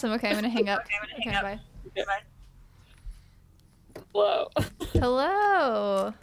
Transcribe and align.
awesome. 0.00 0.12
Okay, 0.12 0.28
I'm 0.28 0.34
gonna 0.36 0.48
hang 0.48 0.68
up. 0.68 0.84
Okay, 1.18 1.42
bye. 1.42 2.20
Hello. 4.12 4.48
Hello. 4.94 6.14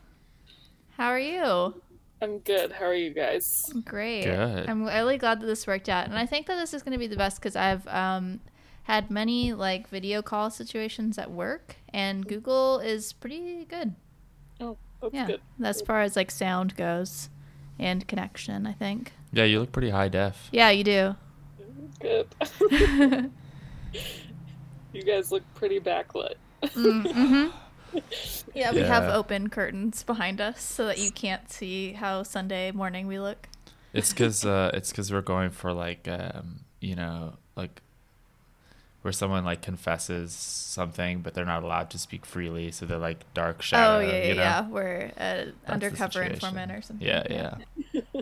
How 0.98 1.08
are 1.10 1.20
you? 1.20 1.82
I'm 2.22 2.40
good. 2.40 2.72
How 2.72 2.86
are 2.86 2.94
you 2.96 3.12
guys? 3.14 3.72
Great. 3.86 4.24
Good. 4.24 4.68
I'm 4.68 4.84
really 4.84 5.20
glad 5.20 5.40
that 5.42 5.46
this 5.46 5.68
worked 5.68 5.90
out, 5.90 6.06
and 6.08 6.18
I 6.18 6.26
think 6.26 6.48
that 6.48 6.56
this 6.56 6.74
is 6.74 6.82
going 6.82 6.94
to 6.94 6.98
be 6.98 7.06
the 7.06 7.16
best 7.16 7.38
because 7.40 7.56
I've 7.56 7.88
um, 7.88 8.40
had 8.84 9.12
many 9.12 9.54
like 9.54 9.88
video 9.90 10.24
call 10.24 10.50
situations 10.50 11.20
at 11.20 11.30
work, 11.30 11.76
and 11.94 12.26
Google 12.28 12.80
is 12.80 13.14
pretty 13.14 13.66
good. 13.66 13.94
Oh, 14.60 14.78
that's 15.02 15.14
Yeah, 15.14 15.28
good. 15.28 15.42
as 15.64 15.82
far 15.84 16.02
as 16.02 16.16
like 16.16 16.32
sound 16.32 16.76
goes, 16.76 17.30
and 17.78 18.08
connection. 18.08 18.66
I 18.66 18.74
think. 18.74 19.14
Yeah, 19.32 19.44
you 19.44 19.60
look 19.60 19.72
pretty 19.72 19.92
high 19.92 20.08
def. 20.08 20.50
Yeah, 20.52 20.72
you 20.72 20.84
do. 20.84 21.16
Good. 22.00 22.28
you 24.94 25.04
guys 25.04 25.32
look 25.32 25.44
pretty 25.56 25.80
backlit. 25.80 26.36
mm-hmm. 26.64 27.48
Yeah, 28.54 28.74
we 28.74 28.82
have 28.82 29.04
open 29.04 29.50
curtains 29.50 30.04
behind 30.04 30.42
us 30.42 30.62
so 30.62 30.86
that 30.88 30.98
you 30.98 31.10
can't 31.10 31.50
see 31.50 31.94
how 31.94 32.24
Sunday 32.24 32.72
morning 32.72 33.08
we 33.08 33.20
look. 33.20 33.48
It's 33.94 34.14
cause 34.14 34.46
uh, 34.46 34.72
it's 34.74 34.92
cause 34.92 35.12
we're 35.12 35.22
going 35.22 35.52
for 35.52 35.74
like 35.74 36.08
um, 36.08 36.62
you 36.82 36.96
know 36.96 37.34
like 37.56 37.82
where 39.02 39.12
someone 39.12 39.46
like 39.46 39.62
confesses 39.62 40.34
something 40.34 41.22
but 41.22 41.34
they're 41.34 41.46
not 41.46 41.64
allowed 41.64 41.90
to 41.92 41.98
speak 41.98 42.26
freely, 42.26 42.72
so 42.72 42.86
they're 42.86 42.98
like 42.98 43.32
dark 43.34 43.62
shadow. 43.62 43.98
oh 43.98 44.00
yeah, 44.00 44.18
yeah, 44.18 44.24
you 44.28 44.34
know? 44.36 44.42
yeah. 44.42 44.68
We're 44.68 45.12
an 45.16 45.54
That's 45.62 45.70
undercover 45.70 46.12
situation. 46.12 46.34
informant 46.34 46.72
or 46.72 46.82
something. 46.82 47.08
Yeah, 47.08 47.56
yeah. 47.94 48.22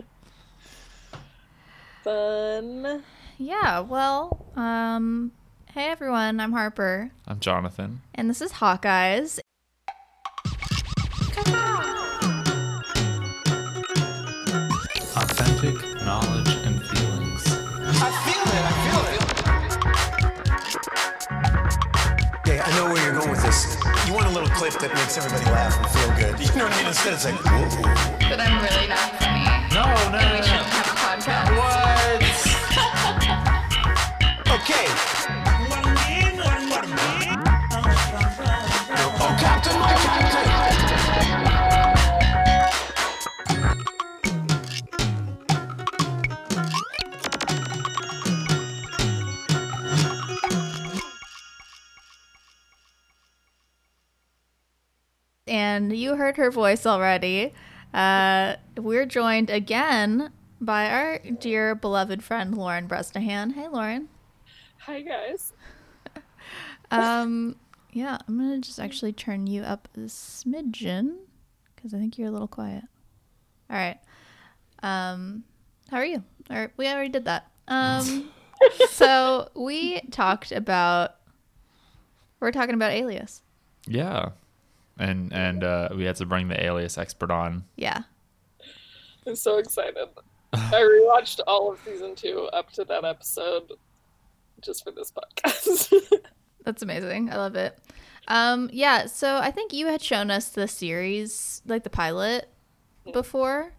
Fun. 2.04 3.02
Yeah, 3.38 3.80
well, 3.80 4.46
um, 4.54 5.32
hey 5.76 5.90
everyone, 5.90 6.40
I'm 6.40 6.52
Harper, 6.52 7.10
I'm 7.28 7.38
Jonathan. 7.38 8.00
and 8.14 8.30
this 8.30 8.40
is 8.40 8.50
Hawkeyes. 8.52 9.40
Authentic 15.16 15.74
knowledge 16.04 16.48
and 16.64 16.80
feelings. 16.86 17.42
I 17.98 18.10
feel 18.24 18.44
it. 18.52 18.64
I 18.64 18.72
feel 18.84 19.02
it. 19.12 19.20
Okay, 22.40 22.58
I 22.60 22.70
know 22.76 22.92
where 22.92 23.02
you're 23.04 23.14
going 23.14 23.30
with 23.30 23.42
this. 23.42 23.76
You 24.06 24.14
want 24.14 24.26
a 24.26 24.30
little 24.30 24.48
clip 24.50 24.74
that 24.74 24.92
makes 24.94 25.16
everybody 25.18 25.44
laugh 25.50 25.76
and 25.78 25.88
feel 25.90 26.10
good. 26.16 26.38
You 26.40 26.54
know 26.58 26.64
what 26.64 26.74
I 26.74 26.78
mean? 26.78 26.86
Instead, 26.88 27.14
it's 27.14 27.24
like, 27.24 27.34
whoa. 27.44 27.82
But 28.28 28.40
I'm 28.40 28.62
really 28.62 28.88
not 28.88 29.10
funny. 29.18 29.44
No, 29.74 29.84
no, 30.12 30.18
And 30.18 30.32
we 30.36 30.42
shouldn't 30.46 30.66
have 30.68 30.86
a 30.86 30.96
podcast. 31.00 31.56
What? 31.56 32.22
Okay. 34.56 35.45
And 55.76 55.94
you 55.94 56.16
heard 56.16 56.38
her 56.38 56.50
voice 56.50 56.86
already. 56.86 57.52
Uh, 57.92 58.56
we're 58.78 59.04
joined 59.04 59.50
again 59.50 60.32
by 60.58 60.90
our 60.90 61.18
dear 61.18 61.74
beloved 61.74 62.24
friend 62.24 62.56
Lauren 62.56 62.86
Bresnahan. 62.86 63.50
Hey, 63.50 63.68
Lauren. 63.68 64.08
Hi 64.78 65.02
guys. 65.02 65.52
Um, 66.90 67.56
yeah, 67.92 68.16
I'm 68.26 68.38
gonna 68.38 68.58
just 68.58 68.80
actually 68.80 69.12
turn 69.12 69.46
you 69.46 69.62
up 69.62 69.86
a 69.96 70.00
smidgen 70.00 71.16
because 71.74 71.92
I 71.92 71.98
think 71.98 72.16
you're 72.16 72.28
a 72.28 72.32
little 72.32 72.48
quiet. 72.48 72.84
All 73.68 73.76
right. 73.76 73.98
Um, 74.82 75.44
how 75.90 75.98
are 75.98 76.06
you? 76.06 76.24
All 76.48 76.56
right, 76.56 76.70
we 76.78 76.88
already 76.88 77.10
did 77.10 77.26
that. 77.26 77.50
Um, 77.68 78.30
so 78.88 79.50
we 79.54 80.00
talked 80.10 80.52
about 80.52 81.16
we're 82.40 82.52
talking 82.52 82.74
about 82.74 82.92
Alias. 82.92 83.42
Yeah. 83.86 84.30
And 84.98 85.32
and 85.32 85.62
uh, 85.62 85.90
we 85.94 86.04
had 86.04 86.16
to 86.16 86.26
bring 86.26 86.48
the 86.48 86.62
alias 86.62 86.96
expert 86.96 87.30
on. 87.30 87.64
Yeah. 87.76 88.02
I'm 89.26 89.36
so 89.36 89.58
excited. 89.58 90.08
I 90.52 90.80
rewatched 90.80 91.40
all 91.46 91.72
of 91.72 91.80
season 91.84 92.14
two 92.14 92.48
up 92.52 92.70
to 92.72 92.84
that 92.84 93.04
episode 93.04 93.72
just 94.62 94.84
for 94.84 94.90
this 94.90 95.12
podcast. 95.12 95.92
That's 96.64 96.82
amazing. 96.82 97.30
I 97.30 97.36
love 97.36 97.56
it. 97.56 97.78
Um, 98.28 98.70
yeah, 98.72 99.06
so 99.06 99.36
I 99.36 99.50
think 99.50 99.72
you 99.72 99.86
had 99.86 100.02
shown 100.02 100.30
us 100.30 100.48
the 100.48 100.66
series, 100.66 101.62
like 101.66 101.84
the 101.84 101.90
pilot, 101.90 102.48
before. 103.12 103.72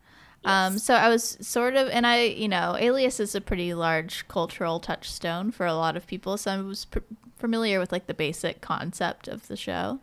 Um, 0.46 0.80
so 0.80 0.94
I 0.94 1.10
was 1.10 1.38
sort 1.42 1.76
of, 1.76 1.90
and 1.90 2.08
I, 2.08 2.24
you 2.24 2.48
know, 2.48 2.78
Alias 2.80 3.20
is 3.20 3.36
a 3.36 3.42
pretty 3.42 3.74
large 3.74 4.28
cultural 4.30 4.80
touchstone 4.80 5.52
for 5.52 5.66
a 5.66 5.74
lot 5.74 5.98
of 5.98 6.08
people, 6.08 6.38
so 6.38 6.52
I 6.52 6.62
was 6.62 6.86
pr- 6.86 7.00
familiar 7.38 7.80
with 7.80 7.92
like 7.92 8.08
the 8.08 8.14
basic 8.14 8.62
concept 8.62 9.28
of 9.28 9.48
the 9.48 9.58
show. 9.58 10.00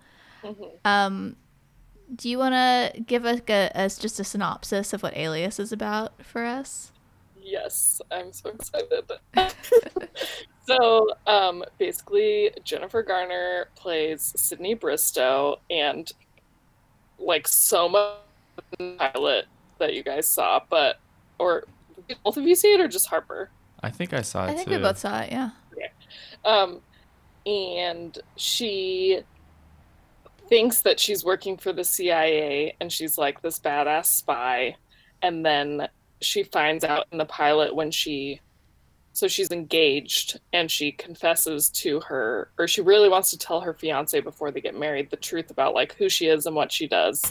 Um, 0.84 1.36
do 2.14 2.28
you 2.28 2.38
want 2.38 2.54
to 2.54 3.00
give 3.00 3.24
us 3.24 3.40
a, 3.48 3.70
us 3.74 3.98
just 3.98 4.20
a 4.20 4.24
synopsis 4.24 4.92
of 4.92 5.02
what 5.02 5.16
Alias 5.16 5.58
is 5.58 5.72
about 5.72 6.22
for 6.22 6.44
us? 6.44 6.92
yes, 7.44 8.00
I'm 8.10 8.32
so 8.32 8.50
excited. 8.50 9.10
so, 10.66 11.08
um, 11.26 11.64
basically, 11.78 12.50
Jennifer 12.64 13.02
Garner 13.02 13.68
plays 13.76 14.32
Sydney 14.36 14.74
Bristow, 14.74 15.60
and 15.70 16.10
like 17.18 17.46
so 17.46 17.88
much 17.88 18.18
pilot 18.98 19.46
that 19.78 19.94
you 19.94 20.02
guys 20.02 20.26
saw, 20.26 20.60
but 20.68 20.98
or 21.38 21.64
did 22.08 22.18
both 22.24 22.36
of 22.36 22.44
you 22.44 22.54
see 22.54 22.72
it 22.72 22.80
or 22.80 22.88
just 22.88 23.06
Harper? 23.06 23.50
I 23.82 23.90
think 23.90 24.12
I 24.12 24.22
saw 24.22 24.46
it 24.46 24.50
I 24.50 24.54
think 24.54 24.68
too. 24.68 24.76
we 24.76 24.78
both 24.78 24.98
saw 24.98 25.20
it, 25.20 25.30
yeah. 25.30 25.50
Um, 26.44 26.80
and 27.46 28.18
she 28.36 29.20
thinks 30.48 30.80
that 30.82 31.00
she's 31.00 31.24
working 31.24 31.56
for 31.56 31.72
the 31.72 31.84
CIA 31.84 32.76
and 32.80 32.92
she's 32.92 33.18
like 33.18 33.40
this 33.42 33.58
badass 33.58 34.06
spy. 34.06 34.76
And 35.22 35.44
then 35.44 35.88
she 36.20 36.42
finds 36.42 36.84
out 36.84 37.06
in 37.12 37.18
the 37.18 37.24
pilot 37.24 37.74
when 37.74 37.90
she, 37.90 38.40
so 39.12 39.28
she's 39.28 39.50
engaged 39.50 40.40
and 40.52 40.70
she 40.70 40.92
confesses 40.92 41.70
to 41.70 42.00
her, 42.00 42.50
or 42.58 42.68
she 42.68 42.80
really 42.80 43.08
wants 43.08 43.30
to 43.30 43.38
tell 43.38 43.60
her 43.60 43.74
fiance 43.74 44.18
before 44.20 44.50
they 44.50 44.60
get 44.60 44.78
married 44.78 45.10
the 45.10 45.16
truth 45.16 45.50
about 45.50 45.74
like 45.74 45.94
who 45.94 46.08
she 46.08 46.26
is 46.26 46.46
and 46.46 46.56
what 46.56 46.72
she 46.72 46.86
does. 46.86 47.22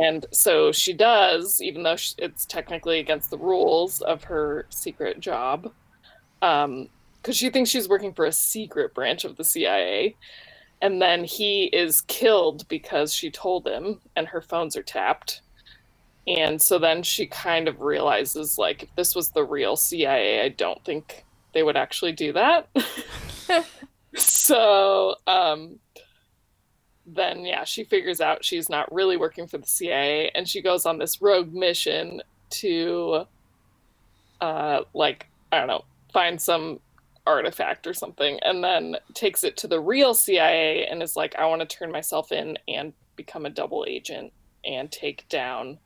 And 0.00 0.26
so 0.32 0.70
she 0.70 0.92
does, 0.92 1.60
even 1.62 1.82
though 1.82 1.96
sh 1.96 2.14
it's 2.18 2.44
technically 2.44 2.98
against 2.98 3.30
the 3.30 3.38
rules 3.38 4.00
of 4.02 4.22
her 4.24 4.66
secret 4.70 5.20
job. 5.20 5.72
Um, 6.42 6.88
because 7.20 7.36
she 7.36 7.50
thinks 7.50 7.68
she's 7.68 7.88
working 7.88 8.12
for 8.12 8.26
a 8.26 8.32
secret 8.32 8.94
branch 8.94 9.24
of 9.24 9.36
the 9.36 9.44
CIA. 9.44 10.14
And 10.80 11.02
then 11.02 11.24
he 11.24 11.64
is 11.64 12.02
killed 12.02 12.68
because 12.68 13.12
she 13.12 13.30
told 13.30 13.66
him, 13.66 14.00
and 14.14 14.28
her 14.28 14.40
phones 14.40 14.76
are 14.76 14.82
tapped. 14.82 15.42
And 16.26 16.60
so 16.60 16.78
then 16.78 17.02
she 17.02 17.26
kind 17.26 17.68
of 17.68 17.80
realizes, 17.80 18.58
like, 18.58 18.84
if 18.84 18.94
this 18.94 19.14
was 19.14 19.30
the 19.30 19.44
real 19.44 19.76
CIA, 19.76 20.44
I 20.44 20.50
don't 20.50 20.84
think 20.84 21.24
they 21.52 21.62
would 21.62 21.76
actually 21.76 22.12
do 22.12 22.32
that. 22.34 22.68
so, 24.14 25.16
um, 25.26 25.78
then 27.06 27.44
yeah, 27.44 27.64
she 27.64 27.84
figures 27.84 28.20
out 28.20 28.44
she's 28.44 28.68
not 28.68 28.92
really 28.92 29.16
working 29.16 29.46
for 29.46 29.58
the 29.58 29.66
CIA, 29.66 30.30
and 30.34 30.46
she 30.46 30.60
goes 30.60 30.84
on 30.86 30.98
this 30.98 31.22
rogue 31.22 31.52
mission 31.52 32.20
to, 32.50 33.24
uh, 34.40 34.82
like, 34.94 35.26
I 35.50 35.58
don't 35.58 35.68
know, 35.68 35.84
find 36.12 36.40
some 36.40 36.80
artifact 37.28 37.86
or 37.86 37.92
something 37.92 38.38
and 38.42 38.64
then 38.64 38.96
takes 39.12 39.44
it 39.44 39.56
to 39.58 39.68
the 39.68 39.78
real 39.78 40.14
CIA 40.14 40.86
and 40.86 41.02
is 41.02 41.14
like 41.14 41.36
I 41.36 41.44
want 41.44 41.60
to 41.60 41.66
turn 41.66 41.92
myself 41.92 42.32
in 42.32 42.58
and 42.66 42.94
become 43.16 43.44
a 43.44 43.50
double 43.50 43.84
agent 43.86 44.32
and 44.64 44.90
take 44.90 45.28
down 45.28 45.78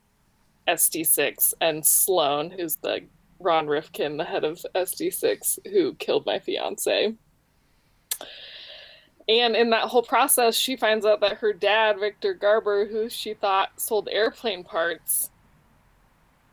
SD6 0.69 1.53
and 1.59 1.85
Sloane 1.85 2.49
who's 2.49 2.77
the 2.77 3.01
Ron 3.39 3.67
Rifkin 3.67 4.15
the 4.15 4.23
head 4.23 4.45
of 4.45 4.65
SD6 4.73 5.59
who 5.71 5.93
killed 5.95 6.25
my 6.25 6.39
fiance. 6.39 7.13
And 9.27 9.55
in 9.55 9.69
that 9.71 9.89
whole 9.89 10.03
process 10.03 10.55
she 10.55 10.77
finds 10.77 11.05
out 11.05 11.19
that 11.19 11.39
her 11.39 11.51
dad 11.51 11.99
Victor 11.99 12.33
Garber 12.33 12.87
who 12.87 13.09
she 13.09 13.33
thought 13.33 13.81
sold 13.81 14.07
airplane 14.09 14.63
parts 14.63 15.29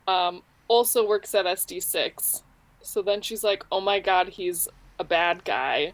um 0.05 0.43
also 0.67 1.07
works 1.07 1.33
at 1.33 1.45
SD6 1.45 2.41
so 2.83 3.01
then 3.01 3.21
she's 3.21 3.43
like, 3.43 3.65
oh 3.71 3.81
my 3.81 3.99
god, 3.99 4.29
he's 4.29 4.67
a 5.01 5.03
bad 5.03 5.43
guy. 5.43 5.93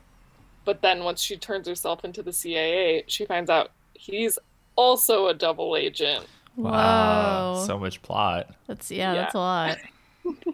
But 0.66 0.82
then 0.82 1.04
once 1.04 1.22
she 1.22 1.38
turns 1.38 1.68
herself 1.68 2.04
into 2.06 2.22
the 2.22 2.34
CIA, 2.34 3.04
she 3.08 3.26
finds 3.26 3.50
out 3.50 3.72
he's 3.94 4.38
also 4.76 5.28
a 5.28 5.34
double 5.34 5.76
agent. 5.76 6.26
Wow. 6.56 7.56
Whoa. 7.56 7.66
So 7.66 7.80
much 7.80 8.02
plot. 8.02 8.54
That's 8.68 8.92
yeah, 8.92 9.14
Yeah. 9.14 9.22
that's 9.22 9.36
a 9.36 9.40
lot. 9.40 9.78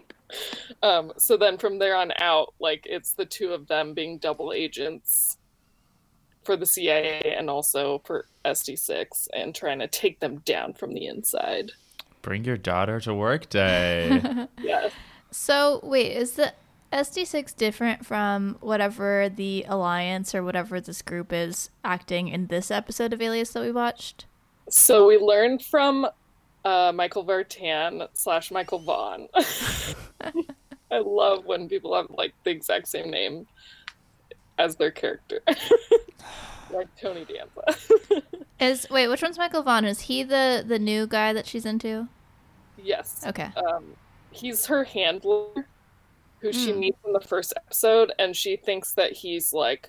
um, 0.82 1.12
so 1.18 1.36
then 1.36 1.58
from 1.58 1.78
there 1.78 1.96
on 1.96 2.12
out, 2.18 2.54
like 2.60 2.86
it's 2.88 3.12
the 3.12 3.24
two 3.26 3.52
of 3.52 3.66
them 3.66 3.92
being 3.92 4.18
double 4.18 4.52
agents 4.52 5.36
for 6.44 6.56
the 6.56 6.66
CIA 6.66 7.34
and 7.36 7.48
also 7.50 8.00
for 8.04 8.26
SD6 8.44 9.28
and 9.32 9.54
trying 9.54 9.78
to 9.80 9.88
take 9.88 10.20
them 10.20 10.38
down 10.44 10.74
from 10.74 10.94
the 10.94 11.06
inside. 11.06 11.72
Bring 12.22 12.44
your 12.44 12.56
daughter 12.58 13.00
to 13.00 13.14
work 13.14 13.48
day. 13.48 14.46
Yes. 14.62 14.92
So 15.30 15.80
wait, 15.82 16.12
is 16.16 16.32
the 16.32 16.52
SD6 16.94 17.56
different 17.56 18.06
from 18.06 18.56
whatever 18.60 19.28
the 19.28 19.64
alliance 19.68 20.34
or 20.34 20.44
whatever 20.44 20.80
this 20.80 21.02
group 21.02 21.32
is 21.32 21.68
acting 21.84 22.28
in 22.28 22.46
this 22.46 22.70
episode 22.70 23.12
of 23.12 23.20
Alias 23.20 23.52
that 23.52 23.62
we 23.62 23.72
watched? 23.72 24.26
So 24.70 25.06
we 25.08 25.18
learned 25.18 25.62
from 25.62 26.06
uh, 26.64 26.92
Michael 26.94 27.24
Vartan 27.24 28.06
slash 28.14 28.52
Michael 28.52 28.78
Vaughn. 28.78 29.28
I 30.90 30.98
love 30.98 31.44
when 31.44 31.68
people 31.68 31.94
have 31.96 32.06
like 32.10 32.32
the 32.44 32.50
exact 32.50 32.86
same 32.86 33.10
name 33.10 33.46
as 34.58 34.76
their 34.76 34.92
character, 34.92 35.40
like 36.70 36.88
Tony 36.96 37.26
Danza. 37.26 38.22
Is 38.60 38.88
wait, 38.88 39.08
which 39.08 39.20
one's 39.20 39.36
Michael 39.36 39.64
Vaughn? 39.64 39.84
Is 39.84 40.02
he 40.02 40.22
the 40.22 40.64
the 40.66 40.78
new 40.78 41.08
guy 41.08 41.32
that 41.32 41.46
she's 41.46 41.66
into? 41.66 42.08
yes. 42.80 43.24
Okay. 43.26 43.50
Um, 43.56 43.84
he's 44.30 44.66
her 44.66 44.84
handler, 44.84 45.66
who 46.44 46.52
she 46.52 46.72
Hmm. 46.72 46.80
meets 46.80 46.98
in 47.06 47.14
the 47.14 47.20
first 47.20 47.54
episode, 47.56 48.12
and 48.18 48.36
she 48.36 48.56
thinks 48.56 48.92
that 48.94 49.12
he's 49.12 49.54
like 49.54 49.88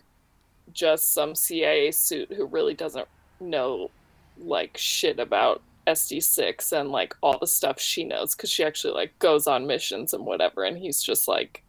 just 0.71 1.13
some 1.13 1.35
CIA 1.35 1.91
suit 1.91 2.31
who 2.31 2.45
really 2.45 2.73
doesn't 2.73 3.07
know 3.41 3.91
like 4.37 4.77
shit 4.77 5.19
about 5.19 5.61
SD6 5.85 6.71
and 6.71 6.89
like 6.91 7.13
all 7.21 7.37
the 7.37 7.45
stuff 7.45 7.77
she 7.79 8.05
knows 8.05 8.35
because 8.35 8.49
she 8.49 8.63
actually 8.63 8.93
like 8.93 9.17
goes 9.19 9.47
on 9.47 9.67
missions 9.67 10.13
and 10.13 10.25
whatever, 10.25 10.63
and 10.63 10.77
he's 10.77 11.03
just 11.03 11.27
like 11.27 11.61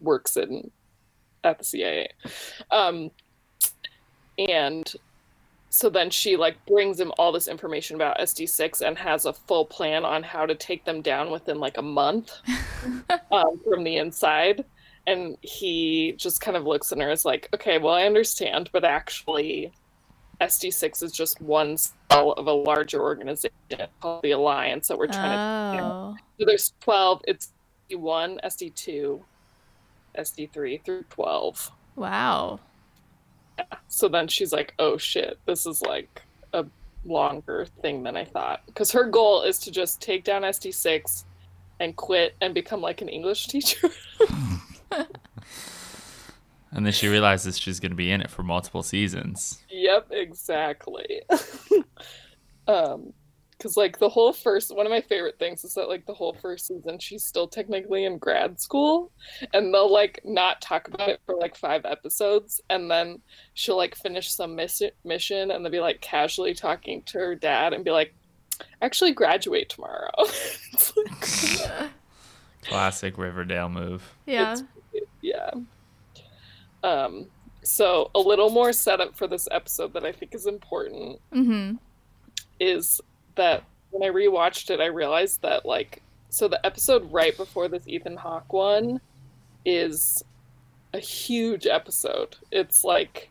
works 0.00 0.36
in 0.36 0.70
at 1.42 1.58
the 1.58 1.64
CIA. 1.64 2.08
Um, 2.70 3.10
and 4.38 4.92
so 5.70 5.90
then 5.90 6.10
she 6.10 6.36
like 6.36 6.64
brings 6.66 6.98
him 6.98 7.12
all 7.18 7.32
this 7.32 7.48
information 7.48 7.96
about 7.96 8.18
SD6 8.18 8.80
and 8.80 8.96
has 8.98 9.26
a 9.26 9.32
full 9.32 9.64
plan 9.64 10.04
on 10.04 10.22
how 10.22 10.46
to 10.46 10.54
take 10.54 10.84
them 10.84 11.02
down 11.02 11.30
within 11.30 11.58
like 11.58 11.76
a 11.78 11.82
month 11.82 12.32
um, 13.32 13.60
from 13.64 13.84
the 13.84 13.96
inside. 13.96 14.64
And 15.06 15.36
he 15.40 16.14
just 16.18 16.40
kind 16.40 16.56
of 16.56 16.64
looks 16.64 16.92
at 16.92 16.98
her 16.98 17.10
as 17.10 17.24
like, 17.24 17.48
okay, 17.54 17.78
well, 17.78 17.94
I 17.94 18.04
understand, 18.04 18.68
but 18.72 18.84
actually, 18.84 19.72
SD6 20.40 21.02
is 21.02 21.12
just 21.12 21.40
one 21.40 21.76
cell 21.76 22.32
of 22.32 22.46
a 22.46 22.52
larger 22.52 23.00
organization 23.00 23.50
called 24.00 24.22
the 24.22 24.32
Alliance 24.32 24.88
that 24.88 24.98
we're 24.98 25.06
trying 25.06 25.78
to. 25.78 25.84
Oh. 25.84 26.16
So 26.38 26.46
there's 26.46 26.74
12. 26.80 27.22
It's 27.26 27.52
SD1, 27.90 28.38
SD2, 28.44 29.20
SD3 30.18 30.84
through 30.84 31.04
12. 31.10 31.70
Wow. 31.96 32.60
So 33.88 34.08
then 34.08 34.28
she's 34.28 34.52
like, 34.52 34.74
oh 34.78 34.96
shit, 34.96 35.38
this 35.46 35.66
is 35.66 35.82
like 35.82 36.22
a 36.52 36.64
longer 37.04 37.66
thing 37.80 38.02
than 38.02 38.16
I 38.16 38.24
thought. 38.24 38.62
Because 38.66 38.92
her 38.92 39.04
goal 39.04 39.42
is 39.42 39.58
to 39.60 39.70
just 39.70 40.00
take 40.00 40.24
down 40.24 40.42
SD6 40.42 41.24
and 41.80 41.96
quit 41.96 42.36
and 42.40 42.54
become 42.54 42.80
like 42.80 43.00
an 43.02 43.08
English 43.08 43.46
teacher. 43.48 43.90
and 46.72 46.84
then 46.84 46.92
she 46.92 47.08
realizes 47.08 47.58
she's 47.58 47.80
going 47.80 47.92
to 47.92 47.96
be 47.96 48.10
in 48.10 48.20
it 48.20 48.30
for 48.30 48.42
multiple 48.42 48.82
seasons. 48.82 49.62
yep, 49.68 50.08
exactly. 50.10 51.22
um, 52.68 53.12
because 53.58 53.76
like 53.76 53.98
the 53.98 54.08
whole 54.08 54.32
first 54.32 54.74
one 54.74 54.86
of 54.86 54.90
my 54.90 55.00
favorite 55.00 55.36
things 55.38 55.64
is 55.64 55.74
that 55.74 55.88
like 55.88 56.06
the 56.06 56.14
whole 56.14 56.32
first 56.34 56.66
season 56.68 56.98
she's 56.98 57.24
still 57.24 57.48
technically 57.48 58.04
in 58.04 58.16
grad 58.16 58.58
school 58.60 59.10
and 59.52 59.74
they'll 59.74 59.92
like 59.92 60.20
not 60.24 60.60
talk 60.60 60.86
about 60.88 61.08
it 61.08 61.20
for 61.26 61.34
like 61.34 61.56
five 61.56 61.84
episodes 61.84 62.60
and 62.70 62.88
then 62.90 63.20
she'll 63.54 63.76
like 63.76 63.96
finish 63.96 64.30
some 64.30 64.54
miss- 64.54 64.82
mission 65.04 65.50
and 65.50 65.64
they'll 65.64 65.72
be 65.72 65.80
like 65.80 66.00
casually 66.00 66.54
talking 66.54 67.02
to 67.02 67.18
her 67.18 67.34
dad 67.34 67.72
and 67.72 67.84
be 67.84 67.90
like 67.90 68.14
actually 68.80 69.12
graduate 69.12 69.68
tomorrow 69.68 70.10
It's 70.72 70.96
like, 70.96 71.90
Classic 72.62 73.16
Riverdale 73.18 73.68
move. 73.68 74.02
Yeah. 74.26 74.52
It's- 74.52 74.64
yeah 75.20 75.50
um 76.84 77.26
so 77.62 78.10
a 78.14 78.20
little 78.20 78.50
more 78.50 78.72
setup 78.72 79.16
for 79.16 79.26
this 79.26 79.48
episode 79.50 79.92
that 79.92 80.04
i 80.04 80.12
think 80.12 80.34
is 80.34 80.46
important 80.46 81.20
Mm-hmm. 81.34 81.74
is 82.60 83.00
that 83.38 83.64
when 83.90 84.08
I 84.08 84.12
rewatched 84.12 84.70
it, 84.70 84.80
I 84.80 84.86
realized 84.86 85.42
that 85.42 85.64
like 85.64 86.02
so 86.28 86.46
the 86.46 86.64
episode 86.64 87.10
right 87.10 87.36
before 87.36 87.68
this 87.68 87.88
Ethan 87.88 88.16
Hawke 88.16 88.52
one 88.52 89.00
is 89.64 90.22
a 90.92 90.98
huge 90.98 91.66
episode. 91.66 92.36
It's 92.52 92.84
like 92.84 93.30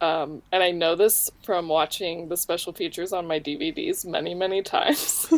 um 0.00 0.42
and 0.50 0.62
I 0.62 0.72
know 0.72 0.96
this 0.96 1.30
from 1.44 1.68
watching 1.68 2.28
the 2.28 2.36
special 2.36 2.72
features 2.72 3.12
on 3.12 3.26
my 3.26 3.38
DVDs 3.38 4.04
many, 4.04 4.34
many 4.34 4.60
times 4.62 5.32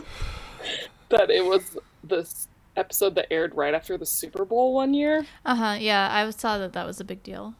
that 1.10 1.30
it 1.30 1.44
was 1.44 1.76
this 2.02 2.48
episode 2.76 3.14
that 3.14 3.26
aired 3.30 3.54
right 3.54 3.74
after 3.74 3.96
the 3.96 4.06
Super 4.06 4.44
Bowl 4.44 4.74
one 4.74 4.94
year. 4.94 5.26
Uh-huh. 5.44 5.76
Yeah, 5.78 6.08
I 6.10 6.28
saw 6.30 6.58
that 6.58 6.72
that 6.74 6.86
was 6.86 7.00
a 7.00 7.04
big 7.04 7.22
deal. 7.22 7.54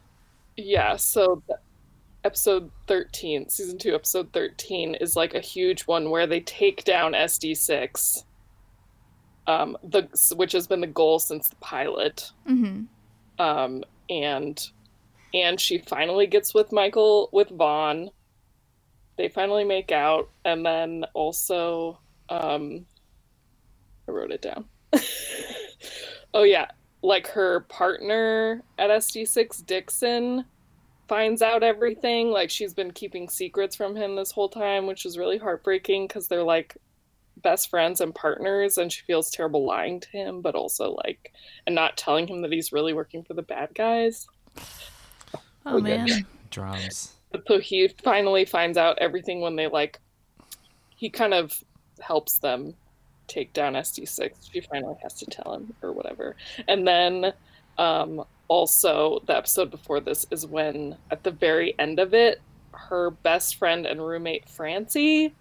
Yeah, 0.55 0.95
so 0.95 1.41
the 1.47 1.59
episode 2.27 2.69
13, 2.87 3.47
season 3.47 3.77
2, 3.77 3.95
episode 3.95 4.33
13 4.33 4.95
is 4.95 5.15
like 5.15 5.33
a 5.33 5.39
huge 5.39 5.83
one 5.83 6.09
where 6.09 6.27
they 6.27 6.41
take 6.41 6.83
down 6.83 7.13
SD6. 7.13 8.23
Um 9.47 9.77
the 9.81 10.09
which 10.35 10.51
has 10.51 10.67
been 10.67 10.81
the 10.81 10.87
goal 10.87 11.19
since 11.19 11.47
the 11.47 11.55
pilot. 11.55 12.31
Mm-hmm. 12.47 12.83
Um 13.41 13.83
and 14.09 14.69
and 15.33 15.59
she 15.59 15.77
finally 15.77 16.27
gets 16.27 16.53
with 16.53 16.73
Michael 16.73 17.29
with 17.31 17.49
Vaughn. 17.49 18.09
They 19.17 19.29
finally 19.29 19.63
make 19.63 19.93
out 19.93 20.29
and 20.43 20.65
then 20.65 21.05
also 21.13 21.97
um 22.27 22.85
I 24.05 24.11
wrote 24.11 24.31
it 24.31 24.41
down. 24.41 24.65
oh 26.33 26.43
yeah, 26.43 26.67
like 27.01 27.27
her 27.27 27.61
partner 27.61 28.63
at 28.77 28.89
SD6 28.89 29.65
Dixon 29.65 30.43
finds 31.07 31.41
out 31.41 31.63
everything. 31.63 32.29
Like 32.31 32.49
she's 32.49 32.73
been 32.73 32.91
keeping 32.91 33.29
secrets 33.29 33.75
from 33.75 33.95
him 33.95 34.15
this 34.15 34.31
whole 34.31 34.49
time, 34.49 34.87
which 34.87 35.05
is 35.05 35.17
really 35.17 35.37
heartbreaking 35.37 36.07
because 36.07 36.27
they're 36.27 36.43
like 36.43 36.77
best 37.37 37.69
friends 37.69 38.01
and 38.01 38.13
partners, 38.15 38.77
and 38.77 38.91
she 38.91 39.03
feels 39.05 39.29
terrible 39.31 39.65
lying 39.65 39.99
to 40.01 40.09
him, 40.09 40.41
but 40.41 40.55
also 40.55 40.91
like 41.05 41.31
and 41.65 41.75
not 41.75 41.97
telling 41.97 42.27
him 42.27 42.41
that 42.41 42.51
he's 42.51 42.71
really 42.71 42.93
working 42.93 43.23
for 43.23 43.33
the 43.33 43.41
bad 43.43 43.69
guys. 43.75 44.27
Oh 45.65 45.79
Okay. 45.79 45.97
man. 45.97 46.07
Drums. 46.49 47.13
But 47.31 47.43
so 47.47 47.59
he 47.59 47.89
finally 48.03 48.45
finds 48.45 48.77
out 48.77 48.97
everything 48.99 49.41
when 49.41 49.55
they 49.55 49.67
like 49.67 49.99
he 50.95 51.09
kind 51.09 51.33
of 51.33 51.53
helps 52.01 52.39
them 52.39 52.75
take 53.27 53.53
down 53.53 53.75
SD6. 53.75 54.49
She 54.51 54.61
finally 54.61 54.95
has 55.03 55.13
to 55.15 55.25
tell 55.27 55.53
him 55.53 55.73
or 55.81 55.93
whatever. 55.93 56.35
And 56.67 56.87
then 56.87 57.33
um 57.77 58.23
also 58.47 59.21
the 59.25 59.35
episode 59.35 59.69
before 59.71 59.99
this 59.99 60.25
is 60.31 60.45
when 60.45 60.95
at 61.11 61.23
the 61.23 61.31
very 61.31 61.77
end 61.79 61.99
of 61.99 62.13
it 62.13 62.41
her 62.71 63.11
best 63.11 63.55
friend 63.55 63.85
and 63.85 64.05
roommate 64.05 64.47
Francie 64.47 65.33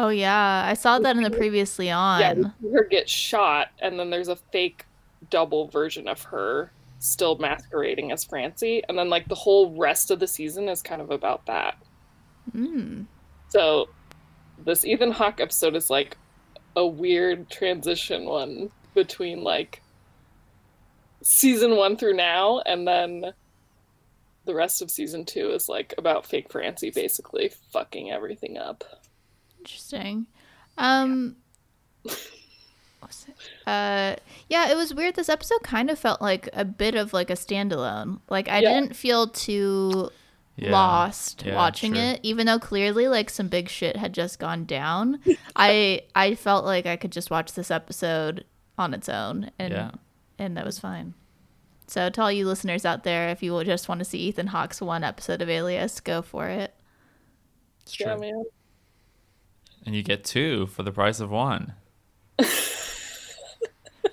Oh 0.00 0.10
yeah, 0.10 0.64
I 0.64 0.74
saw 0.74 1.00
that 1.00 1.16
in 1.16 1.24
the 1.24 1.30
previously 1.30 1.90
on. 1.90 2.20
yeah, 2.20 2.70
her 2.72 2.84
get 2.84 3.08
shot 3.08 3.68
and 3.80 3.98
then 3.98 4.10
there's 4.10 4.28
a 4.28 4.36
fake 4.36 4.84
double 5.28 5.66
version 5.66 6.06
of 6.06 6.22
her 6.22 6.70
still 7.00 7.36
masquerading 7.38 8.12
as 8.12 8.24
Francie 8.24 8.82
and 8.88 8.96
then 8.96 9.08
like 9.08 9.28
the 9.28 9.34
whole 9.34 9.74
rest 9.76 10.12
of 10.12 10.20
the 10.20 10.26
season 10.26 10.68
is 10.68 10.82
kind 10.82 11.02
of 11.02 11.10
about 11.10 11.44
that. 11.46 11.76
Mm. 12.54 13.06
So 13.48 13.88
this 14.64 14.84
Ethan 14.84 15.10
Hawke 15.12 15.40
episode 15.40 15.74
is 15.74 15.90
like 15.90 16.16
a 16.76 16.86
weird 16.86 17.50
transition 17.50 18.24
one 18.24 18.70
between 18.94 19.42
like 19.42 19.82
season 21.28 21.76
one 21.76 21.96
through 21.96 22.14
now, 22.14 22.60
and 22.64 22.86
then 22.88 23.32
the 24.46 24.54
rest 24.54 24.80
of 24.80 24.90
season 24.90 25.24
two 25.26 25.50
is 25.50 25.68
like 25.68 25.92
about 25.98 26.24
fake 26.26 26.50
Francie 26.50 26.90
basically 26.90 27.52
fucking 27.72 28.10
everything 28.10 28.56
up. 28.56 28.82
Interesting. 29.58 30.26
Um 30.78 31.36
what 32.02 32.16
was 33.02 33.26
it? 33.28 33.34
Uh 33.66 34.16
yeah, 34.48 34.70
it 34.70 34.76
was 34.76 34.94
weird. 34.94 35.16
This 35.16 35.28
episode 35.28 35.62
kind 35.62 35.90
of 35.90 35.98
felt 35.98 36.22
like 36.22 36.48
a 36.54 36.64
bit 36.64 36.94
of 36.94 37.12
like 37.12 37.28
a 37.28 37.34
standalone. 37.34 38.20
Like 38.30 38.48
I 38.48 38.60
Yeah. 38.60 38.72
didn't 38.80 38.96
feel 38.96 39.28
too 39.28 40.08
Yeah. 40.56 40.70
lost 40.72 41.44
Yeah, 41.44 41.54
watching 41.54 41.92
true. 41.92 42.00
it, 42.00 42.20
even 42.22 42.46
though 42.46 42.58
clearly 42.58 43.06
like 43.06 43.28
some 43.28 43.48
big 43.48 43.68
shit 43.68 43.96
had 43.98 44.14
just 44.14 44.38
gone 44.38 44.64
down. 44.64 45.20
I 45.56 46.02
I 46.14 46.34
felt 46.36 46.64
like 46.64 46.86
I 46.86 46.96
could 46.96 47.12
just 47.12 47.30
watch 47.30 47.52
this 47.52 47.70
episode 47.70 48.46
on 48.78 48.94
its 48.94 49.10
own 49.10 49.50
and 49.58 49.72
Yeah. 49.74 49.90
and 50.38 50.56
that 50.56 50.64
was 50.64 50.78
fine. 50.78 51.12
So 51.88 52.10
to 52.10 52.20
all 52.20 52.30
you 52.30 52.46
listeners 52.46 52.84
out 52.84 53.02
there, 53.02 53.30
if 53.30 53.42
you 53.42 53.52
will 53.52 53.64
just 53.64 53.88
want 53.88 54.00
to 54.00 54.04
see 54.04 54.18
Ethan 54.18 54.48
Hawke's 54.48 54.82
one 54.82 55.02
episode 55.02 55.40
of 55.40 55.48
Alias, 55.48 56.00
go 56.00 56.20
for 56.20 56.46
it. 56.46 56.74
It's 57.82 57.98
Yeah, 57.98 58.14
man. 58.16 58.44
And 59.86 59.94
you 59.96 60.02
get 60.02 60.22
two 60.22 60.66
for 60.66 60.82
the 60.82 60.92
price 60.92 61.18
of 61.18 61.30
one. 61.30 61.72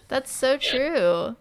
That's 0.07 0.31
so 0.31 0.57
true. 0.57 1.35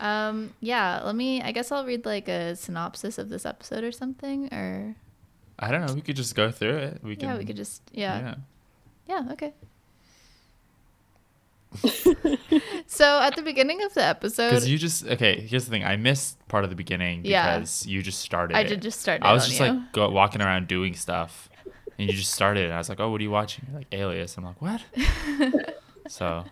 Um, 0.00 0.54
yeah, 0.60 1.02
let 1.04 1.14
me 1.14 1.40
I 1.40 1.52
guess 1.52 1.70
I'll 1.70 1.86
read 1.86 2.04
like 2.04 2.26
a 2.26 2.56
synopsis 2.56 3.16
of 3.18 3.28
this 3.28 3.46
episode 3.46 3.84
or 3.84 3.92
something 3.92 4.52
or 4.52 4.96
I 5.58 5.70
don't 5.70 5.86
know. 5.86 5.94
We 5.94 6.00
could 6.00 6.16
just 6.16 6.34
go 6.34 6.50
through 6.50 6.78
it. 6.78 7.00
We 7.04 7.14
can. 7.14 7.28
yeah, 7.28 7.38
we 7.38 7.44
could 7.44 7.56
just 7.56 7.82
yeah. 7.92 8.18
Yeah. 8.18 8.34
Yeah, 9.06 9.32
okay. 9.32 9.52
so 12.86 13.20
at 13.20 13.36
the 13.36 13.42
beginning 13.42 13.82
of 13.82 13.94
the 13.94 14.04
episode 14.04 14.50
Because 14.50 14.68
you 14.68 14.78
just 14.78 15.06
okay. 15.06 15.40
Here's 15.40 15.64
the 15.64 15.70
thing. 15.70 15.84
I 15.84 15.96
missed 15.96 16.36
part 16.48 16.64
of 16.64 16.70
the 16.70 16.76
beginning 16.76 17.24
Yeah. 17.24 17.58
because 17.58 17.86
you 17.86 18.02
just 18.02 18.20
started. 18.20 18.56
I 18.56 18.60
it. 18.62 18.68
did 18.68 18.82
just 18.82 19.00
start 19.00 19.22
I 19.22 19.32
was 19.32 19.46
just 19.46 19.60
you. 19.60 19.66
like 19.66 19.92
go, 19.92 20.08
walking 20.10 20.42
around 20.42 20.66
doing 20.68 20.94
stuff, 20.94 21.48
and 21.98 22.08
you 22.10 22.14
just 22.16 22.32
started. 22.32 22.64
And 22.64 22.74
I 22.74 22.78
was 22.78 22.88
like, 22.88 23.00
"Oh, 23.00 23.10
what 23.10 23.20
are 23.20 23.24
you 23.24 23.30
watching?" 23.30 23.66
You're 23.70 23.78
like 23.78 23.88
Alias. 23.92 24.36
I'm 24.36 24.44
like, 24.44 24.60
"What?" 24.60 24.82
so 26.08 26.44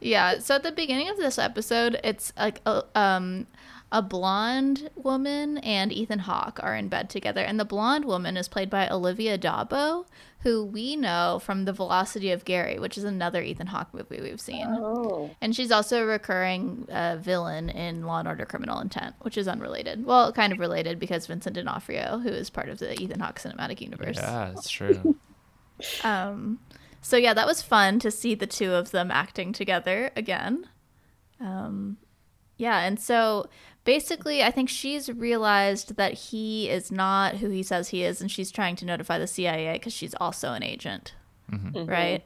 Yeah, 0.00 0.38
so 0.38 0.54
at 0.56 0.62
the 0.62 0.72
beginning 0.72 1.08
of 1.10 1.16
this 1.18 1.38
episode, 1.38 2.00
it's 2.02 2.32
like 2.38 2.60
a, 2.66 2.84
um, 2.98 3.46
a 3.92 4.00
blonde 4.00 4.88
woman 4.96 5.58
and 5.58 5.92
Ethan 5.92 6.20
Hawke 6.20 6.58
are 6.62 6.74
in 6.74 6.88
bed 6.88 7.10
together, 7.10 7.42
and 7.42 7.60
the 7.60 7.64
blonde 7.64 8.06
woman 8.06 8.38
is 8.38 8.48
played 8.48 8.70
by 8.70 8.88
Olivia 8.88 9.36
d'Abo, 9.36 10.06
who 10.40 10.64
we 10.64 10.96
know 10.96 11.38
from 11.44 11.66
The 11.66 11.74
Velocity 11.74 12.30
of 12.32 12.46
Gary, 12.46 12.78
which 12.78 12.96
is 12.96 13.04
another 13.04 13.42
Ethan 13.42 13.66
Hawke 13.66 13.92
movie 13.92 14.22
we've 14.22 14.40
seen. 14.40 14.66
Oh. 14.66 15.30
And 15.42 15.54
she's 15.54 15.70
also 15.70 16.02
a 16.02 16.06
recurring 16.06 16.88
uh, 16.90 17.18
villain 17.20 17.68
in 17.68 18.06
Law 18.06 18.20
and 18.20 18.28
Order: 18.28 18.46
Criminal 18.46 18.80
Intent, 18.80 19.14
which 19.20 19.36
is 19.36 19.46
unrelated. 19.46 20.06
Well, 20.06 20.32
kind 20.32 20.54
of 20.54 20.58
related 20.58 20.98
because 20.98 21.26
Vincent 21.26 21.54
D'Onofrio, 21.54 22.18
who 22.18 22.30
is 22.30 22.48
part 22.48 22.70
of 22.70 22.78
the 22.78 22.98
Ethan 22.98 23.20
Hawke 23.20 23.38
cinematic 23.38 23.82
universe. 23.82 24.16
yeah, 24.16 24.50
it's 24.50 24.70
true. 24.70 25.16
Um, 26.04 26.60
so 27.00 27.16
yeah, 27.16 27.34
that 27.34 27.46
was 27.46 27.60
fun 27.60 27.98
to 28.00 28.10
see 28.12 28.36
the 28.36 28.46
two 28.46 28.72
of 28.72 28.92
them 28.92 29.10
acting 29.10 29.52
together 29.52 30.12
again. 30.14 30.68
Um, 31.40 31.96
yeah, 32.56 32.80
and 32.80 33.00
so 33.00 33.48
basically, 33.84 34.42
I 34.42 34.50
think 34.50 34.68
she's 34.68 35.08
realized 35.10 35.96
that 35.96 36.12
he 36.14 36.68
is 36.68 36.90
not 36.92 37.36
who 37.36 37.48
he 37.50 37.62
says 37.62 37.88
he 37.88 38.02
is, 38.04 38.20
and 38.20 38.30
she's 38.30 38.50
trying 38.50 38.76
to 38.76 38.84
notify 38.84 39.18
the 39.18 39.26
CIA 39.26 39.74
because 39.74 39.92
she's 39.92 40.14
also 40.20 40.52
an 40.52 40.62
agent, 40.62 41.14
right? 41.88 42.24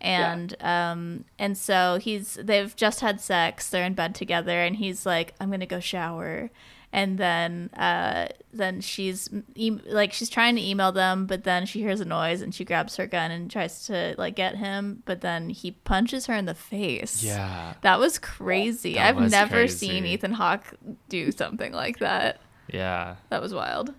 And 0.00 0.54
um, 0.62 1.24
and 1.38 1.56
so 1.56 1.98
he's 2.00 2.34
they've 2.34 2.74
just 2.76 3.00
had 3.00 3.20
sex, 3.20 3.70
they're 3.70 3.84
in 3.84 3.94
bed 3.94 4.14
together, 4.14 4.60
and 4.62 4.76
he's 4.76 5.06
like, 5.06 5.34
"I'm 5.40 5.50
gonna 5.50 5.64
go 5.66 5.80
shower." 5.80 6.50
And 6.92 7.18
then, 7.18 7.68
uh, 7.76 8.28
then 8.54 8.80
she's 8.80 9.28
e- 9.54 9.70
like, 9.70 10.12
she's 10.12 10.30
trying 10.30 10.56
to 10.56 10.62
email 10.62 10.92
them, 10.92 11.26
but 11.26 11.44
then 11.44 11.66
she 11.66 11.80
hears 11.80 12.00
a 12.00 12.04
noise 12.06 12.40
and 12.40 12.54
she 12.54 12.64
grabs 12.64 12.96
her 12.96 13.06
gun 13.06 13.30
and 13.30 13.50
tries 13.50 13.86
to 13.86 14.14
like 14.16 14.34
get 14.36 14.56
him, 14.56 15.02
but 15.04 15.20
then 15.20 15.50
he 15.50 15.72
punches 15.72 16.26
her 16.26 16.34
in 16.34 16.46
the 16.46 16.54
face. 16.54 17.22
Yeah. 17.22 17.74
That 17.82 17.98
was 17.98 18.18
crazy. 18.18 18.94
That 18.94 19.08
I've 19.10 19.16
was 19.16 19.30
never 19.30 19.68
seen. 19.68 20.06
Ethan 20.06 20.32
Hawke 20.32 20.74
do 21.08 21.30
something 21.32 21.72
like 21.72 21.98
that. 21.98 22.40
Yeah. 22.72 23.16
That 23.28 23.42
was 23.42 23.52
wild. 23.52 23.92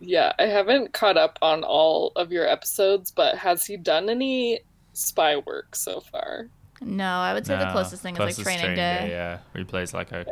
Yeah, 0.00 0.32
I 0.38 0.44
haven't 0.44 0.92
caught 0.92 1.16
up 1.16 1.38
on 1.42 1.64
all 1.64 2.12
of 2.14 2.30
your 2.30 2.46
episodes, 2.46 3.10
but 3.10 3.36
has 3.38 3.64
he 3.64 3.76
done 3.76 4.08
any 4.08 4.60
spy 4.92 5.36
work 5.38 5.74
so 5.74 5.98
far? 6.00 6.46
No, 6.80 7.04
I 7.04 7.34
would 7.34 7.44
say 7.44 7.58
the 7.58 7.72
closest 7.72 8.02
thing 8.02 8.14
is 8.14 8.20
like 8.20 8.26
closest 8.36 8.44
Training, 8.44 8.76
Day. 8.76 9.08
Yeah, 9.10 9.38
where 9.50 9.64
he 9.64 9.64
plays 9.64 9.92
like 9.92 10.12
a 10.12 10.24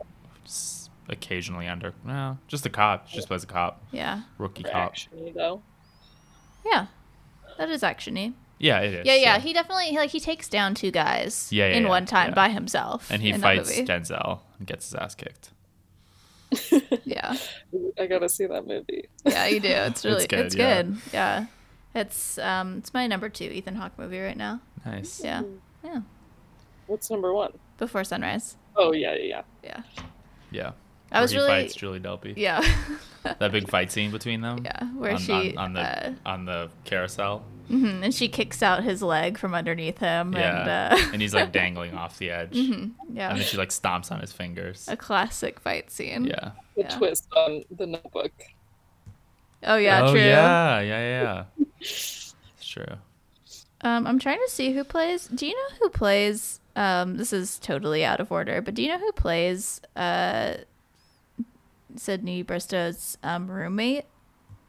s- 0.45 0.86
occasionally 1.09 1.67
under. 1.69 1.95
No, 2.05 2.39
just 2.49 2.67
a 2.67 2.71
cop. 2.71 3.09
He 3.09 3.17
just 3.17 3.29
plays 3.29 3.45
a 3.45 3.47
cop, 3.47 3.83
Yeah. 3.93 4.23
rookie 4.39 4.63
For 4.63 4.71
cop. 4.71 4.91
action, 4.91 5.33
though. 5.35 5.63
Yeah. 6.65 6.87
That 7.59 7.71
is 7.71 7.83
actiony. 7.83 8.35
Yeah, 8.59 8.81
it 8.81 8.95
is. 8.95 9.07
Yeah, 9.07 9.15
yeah. 9.17 9.39
He 9.39 9.53
definitely 9.53 9.93
like 9.97 10.11
he 10.11 10.21
takes 10.21 10.49
down 10.49 10.75
two 10.75 10.91
guys 10.91 11.49
Yeah, 11.53 11.69
yeah, 11.69 11.75
in 11.77 11.83
yeah, 11.85 11.89
one 11.89 12.07
time 12.07 12.31
yeah. 12.31 12.35
by 12.35 12.49
himself. 12.49 13.11
and 13.11 13.21
he 13.23 13.31
in 13.31 13.41
that 13.41 13.57
fights 13.57 13.71
movie. 13.71 13.87
Denzel 13.87 14.41
and 14.59 14.67
gets 14.67 14.87
his 14.87 14.95
ass 14.95 15.15
kicked. 15.15 15.51
Yeah. 17.05 17.37
I 18.01 18.07
gotta 18.07 18.29
see 18.29 18.47
that 18.47 18.67
movie. 18.67 19.09
Yeah, 19.25 19.47
you 19.47 19.61
do. 19.61 19.69
It's 19.69 20.05
really 20.05 20.25
it's 20.25 20.27
good, 20.27 20.51
good. 20.57 20.57
yeah. 20.59 20.95
Yeah. 21.13 21.47
It's 21.95 22.39
um 22.39 22.79
it's 22.79 22.93
my 22.95 23.07
number 23.07 23.29
2 23.29 23.45
Ethan 23.45 23.77
Hawke 23.77 23.99
movie 23.99 24.21
right 24.21 24.37
now. 24.37 24.61
Nice. 24.85 25.21
Yeah. 25.23 25.43
Yeah. 25.85 26.01
What's 26.87 27.11
number 27.11 27.33
one? 27.33 27.53
Before 27.79 28.05
Sunrise. 28.05 28.57
Oh 28.75 28.93
yeah, 28.93 29.15
yeah, 29.15 29.43
yeah, 29.63 29.83
yeah. 29.93 30.03
Yeah. 30.51 30.71
Yeah. 31.11 31.19
I 31.19 31.21
was 31.23 31.33
Where 31.35 31.43
he 31.43 31.47
really 31.53 31.63
fights 31.65 31.75
Julie 31.75 32.01
Delpy. 32.01 32.35
Yeah. 32.37 32.63
That 33.41 33.51
big 33.51 33.69
fight 33.69 33.91
scene 33.91 34.13
between 34.13 34.41
them. 34.41 34.61
yeah, 34.65 34.85
where 34.95 35.11
on, 35.11 35.19
she 35.19 35.33
on, 35.57 35.59
on 35.59 35.73
the 35.73 35.81
uh, 35.81 36.13
on 36.25 36.45
the 36.45 36.71
carousel. 36.85 37.43
mhm, 37.69 38.05
and 38.05 38.15
she 38.15 38.29
kicks 38.29 38.63
out 38.63 38.85
his 38.85 39.03
leg 39.03 39.37
from 39.37 39.53
underneath 39.53 39.99
him 39.99 40.33
Yeah. 40.33 40.61
and 40.61 40.71
uh 41.03 41.09
and 41.13 41.21
he's 41.21 41.35
like 41.35 41.51
dangling 41.61 41.93
off 41.95 42.19
the 42.19 42.31
edge. 42.31 42.57
And 42.57 42.95
yeah. 43.13 43.31
And 43.31 43.39
then 43.41 43.45
she 43.45 43.57
like 43.57 43.71
stomps 43.71 44.13
on 44.13 44.21
his 44.21 44.31
fingers. 44.33 44.87
A 44.89 44.97
classic 44.97 45.59
fight 45.59 45.91
scene. 45.91 46.27
Yeah. 46.27 46.53
The 46.77 46.83
Yeah. 46.83 46.89
twist 46.97 47.27
on 47.37 47.65
the 47.77 47.87
notebook. 47.89 48.31
Oh 49.65 49.75
yeah, 49.77 50.05
oh 50.05 50.13
true. 50.13 50.21
yeah, 50.21 50.79
yeah, 50.83 51.45
yeah. 51.59 51.67
it's 51.81 52.35
true. 52.63 52.85
Um, 53.81 54.07
I'm 54.07 54.21
trying 54.21 54.39
to 54.39 54.51
see 54.53 54.73
who 54.73 54.85
plays. 54.85 55.27
Do 55.27 55.49
you 55.49 55.55
know 55.55 55.77
who 55.81 55.89
plays? 55.91 56.61
Um, 56.77 57.17
this 57.17 57.33
is 57.33 57.59
totally 57.59 58.05
out 58.05 58.21
of 58.21 58.31
order, 58.31 58.61
but 58.63 58.75
do 58.75 58.83
you 58.85 58.89
know 58.89 58.99
who 58.99 59.11
plays 59.13 59.81
uh, 59.97 60.55
Sydney 61.99 62.43
Bristow's 62.43 63.19
um, 63.23 63.50
roommate? 63.50 64.05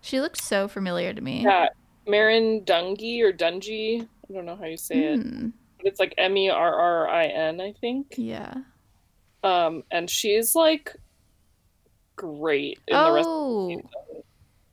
She 0.02 0.20
looks 0.22 0.44
so 0.44 0.68
familiar 0.68 1.14
to 1.14 1.22
me. 1.22 1.44
Yeah, 1.44 1.70
Merrin 2.08 2.66
Dungey 2.66 3.22
or 3.22 3.34
Dungey. 3.34 4.02
I 4.30 4.34
don't 4.34 4.46
know 4.46 4.56
how 4.56 4.66
you 4.66 4.78
say 4.78 4.96
it. 5.14 5.20
Hmm, 5.22 5.50
But 5.78 5.88
it's 5.88 6.00
like 6.00 6.14
M 6.18 6.36
E 6.38 6.50
R 6.50 6.74
R 6.76 7.08
I 7.10 7.26
N, 7.26 7.60
I 7.62 7.74
think. 7.80 8.16
yeah. 8.18 8.54
Um, 9.44 9.84
and 9.92 10.10
she's 10.10 10.56
like 10.56 10.96
great 12.16 12.80
in 12.88 12.96
the 12.98 13.12
rest. 13.12 13.28
Oh, 13.30 13.82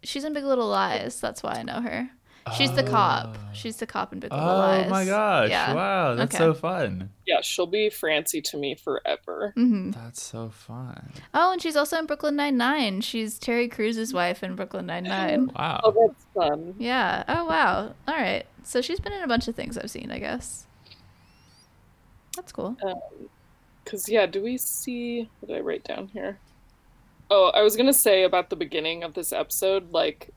she's 0.02 0.24
in 0.24 0.32
Big 0.32 0.44
Little 0.44 0.68
Lies. 0.68 1.20
That's 1.20 1.42
why 1.42 1.52
I 1.54 1.62
know 1.62 1.80
her. 1.80 2.08
She's 2.52 2.72
the 2.72 2.82
cop. 2.82 3.38
She's 3.54 3.76
the 3.76 3.86
cop 3.86 4.12
in 4.12 4.20
Big 4.20 4.30
Little 4.32 4.48
Oh 4.48 4.58
Lies. 4.58 4.90
my 4.90 5.04
gosh! 5.06 5.48
Yeah. 5.48 5.72
Wow, 5.72 6.14
that's 6.14 6.34
Okay. 6.34 6.44
so 6.44 6.52
fun. 6.52 7.10
Yeah, 7.26 7.40
she'll 7.40 7.66
be 7.66 7.88
Francie 7.88 8.42
to 8.42 8.58
me 8.58 8.74
forever. 8.74 9.52
hmm 9.54 9.92
That's 9.92 10.22
so 10.22 10.50
fun. 10.50 11.12
Oh, 11.32 11.52
and 11.52 11.62
she's 11.62 11.74
also 11.76 11.98
in 11.98 12.04
Brooklyn 12.06 12.36
Nine 12.36 12.56
Nine. 12.58 13.00
She's 13.00 13.38
Terry 13.38 13.66
Crews's 13.68 14.12
wife 14.12 14.42
in 14.42 14.56
Brooklyn 14.56 14.86
Nine 14.86 15.04
Nine. 15.04 15.50
Wow. 15.56 15.80
Oh, 15.84 15.90
that's 16.08 16.24
fun. 16.34 16.74
Yeah. 16.78 17.24
Oh 17.28 17.44
wow. 17.46 17.94
All 18.06 18.14
right. 18.14 18.44
So 18.62 18.82
she's 18.82 19.00
been 19.00 19.12
in 19.12 19.22
a 19.22 19.28
bunch 19.28 19.48
of 19.48 19.54
things 19.54 19.78
I've 19.78 19.90
seen, 19.90 20.10
I 20.10 20.18
guess. 20.18 20.66
That's 22.36 22.52
cool. 22.52 22.76
Because, 23.84 24.08
yeah, 24.08 24.26
do 24.26 24.42
we 24.42 24.58
see. 24.58 25.28
What 25.40 25.48
did 25.48 25.56
I 25.58 25.60
write 25.60 25.84
down 25.84 26.08
here? 26.08 26.38
Oh, 27.30 27.50
I 27.54 27.62
was 27.62 27.76
going 27.76 27.86
to 27.86 27.92
say 27.94 28.24
about 28.24 28.50
the 28.50 28.56
beginning 28.56 29.02
of 29.02 29.14
this 29.14 29.32
episode, 29.32 29.92
like, 29.92 30.30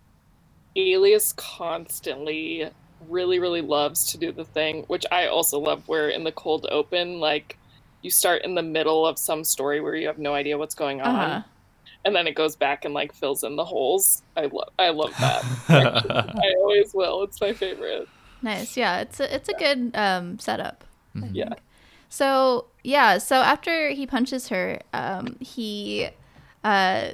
Alias 0.78 1.34
constantly 1.34 2.70
really, 3.10 3.40
really 3.40 3.62
loves 3.62 4.12
to 4.12 4.18
do 4.18 4.32
the 4.32 4.46
thing, 4.46 4.84
which 4.88 5.06
I 5.12 5.28
also 5.28 5.60
love, 5.60 5.84
where 5.88 6.10
in 6.10 6.24
the 6.24 6.32
cold 6.32 6.68
open, 6.72 7.20
like, 7.20 7.58
you 8.02 8.12
start 8.12 8.44
in 8.44 8.56
the 8.56 8.62
middle 8.64 9.06
of 9.06 9.18
some 9.18 9.44
story 9.44 9.82
where 9.82 9.96
you 9.96 10.08
have 10.08 10.20
no 10.20 10.34
idea 10.34 10.58
what's 10.58 10.76
going 10.76 11.02
on, 11.02 11.16
Uh-huh. 11.16 11.42
and 12.06 12.16
then 12.16 12.28
it 12.28 12.36
goes 12.36 12.56
back 12.56 12.86
and 12.86 12.94
like 12.94 13.14
fills 13.14 13.44
in 13.44 13.56
the 13.56 13.66
holes. 13.66 14.22
I 14.36 14.46
love, 14.46 14.70
I 14.80 14.90
love 14.90 15.14
that. 15.20 15.44
I 16.38 16.54
always 16.62 16.94
will. 16.94 17.24
It's 17.24 17.42
my 17.42 17.54
favorite. 17.54 18.08
Nice. 18.44 18.78
Yeah. 18.78 19.00
It's 19.00 19.20
a 19.20 19.36
it's 19.36 19.50
a 19.50 19.54
good 19.54 19.92
um 19.96 20.38
setup. 20.40 20.84
I 21.16 21.20
Mhm. 21.20 21.30
Yeah. 21.34 21.54
So 22.10 22.66
yeah. 22.84 23.18
So 23.18 23.38
after 23.38 23.90
he 23.90 24.06
punches 24.06 24.50
her, 24.50 24.80
um, 24.94 25.38
he 25.40 26.10
uh 26.64 27.10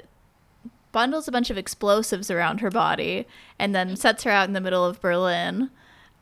bundles 0.94 1.28
a 1.28 1.32
bunch 1.32 1.50
of 1.50 1.58
explosives 1.58 2.32
around 2.32 2.62
her 2.62 2.72
body 2.72 3.28
and 3.60 3.76
then 3.76 3.98
sets 3.98 4.24
her 4.24 4.32
out 4.32 4.48
in 4.48 4.54
the 4.54 4.62
middle 4.62 4.86
of 4.86 5.02
Berlin. 5.02 5.70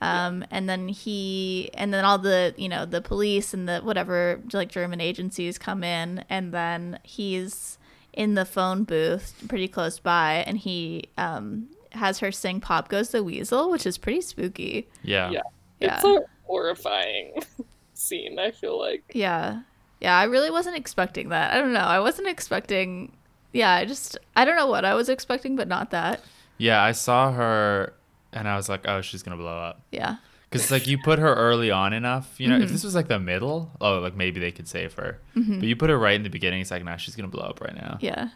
Um, 0.01 0.43
and 0.49 0.67
then 0.67 0.87
he, 0.87 1.69
and 1.75 1.93
then 1.93 2.03
all 2.03 2.17
the, 2.17 2.55
you 2.57 2.67
know, 2.67 2.87
the 2.87 3.01
police 3.01 3.53
and 3.53 3.69
the 3.69 3.81
whatever, 3.81 4.41
like 4.51 4.69
German 4.69 4.99
agencies 4.99 5.59
come 5.59 5.83
in, 5.83 6.25
and 6.27 6.51
then 6.51 6.97
he's 7.03 7.77
in 8.11 8.33
the 8.33 8.43
phone 8.45 8.83
booth 8.83 9.35
pretty 9.47 9.67
close 9.67 9.99
by, 9.99 10.43
and 10.47 10.57
he 10.57 11.03
um, 11.19 11.67
has 11.91 12.17
her 12.17 12.31
sing 12.31 12.59
Pop 12.59 12.89
Goes 12.89 13.09
the 13.09 13.23
Weasel, 13.23 13.69
which 13.69 13.85
is 13.85 13.99
pretty 13.99 14.21
spooky. 14.21 14.87
yeah. 15.03 15.29
Yeah. 15.29 15.41
Yeah. 15.79 15.95
It's 15.95 16.03
a 16.03 16.21
horrifying 16.45 17.33
scene, 17.93 18.39
I 18.39 18.51
feel 18.51 18.79
like. 18.79 19.03
Yeah. 19.13 19.61
Yeah, 19.99 20.17
I 20.17 20.23
really 20.23 20.49
wasn't 20.49 20.77
expecting 20.77 21.29
that. 21.29 21.53
I 21.53 21.59
don't 21.59 21.73
know. 21.73 21.79
I 21.79 21.99
wasn't 21.99 22.27
expecting. 22.27 23.11
Yeah, 23.53 23.72
I 23.74 23.86
just. 23.86 24.17
I 24.36 24.46
don't 24.46 24.55
know 24.55 24.67
what 24.67 24.86
I 24.86 24.93
was 24.93 25.10
expecting, 25.10 25.55
but 25.55 25.67
not 25.67 25.91
that. 25.91 26.22
Yeah, 26.58 26.81
I 26.81 26.91
saw 26.93 27.31
her 27.31 27.93
and 28.34 28.48
I 28.48 28.55
was 28.55 28.70
like, 28.70 28.88
oh, 28.88 29.01
she's 29.01 29.24
gonna 29.24 29.38
blow 29.38 29.58
up. 29.58 29.81
Yeah. 29.91 30.17
Because 30.50 30.70
like 30.70 30.86
you 30.86 30.98
put 30.98 31.17
her 31.20 31.34
early 31.34 31.72
on 31.72 31.93
enough, 31.93 32.36
you 32.39 32.48
know. 32.48 32.55
Mm-hmm. 32.55 32.63
If 32.65 32.72
this 32.72 32.84
was 32.84 32.93
like 32.96 33.08
the 33.08 33.20
middle, 33.20 33.72
oh, 33.81 34.00
like 34.00 34.15
maybe 34.15 34.39
they 34.39 34.51
could 34.51 34.67
save 34.67 34.93
her. 34.96 35.20
But 35.34 35.63
you 35.63 35.75
put 35.75 35.89
her 35.89 35.98
right 35.98 36.15
in 36.15 36.24
the 36.24 36.29
beginning. 36.29 36.62
It's 36.62 36.72
like, 36.72 36.84
nah, 36.84 36.98
she's 36.98 37.15
gonna 37.15 37.29
blow 37.29 37.43
up 37.43 37.62
right 37.62 37.74
now, 37.75 37.98
Yeah. 38.01 38.29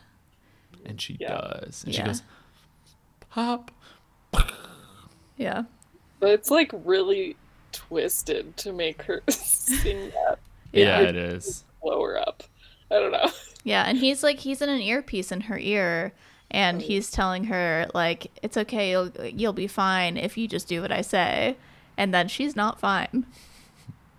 and 0.85 0.99
she 0.99 1.17
Yeah. 1.19 1.27
does. 1.29 1.83
And 1.83 1.93
she 1.93 1.99
Yeah. 1.99 2.05
goes, 2.07 2.23
pop. 3.29 3.71
Yeah. 5.37 5.63
But 6.21 6.29
it's 6.29 6.49
like 6.49 6.71
really 6.85 7.35
twisted 7.73 8.55
to 8.57 8.71
make 8.71 9.01
her 9.03 9.21
sing 9.29 10.11
that. 10.11 10.39
Yeah, 10.71 11.01
Yeah. 11.01 11.09
it 11.09 11.15
is. 11.17 11.63
blow 11.81 12.01
her 12.03 12.17
up. 12.17 12.43
I 12.91 12.95
don't 12.99 13.11
know. 13.11 13.29
Yeah, 13.67 13.83
and 13.87 13.97
he's 13.97 14.21
like 14.21 14.37
he's 14.37 14.61
in 14.61 14.69
an 14.69 14.79
earpiece 14.79 15.31
in 15.31 15.41
her 15.41 15.57
ear 15.57 16.13
and 16.51 16.79
he's 16.83 17.09
telling 17.09 17.45
her 17.45 17.87
like 17.95 18.29
it's 18.43 18.57
okay, 18.57 18.91
you'll 18.91 19.09
you'll 19.23 19.53
be 19.53 19.65
fine 19.65 20.17
if 20.17 20.37
you 20.37 20.47
just 20.47 20.67
do 20.67 20.83
what 20.83 20.91
I 20.91 21.01
say. 21.01 21.57
And 21.97 22.13
then 22.13 22.27
she's 22.27 22.55
not 22.55 22.79
fine. 22.79 23.25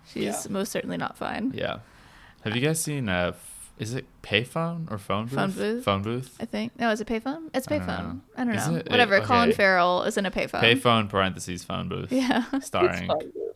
She's 0.05 0.23
Yeah. 0.23 0.41
most 0.49 0.73
certainly 0.73 0.97
not 0.97 1.17
fine. 1.17 1.53
Yeah. 1.55 1.77
Have 2.41 2.57
you 2.57 2.61
guys 2.61 2.81
seen 2.81 3.07
uh 3.07 3.31
f- 3.35 3.71
is 3.79 3.93
it 3.93 4.05
payphone 4.21 4.91
or 4.91 4.97
phone 4.97 5.27
booth? 5.27 5.35
Phone 5.35 5.51
booth? 5.51 5.83
Phone 5.85 6.01
booth. 6.01 6.35
I 6.41 6.45
think. 6.45 6.77
No, 6.77 6.89
is 6.91 6.99
it 6.99 7.07
payphone? 7.07 7.49
It's 7.53 7.65
I 7.71 7.77
don't 7.77 7.87
payphone. 7.87 7.87
know. 8.15 8.21
I 8.35 8.43
don't 8.43 8.53
know. 8.55 8.75
It- 8.79 8.89
Whatever. 8.89 9.15
it- 9.15 9.23
Colin. 9.23 9.53
Farrell 9.53 10.03
is 10.03 10.17
in 10.17 10.25
a 10.25 10.31
payphone. 10.31 10.59
Payphone 10.61 11.07
parentheses 11.07 11.63
phone 11.63 11.87
booth. 11.87 12.11
Yeah. 12.11 12.43
Starring 12.59 13.07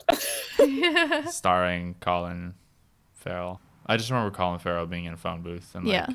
Fine. 0.07 1.27
starring 1.27 1.95
Colin 1.99 2.53
Farrell. 3.13 3.59
I 3.85 3.97
just 3.97 4.09
remember 4.09 4.35
Colin 4.35 4.59
Farrell 4.59 4.85
being 4.85 5.05
in 5.05 5.13
a 5.13 5.17
phone 5.17 5.41
booth 5.41 5.75
and 5.75 5.85
like 5.85 5.91
yeah. 5.91 6.07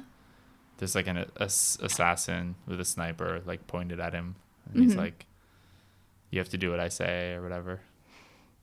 there's 0.78 0.94
like 0.94 1.06
an 1.06 1.26
ass- 1.40 1.78
assassin 1.82 2.56
with 2.66 2.80
a 2.80 2.84
sniper 2.84 3.42
like 3.46 3.66
pointed 3.66 4.00
at 4.00 4.14
him 4.14 4.36
and 4.70 4.82
he's 4.82 4.94
Mhm. 4.94 4.98
like 4.98 5.26
you 6.30 6.38
have 6.38 6.48
to 6.50 6.58
do 6.58 6.70
what 6.70 6.80
I 6.80 6.88
say 6.88 7.32
or 7.34 7.42
whatever. 7.42 7.80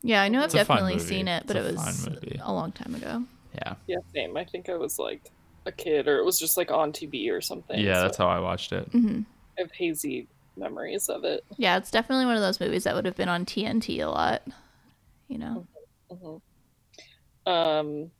Yeah, 0.02 0.22
I 0.22 0.28
know 0.30 0.40
I've 0.40 0.46
It's 0.46 0.54
definitely 0.54 1.00
seen 1.00 1.28
it, 1.28 1.44
but 1.48 1.56
a 1.56 1.60
it 1.60 1.72
was 1.74 2.08
a 2.42 2.54
long 2.54 2.72
time 2.74 2.96
ago. 2.96 3.24
Yeah. 3.56 3.76
yeah, 3.88 3.98
same. 4.14 4.36
I 4.38 4.46
think 4.46 4.70
I 4.70 4.76
was 4.76 5.00
like 5.00 5.22
a 5.66 5.72
kid, 5.72 6.08
or 6.08 6.18
it 6.20 6.26
was 6.26 6.40
just 6.40 6.58
like 6.58 6.72
on 6.72 6.92
TV 6.92 7.30
or 7.32 7.42
something. 7.42 7.80
Yeah, 7.80 7.96
so 7.96 8.02
that's 8.02 8.18
how 8.18 8.28
I 8.28 8.40
watched 8.40 8.72
it. 8.74 8.88
hmm 8.92 9.22
I 9.58 9.62
have 9.62 9.72
hazy 9.78 10.28
memories 10.58 11.10
of 11.10 11.24
it. 11.24 11.44
Yeah, 11.58 11.78
it's 11.78 11.92
definitely 11.92 12.26
one 12.26 12.36
of 12.36 12.42
those 12.42 12.60
movies 12.60 12.84
that 12.84 12.96
would 12.96 13.06
have 13.06 13.16
been 13.16 13.30
on 13.30 13.46
TNT 13.46 14.00
a 14.00 14.08
lot. 14.10 14.42
You 15.28 15.38
know. 15.40 15.68
hmm 16.10 16.38
Um. 17.46 18.12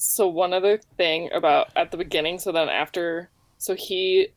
So 0.00 0.28
one 0.28 0.52
other 0.52 0.78
thing 0.96 1.28
about 1.32 1.70
at 1.74 1.90
the 1.90 1.96
beginning, 1.96 2.38
so 2.38 2.52
then 2.52 2.68
after, 2.68 3.30
so 3.58 3.74
he 3.74 4.28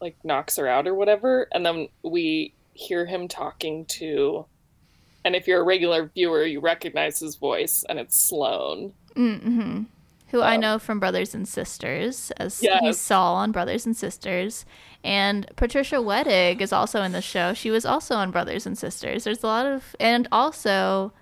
like 0.00 0.16
knocks 0.24 0.56
her 0.56 0.68
out 0.68 0.86
or 0.86 0.94
whatever, 0.94 1.48
and 1.52 1.66
then 1.66 1.88
we 2.04 2.54
hear 2.72 3.04
him 3.04 3.26
talking 3.26 3.84
to, 3.86 4.46
and 5.24 5.34
if 5.34 5.48
you're 5.48 5.60
a 5.60 5.64
regular 5.64 6.06
viewer, 6.14 6.44
you 6.44 6.60
recognize 6.60 7.18
his 7.18 7.34
voice, 7.34 7.84
and 7.88 7.98
it's 7.98 8.16
Sloane. 8.16 8.92
Mm-hmm. 9.16 9.82
Who 10.28 10.40
I 10.40 10.54
Um, 10.54 10.60
know 10.60 10.78
from 10.78 11.00
Brothers 11.00 11.34
and 11.34 11.48
Sisters, 11.48 12.30
as 12.36 12.60
he 12.60 12.68
Yes. 12.68 12.98
Saul 12.98 13.34
on 13.34 13.50
Brothers 13.50 13.84
and 13.84 13.96
Sisters, 13.96 14.64
and 15.02 15.48
Patricia 15.56 15.96
Wettig 15.96 16.60
is 16.60 16.72
also 16.72 17.02
in 17.02 17.10
the 17.10 17.20
show. 17.20 17.54
She 17.54 17.72
was 17.72 17.84
also 17.84 18.14
on 18.14 18.30
Brothers 18.30 18.66
and 18.66 18.78
Sisters. 18.78 19.24
There's 19.24 19.42
a 19.42 19.48
lot 19.48 19.66
of, 19.66 19.96
and 19.98 20.28
also 20.30 21.12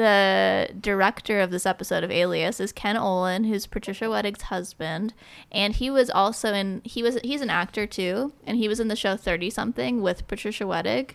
the 0.00 0.72
director 0.80 1.40
of 1.40 1.50
this 1.50 1.66
episode 1.66 2.02
of 2.02 2.10
Alias 2.10 2.58
is 2.58 2.72
Ken 2.72 2.96
Olin, 2.96 3.44
who's 3.44 3.66
Patricia 3.66 4.06
Wettig's 4.06 4.44
husband, 4.44 5.12
and 5.52 5.74
he 5.74 5.90
was 5.90 6.08
also 6.08 6.54
in. 6.54 6.80
He 6.84 7.02
was 7.02 7.18
he's 7.22 7.42
an 7.42 7.50
actor 7.50 7.86
too, 7.86 8.32
and 8.46 8.56
he 8.56 8.66
was 8.66 8.80
in 8.80 8.88
the 8.88 8.96
show 8.96 9.16
Thirty 9.16 9.50
Something 9.50 10.00
with 10.00 10.26
Patricia 10.26 10.64
Wettig. 10.64 11.10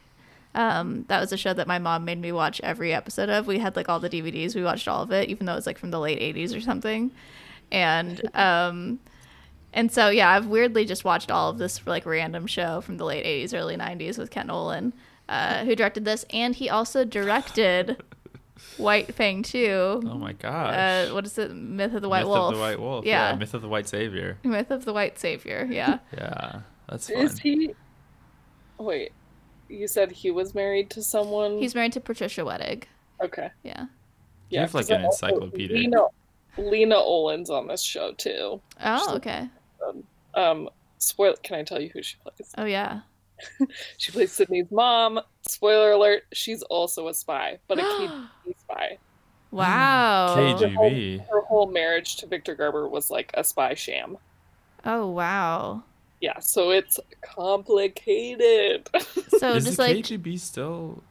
Um, 0.53 1.05
that 1.07 1.19
was 1.19 1.33
a 1.33 1.37
show 1.37 1.53
that 1.53 1.67
my 1.67 1.79
mom 1.79 2.05
made 2.05 2.21
me 2.21 2.31
watch 2.31 2.61
every 2.61 2.93
episode 2.93 3.27
of. 3.27 3.47
We 3.47 3.57
had 3.57 3.75
like 3.75 3.89
all 3.89 3.99
the 3.99 4.09
DVDs. 4.09 4.55
We 4.55 4.63
watched 4.63 4.87
all 4.87 5.01
of 5.01 5.11
it, 5.11 5.29
even 5.29 5.47
though 5.47 5.53
it 5.53 5.57
was 5.57 5.67
like 5.67 5.79
from 5.79 5.89
the 5.89 5.99
late 5.99 6.19
'80s 6.19 6.55
or 6.55 6.61
something. 6.61 7.09
And 7.71 8.21
um, 8.35 8.99
and 9.73 9.91
so 9.91 10.09
yeah, 10.09 10.29
I've 10.29 10.45
weirdly 10.45 10.85
just 10.85 11.03
watched 11.03 11.31
all 11.31 11.49
of 11.49 11.57
this 11.57 11.85
like 11.87 12.05
random 12.05 12.45
show 12.45 12.81
from 12.81 12.97
the 12.97 13.05
late 13.05 13.25
'80s, 13.25 13.57
early 13.57 13.77
'90s 13.77 14.19
with 14.19 14.29
Ken 14.29 14.51
Olin, 14.51 14.93
uh, 15.27 15.65
who 15.65 15.75
directed 15.75 16.05
this, 16.05 16.23
and 16.31 16.53
he 16.53 16.69
also 16.69 17.03
directed 17.03 17.97
White 18.77 19.13
Fang 19.15 19.43
too. 19.43 20.01
Oh 20.05 20.17
my 20.17 20.33
gosh. 20.33 20.73
Uh, 21.09 21.13
what 21.13 21.25
is 21.25 21.37
it? 21.37 21.53
Myth 21.53 21.93
of 21.93 22.01
the 22.01 22.09
White 22.09 22.21
Myth 22.21 22.27
Wolf. 22.29 22.51
Myth 22.51 22.53
of 22.53 22.55
the 22.55 22.61
White 22.61 22.79
Wolf. 22.79 23.05
Yeah. 23.05 23.29
Yeah. 23.31 23.35
Myth 23.35 23.53
of 23.53 23.61
the 23.61 23.67
White 23.67 23.87
Savior. 23.89 24.37
Myth 24.43 24.71
of 24.71 24.85
the 24.85 24.93
White 24.93 25.19
Savior. 25.19 25.67
Yeah. 25.69 25.99
Yeah. 26.17 26.61
That's 26.87 27.09
fun. 27.09 27.17
Is 27.25 27.39
he? 27.39 27.73
Wait, 28.77 29.11
you 29.69 29.87
said 29.87 30.11
he 30.11 30.31
was 30.31 30.53
married 30.53 30.89
to 30.91 31.01
someone. 31.01 31.57
He's 31.57 31.73
married 31.75 31.93
to 31.93 31.99
Patricia 32.01 32.41
Wettig. 32.41 32.83
okay. 33.23 33.49
Yeah. 33.63 33.85
Yeah. 34.49 34.49
You 34.49 34.59
have, 34.61 34.73
like 34.73 34.89
an 34.89 35.05
also- 35.05 35.25
encyclopedia. 35.27 35.77
Lena, 35.77 36.01
Lena 36.57 36.95
Olin's 36.97 37.49
on 37.49 37.67
this 37.67 37.81
show 37.81 38.13
too. 38.13 38.61
Oh, 38.83 39.15
okay. 39.15 39.49
Um, 40.35 40.69
spoil. 40.97 41.35
Can 41.43 41.57
I 41.59 41.63
tell 41.63 41.81
you 41.81 41.89
who 41.93 42.03
she 42.03 42.17
plays? 42.23 42.53
Oh, 42.57 42.65
yeah. 42.65 43.01
She 43.97 44.11
plays 44.11 44.31
Sydney's 44.31 44.69
mom. 44.71 45.19
Spoiler 45.47 45.91
alert: 45.91 46.23
she's 46.33 46.61
also 46.63 47.07
a 47.09 47.13
spy, 47.13 47.59
but 47.67 47.79
a 47.79 47.81
KGB 48.45 48.59
spy. 48.59 48.97
Wow. 49.51 50.35
KGB. 50.37 51.27
Her 51.29 51.41
whole 51.41 51.67
marriage 51.71 52.17
to 52.17 52.27
Victor 52.27 52.55
Garber 52.55 52.87
was 52.89 53.09
like 53.09 53.31
a 53.35 53.43
spy 53.43 53.73
sham. 53.73 54.17
Oh, 54.83 55.07
wow. 55.09 55.83
Yeah, 56.21 56.39
so 56.39 56.71
it's 56.71 56.99
complicated. 57.21 58.89
So 59.39 59.51
Is 59.53 59.65
just 59.65 59.77
the 59.77 59.83
like 59.83 59.97
KGB 59.97 60.39
still 60.39 61.03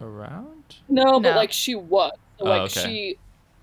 around? 0.00 0.76
no, 0.88 1.18
but 1.20 1.30
No. 1.30 1.36
like 1.36 1.52
she 1.52 1.74
was. 1.74 2.12
So, 2.38 2.44
Oh, 2.46 2.48
like 2.50 2.62
okay. 2.70 2.80
she 2.82 3.18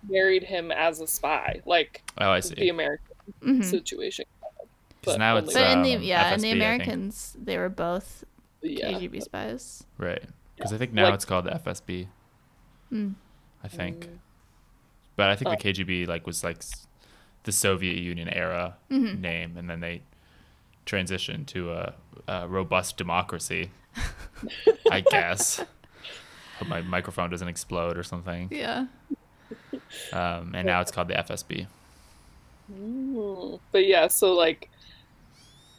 married 0.09 0.43
him 0.43 0.71
as 0.71 0.99
a 1.01 1.07
spy, 1.07 1.61
like 1.65 2.01
Oh, 2.19 2.29
I 2.31 2.39
see. 2.41 2.55
the 2.55 2.61
see. 2.61 2.69
American 2.69 3.15
mhm. 3.43 3.63
situation. 3.63 4.25
Because 5.05 5.13
but 5.15 5.19
now 5.19 5.37
it's 5.37 5.53
But 5.53 5.71
in 5.71 5.81
the 5.83 5.95
um, 5.95 6.01
yeah, 6.03 6.33
in 6.33 6.39
the 6.41 6.51
Americans, 6.51 7.35
they 7.41 7.57
were 7.57 7.69
both 7.69 8.23
Yeah, 8.61 8.91
KGB 8.91 9.21
spies. 9.23 9.83
Right. 9.97 10.23
Because 10.55 10.73
I 10.73 10.77
think 10.77 10.93
now 10.93 11.05
Like- 11.05 11.13
it's 11.15 11.25
called 11.25 11.45
the 11.45 11.51
FSB. 11.51 12.07
Hmm. 12.89 13.09
I 13.63 13.67
think. 13.67 14.05
Mm. 14.07 14.17
But 15.15 15.29
I 15.29 15.35
think 15.35 15.47
Oh. 15.49 15.51
the 15.51 15.57
KGB 15.57 16.07
like 16.07 16.25
was 16.25 16.43
like 16.43 16.63
the 17.43 17.51
Soviet 17.51 17.97
Union 17.97 18.27
era 18.29 18.75
Mhm. 18.91 19.19
name, 19.19 19.57
and 19.57 19.69
then 19.69 19.79
they 19.79 20.01
transitioned 20.85 21.45
to 21.47 21.71
a, 21.73 21.93
a 22.27 22.47
robust 22.47 22.97
democracy. 22.97 23.71
I 24.91 25.01
guess. 25.01 25.57
Hope 26.59 26.67
my 26.67 26.81
microphone 26.81 27.29
doesn't 27.29 27.47
explode 27.47 27.97
or 27.97 28.03
something. 28.03 28.47
Yeah. 28.51 28.85
Um, 30.13 30.53
and 30.55 30.65
now 30.65 30.81
it's 30.81 30.91
called 30.91 31.07
the 31.09 31.15
FSB. 31.15 31.67
Mm. 32.71 33.59
But 33.71 33.85
yeah, 33.85 34.07
so 34.07 34.33
like 34.33 34.69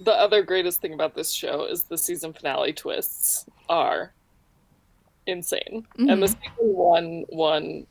the 0.01 0.13
other 0.13 0.43
greatest 0.43 0.81
thing 0.81 0.93
about 0.93 1.15
this 1.15 1.31
show 1.31 1.65
is 1.65 1.85
the 1.85 1.99
season 1.99 2.33
finale 2.33 2.73
twists 2.73 3.47
are 3.69 4.13
insane. 5.27 5.87
And 6.11 6.23
the 6.23 6.29
season 6.29 6.53
one 6.59 7.25
one 7.29 7.87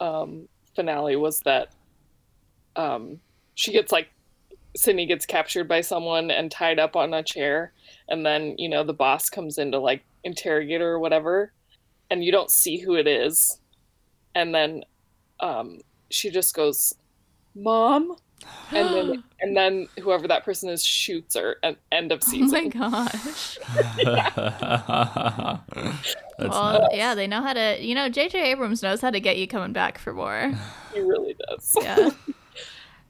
um, 0.00 0.48
finale 0.74 1.16
was 1.16 1.40
that 1.40 1.68
um, 2.76 3.20
she 3.54 3.72
gets 3.72 3.92
like 3.92 4.08
Sydney 4.76 5.06
gets 5.06 5.26
captured 5.26 5.66
by 5.66 5.80
someone 5.80 6.30
and 6.30 6.50
tied 6.50 6.78
up 6.78 6.94
on 6.94 7.12
a 7.14 7.22
chair, 7.22 7.72
and 8.08 8.24
then 8.24 8.54
you 8.58 8.68
know 8.68 8.84
the 8.84 8.92
boss 8.92 9.28
comes 9.28 9.58
in 9.58 9.72
to 9.72 9.78
like 9.78 10.04
interrogate 10.24 10.80
her 10.80 10.92
or 10.92 10.98
whatever, 10.98 11.52
and 12.10 12.24
you 12.24 12.30
don't 12.30 12.50
see 12.50 12.78
who 12.78 12.94
it 12.94 13.06
is, 13.06 13.60
and 14.34 14.54
then 14.54 14.84
um, 15.40 15.80
she 16.10 16.30
just 16.30 16.54
goes, 16.54 16.94
"Mom," 17.54 18.16
and 18.72 18.88
then 18.94 19.24
and 19.40 19.56
then 19.56 19.88
whoever 20.00 20.28
that 20.28 20.44
person 20.44 20.68
is 20.68 20.84
shoots 20.84 21.34
her 21.36 21.56
at 21.62 21.76
end 21.92 22.12
of 22.12 22.22
season. 22.22 22.72
Oh 22.76 22.90
my 22.90 23.06
gosh. 23.06 23.58
That's 26.38 26.50
well, 26.50 26.72
nuts. 26.82 26.94
yeah, 26.94 27.14
they 27.14 27.26
know 27.26 27.42
how 27.42 27.52
to. 27.52 27.78
You 27.84 27.94
know, 27.94 28.08
J.J. 28.08 28.50
Abrams 28.52 28.82
knows 28.82 29.00
how 29.00 29.10
to 29.10 29.20
get 29.20 29.36
you 29.38 29.46
coming 29.46 29.72
back 29.72 29.98
for 29.98 30.12
more. 30.12 30.52
He 30.94 31.00
really 31.00 31.36
does. 31.48 31.76
Yeah. 31.80 32.10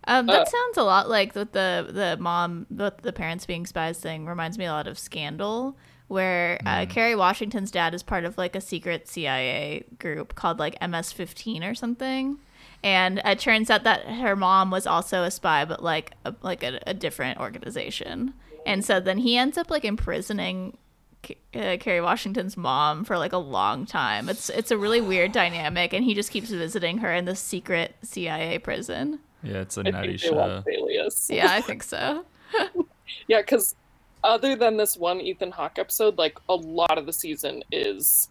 Um, 0.04 0.26
that 0.26 0.42
Uh, 0.42 0.44
sounds 0.44 0.76
a 0.76 0.82
lot 0.82 1.08
like 1.08 1.34
with 1.34 1.52
the 1.52 1.86
the 1.88 2.16
mom, 2.20 2.66
with 2.70 2.98
the 3.02 3.12
parents 3.12 3.46
being 3.46 3.66
spies 3.66 3.98
thing. 4.00 4.26
Reminds 4.26 4.58
me 4.58 4.64
a 4.66 4.72
lot 4.72 4.86
of 4.88 4.98
Scandal, 4.98 5.76
where 6.08 6.60
uh, 6.66 6.86
Kerry 6.86 7.14
Washington's 7.14 7.70
dad 7.70 7.94
is 7.94 8.02
part 8.02 8.24
of 8.24 8.36
like 8.36 8.56
a 8.56 8.60
secret 8.60 9.06
CIA 9.08 9.84
group 9.98 10.34
called 10.34 10.58
like 10.58 10.76
MS-15 10.82 11.70
or 11.70 11.74
something, 11.74 12.38
and 12.82 13.20
it 13.24 13.38
turns 13.38 13.70
out 13.70 13.84
that 13.84 14.06
her 14.06 14.36
mom 14.36 14.70
was 14.70 14.86
also 14.86 15.22
a 15.22 15.30
spy, 15.30 15.64
but 15.64 15.82
like 15.82 16.12
a, 16.24 16.34
like 16.42 16.62
a, 16.62 16.80
a 16.86 16.94
different 16.94 17.40
organization. 17.40 18.34
And 18.66 18.84
so 18.84 19.00
then 19.00 19.18
he 19.18 19.36
ends 19.36 19.58
up 19.58 19.70
like 19.70 19.84
imprisoning 19.84 20.76
K- 21.22 21.38
uh, 21.54 21.76
Kerry 21.80 22.00
Washington's 22.00 22.56
mom 22.56 23.04
for 23.04 23.18
like 23.18 23.32
a 23.32 23.38
long 23.38 23.86
time. 23.86 24.28
It's 24.28 24.50
it's 24.50 24.70
a 24.70 24.78
really 24.78 25.00
weird 25.00 25.32
dynamic, 25.32 25.92
and 25.92 26.04
he 26.04 26.14
just 26.14 26.30
keeps 26.30 26.50
visiting 26.50 26.98
her 26.98 27.12
in 27.12 27.24
this 27.24 27.40
secret 27.40 27.96
CIA 28.02 28.58
prison. 28.58 29.20
Yeah, 29.42 29.60
it's 29.60 29.76
a 29.76 29.80
I 29.80 29.90
nutty 29.90 30.18
think 30.18 30.22
they 30.22 30.30
want 30.30 30.64
show. 30.66 31.34
Yeah, 31.34 31.52
I 31.52 31.60
think 31.60 31.82
so. 31.82 32.24
Yeah, 33.26 33.40
because 33.40 33.74
other 34.24 34.56
than 34.56 34.76
this 34.76 34.96
one 34.96 35.20
Ethan 35.20 35.50
Hawke 35.50 35.78
episode, 35.78 36.18
like 36.18 36.38
a 36.48 36.54
lot 36.54 36.98
of 36.98 37.06
the 37.06 37.12
season 37.12 37.62
is 37.70 38.28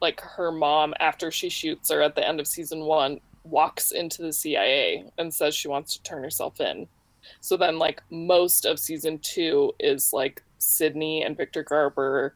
like 0.00 0.20
her 0.20 0.50
mom, 0.50 0.94
after 1.00 1.30
she 1.30 1.48
shoots 1.48 1.90
her 1.90 2.02
at 2.02 2.14
the 2.14 2.26
end 2.26 2.40
of 2.40 2.46
season 2.46 2.84
one, 2.84 3.20
walks 3.44 3.92
into 3.92 4.22
the 4.22 4.32
CIA 4.32 5.04
and 5.18 5.32
says 5.32 5.54
she 5.54 5.68
wants 5.68 5.96
to 5.96 6.02
turn 6.02 6.22
herself 6.22 6.60
in. 6.60 6.86
So 7.40 7.56
then, 7.56 7.78
like, 7.78 8.02
most 8.10 8.64
of 8.64 8.78
season 8.78 9.18
two 9.18 9.72
is 9.78 10.12
like 10.12 10.42
Sydney 10.58 11.22
and 11.22 11.36
Victor 11.36 11.62
Garber 11.62 12.34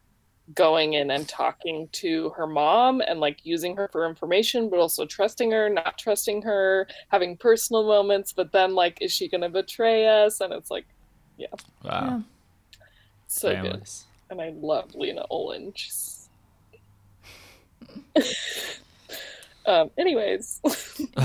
going 0.53 0.93
in 0.93 1.11
and 1.11 1.27
talking 1.27 1.89
to 1.91 2.29
her 2.29 2.47
mom 2.47 3.01
and 3.01 3.19
like 3.19 3.45
using 3.45 3.75
her 3.75 3.89
for 3.91 4.07
information, 4.07 4.69
but 4.69 4.79
also 4.79 5.05
trusting 5.05 5.51
her, 5.51 5.69
not 5.69 5.97
trusting 5.97 6.41
her, 6.41 6.87
having 7.09 7.35
personal 7.35 7.85
moments, 7.85 8.31
but 8.31 8.51
then 8.51 8.73
like, 8.73 9.01
is 9.01 9.11
she 9.11 9.27
gonna 9.27 9.49
betray 9.49 10.07
us? 10.07 10.39
And 10.39 10.53
it's 10.53 10.71
like 10.71 10.85
yeah. 11.37 11.47
Wow. 11.83 12.23
so 13.27 13.61
good. 13.61 13.83
And 14.29 14.41
I 14.41 14.53
love 14.55 14.95
Lena 14.95 15.23
Olin. 15.29 15.71
She's 15.75 16.29
um 19.67 19.91
anyways. 19.97 20.61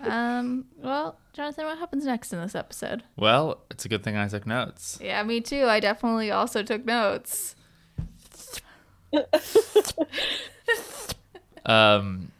Um, 0.00 0.66
well, 0.76 1.16
Jonathan, 1.32 1.64
what 1.64 1.78
happens 1.78 2.04
next 2.04 2.32
in 2.32 2.40
this 2.40 2.54
episode? 2.54 3.02
Well, 3.16 3.60
it's 3.70 3.84
a 3.84 3.88
good 3.88 4.02
thing 4.04 4.16
I 4.16 4.28
took 4.28 4.46
notes. 4.46 4.98
Yeah, 5.00 5.22
me 5.22 5.40
too. 5.40 5.64
I 5.64 5.80
definitely 5.80 6.30
also 6.30 6.62
took 6.62 6.84
notes. 6.84 7.54
Um, 11.64 12.30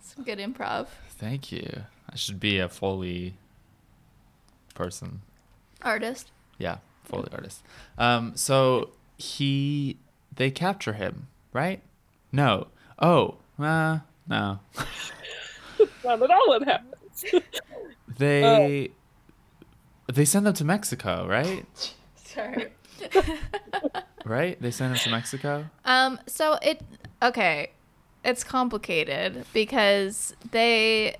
Some 0.00 0.24
good 0.24 0.38
improv. 0.40 0.88
thank 1.10 1.52
you. 1.52 1.84
I 2.10 2.16
should 2.16 2.40
be 2.40 2.58
a 2.58 2.68
Foley 2.68 3.34
person. 4.74 5.22
Artist. 5.82 6.32
Yeah, 6.58 6.78
Foley 7.04 7.28
artist. 7.32 7.62
Um, 7.96 8.32
so 8.34 8.90
he, 9.16 9.98
they 10.34 10.50
capture 10.50 10.94
him, 10.94 11.28
right? 11.52 11.80
No. 12.32 12.66
Oh, 12.98 13.36
uh, 13.58 14.00
no. 14.28 14.60
Not 16.04 16.22
at 16.22 16.30
all 16.30 16.48
what 16.48 16.64
happens. 16.64 17.24
They, 18.18 18.92
they 20.10 20.24
send 20.24 20.46
them 20.46 20.54
to 20.54 20.64
Mexico, 20.64 21.26
right? 21.28 21.66
Sorry. 22.24 22.72
Right? 24.24 24.60
They 24.60 24.70
send 24.70 24.92
them 24.92 24.98
to 25.00 25.10
Mexico. 25.10 25.66
Um, 25.84 26.18
so 26.26 26.58
it 26.62 26.80
okay, 27.22 27.72
it's 28.24 28.42
complicated 28.42 29.44
because 29.52 30.34
they. 30.50 31.16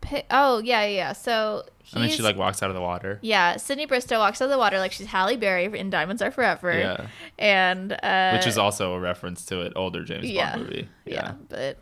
pi- 0.00 0.26
Oh 0.30 0.58
yeah, 0.58 0.84
yeah. 0.84 1.12
So 1.12 1.64
And 1.92 2.02
then 2.02 2.10
she 2.10 2.22
like 2.22 2.36
walks 2.36 2.62
out 2.62 2.70
of 2.70 2.74
the 2.74 2.80
water. 2.80 3.18
yeah, 3.22 3.56
Sydney 3.56 3.86
Bristow 3.86 4.18
walks 4.18 4.40
out 4.40 4.46
of 4.46 4.50
the 4.50 4.58
water 4.58 4.78
like 4.78 4.92
she's 4.92 5.06
Halle 5.06 5.36
Berry 5.36 5.64
in 5.78 5.90
Diamonds 5.90 6.22
Are 6.22 6.30
Forever. 6.30 6.76
Yeah. 6.78 7.06
and 7.38 7.92
uh, 8.02 8.32
Which 8.36 8.46
is 8.46 8.56
also 8.58 8.94
a 8.94 9.00
reference 9.00 9.44
to 9.46 9.60
an 9.62 9.72
older 9.76 10.02
James 10.04 10.24
yeah, 10.30 10.56
Bond 10.56 10.62
movie. 10.68 10.88
yeah, 11.04 11.34
but 11.48 11.78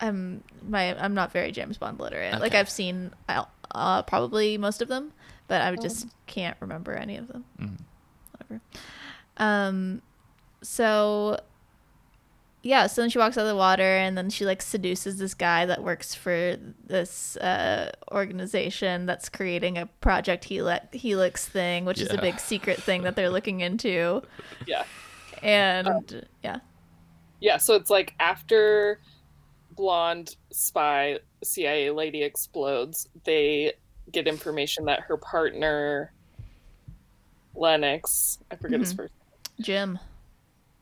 I'm 0.00 0.42
my 0.68 0.94
I'm 1.02 1.14
not 1.14 1.32
very 1.32 1.50
James 1.52 1.78
Bond 1.78 1.98
literate. 1.98 2.40
Like 2.40 2.54
I've 2.54 2.68
seen 2.70 3.12
uh, 3.28 3.44
uh, 3.74 4.02
probably 4.02 4.58
most 4.58 4.82
of 4.82 4.88
them, 4.88 5.12
but 5.48 5.62
I 5.62 5.74
just 5.76 6.06
can't 6.26 6.56
remember 6.60 6.92
any 6.92 7.16
of 7.16 7.28
them. 7.28 7.44
Mhm. 7.60 7.78
Whatever. 8.32 8.60
Um, 9.38 10.02
so 10.62 11.40
yeah, 12.66 12.86
so 12.88 13.00
then 13.00 13.10
she 13.10 13.18
walks 13.18 13.38
out 13.38 13.42
of 13.42 13.46
the 13.48 13.56
water, 13.56 13.82
and 13.96 14.18
then 14.18 14.28
she 14.28 14.44
like 14.44 14.60
seduces 14.60 15.18
this 15.18 15.34
guy 15.34 15.66
that 15.66 15.82
works 15.82 16.14
for 16.14 16.56
this 16.84 17.36
uh, 17.36 17.92
organization 18.10 19.06
that's 19.06 19.28
creating 19.28 19.78
a 19.78 19.86
Project 20.00 20.44
Helix, 20.44 20.86
Helix 20.92 21.46
thing, 21.46 21.84
which 21.84 22.00
is 22.00 22.12
a 22.12 22.18
big 22.20 22.40
secret 22.40 22.82
thing 22.82 23.02
that 23.02 23.14
they're 23.16 23.30
looking 23.30 23.60
into. 23.60 24.22
Yeah. 24.66 24.84
And 25.42 26.26
yeah, 26.42 26.58
Yeah, 27.40 27.58
so 27.58 27.74
it's 27.74 27.90
like 27.90 28.14
after 28.18 29.00
blonde 29.72 30.34
spy 30.50 31.18
CIA 31.44 31.90
lady 31.90 32.22
explodes, 32.22 33.08
they 33.24 33.74
get 34.10 34.26
information 34.26 34.86
that 34.86 35.00
her 35.00 35.16
partner 35.18 36.12
Lennox, 37.54 38.38
I 38.50 38.56
forget 38.56 38.80
his 38.80 38.92
Mhm. 38.92 38.96
first 38.96 39.12
Jim, 39.60 39.98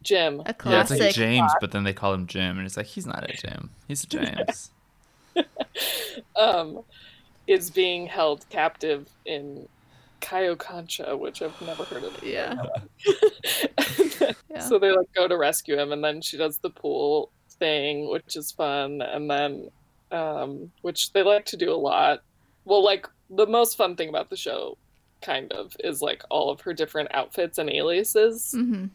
Jim. 0.04 0.42
a 0.46 0.54
Yeah, 0.64 0.82
it's 0.82 0.90
like 0.90 1.14
James, 1.14 1.50
but 1.60 1.72
then 1.72 1.84
they 1.84 1.92
call 1.92 2.14
him 2.14 2.26
Jim, 2.26 2.58
and 2.58 2.66
it's 2.66 2.76
like 2.76 2.86
he's 2.86 3.06
not 3.06 3.28
a 3.28 3.32
Jim. 3.32 3.70
He's 3.88 4.04
a 4.04 4.06
James. 4.06 4.70
um, 6.36 6.82
is 7.46 7.70
being 7.70 8.06
held 8.06 8.48
captive 8.50 9.08
in 9.26 9.68
Cayo 10.20 10.56
Concha, 10.56 11.16
which 11.16 11.42
I've 11.42 11.60
never 11.62 11.84
heard 11.84 12.04
of. 12.04 12.22
Yeah. 12.22 12.62
Yeah. 14.54 14.60
So 14.60 14.78
they 14.78 14.92
like 14.92 15.12
go 15.16 15.26
to 15.26 15.36
rescue 15.36 15.76
him, 15.76 15.90
and 15.90 16.02
then 16.02 16.20
she 16.20 16.36
does 16.36 16.58
the 16.58 16.70
pool 16.70 17.32
thing, 17.58 18.08
which 18.08 18.36
is 18.36 18.52
fun, 18.52 19.02
and 19.02 19.28
then 19.28 19.68
um, 20.12 20.70
which 20.82 21.12
they 21.12 21.24
like 21.24 21.44
to 21.46 21.56
do 21.56 21.72
a 21.72 21.74
lot. 21.74 22.22
Well, 22.64 22.84
like 22.84 23.08
the 23.30 23.46
most 23.46 23.76
fun 23.76 23.96
thing 23.96 24.08
about 24.08 24.30
the 24.30 24.36
show, 24.36 24.78
kind 25.22 25.52
of, 25.52 25.76
is 25.80 26.00
like 26.00 26.22
all 26.30 26.50
of 26.50 26.60
her 26.60 26.72
different 26.72 27.12
outfits 27.12 27.58
and 27.58 27.68
aliases 27.68 28.52
hmm 28.52 28.86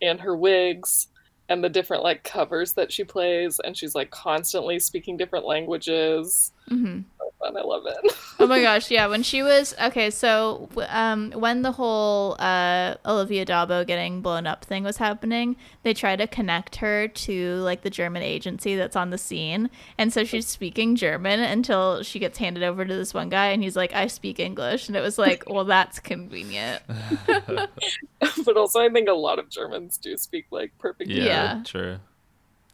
and 0.00 0.20
her 0.20 0.36
wigs 0.36 1.08
and 1.48 1.64
the 1.64 1.68
different 1.68 2.02
like 2.02 2.24
covers 2.24 2.74
that 2.74 2.92
she 2.92 3.04
plays 3.04 3.60
and 3.64 3.76
she's 3.76 3.94
like 3.94 4.10
constantly 4.10 4.78
speaking 4.78 5.16
different 5.16 5.46
languages. 5.46 6.52
Hmm 6.68 7.00
and 7.42 7.56
i 7.58 7.62
love 7.62 7.84
it 7.86 8.12
Oh 8.40 8.46
my 8.46 8.62
gosh, 8.62 8.88
yeah. 8.92 9.08
When 9.08 9.24
she 9.24 9.42
was 9.42 9.74
okay, 9.82 10.10
so 10.10 10.68
um, 10.88 11.32
when 11.32 11.62
the 11.62 11.72
whole 11.72 12.36
uh, 12.38 12.94
Olivia 13.04 13.44
d'Abo 13.44 13.84
getting 13.84 14.22
blown 14.22 14.46
up 14.46 14.64
thing 14.64 14.84
was 14.84 14.96
happening, 14.98 15.56
they 15.82 15.92
tried 15.92 16.20
to 16.20 16.28
connect 16.28 16.76
her 16.76 17.08
to 17.08 17.54
like 17.56 17.82
the 17.82 17.90
German 17.90 18.22
agency 18.22 18.76
that's 18.76 18.94
on 18.94 19.10
the 19.10 19.18
scene, 19.18 19.70
and 19.98 20.12
so 20.12 20.22
she's 20.22 20.46
speaking 20.46 20.94
German 20.94 21.40
until 21.40 22.04
she 22.04 22.20
gets 22.20 22.38
handed 22.38 22.62
over 22.62 22.84
to 22.84 22.94
this 22.94 23.12
one 23.12 23.28
guy, 23.28 23.46
and 23.48 23.60
he's 23.60 23.74
like, 23.74 23.92
"I 23.92 24.06
speak 24.06 24.38
English," 24.38 24.86
and 24.86 24.96
it 24.96 25.00
was 25.00 25.18
like, 25.18 25.42
"Well, 25.50 25.64
that's 25.64 25.98
convenient." 25.98 26.80
but 28.44 28.56
also 28.56 28.80
i 28.80 28.88
think 28.88 29.08
a 29.08 29.12
lot 29.12 29.38
of 29.40 29.48
germans 29.50 29.98
do 29.98 30.16
speak 30.16 30.46
like 30.50 30.72
perfect 30.78 31.10
Yeah, 31.10 31.24
Yeah. 31.24 31.62
true. 31.64 31.98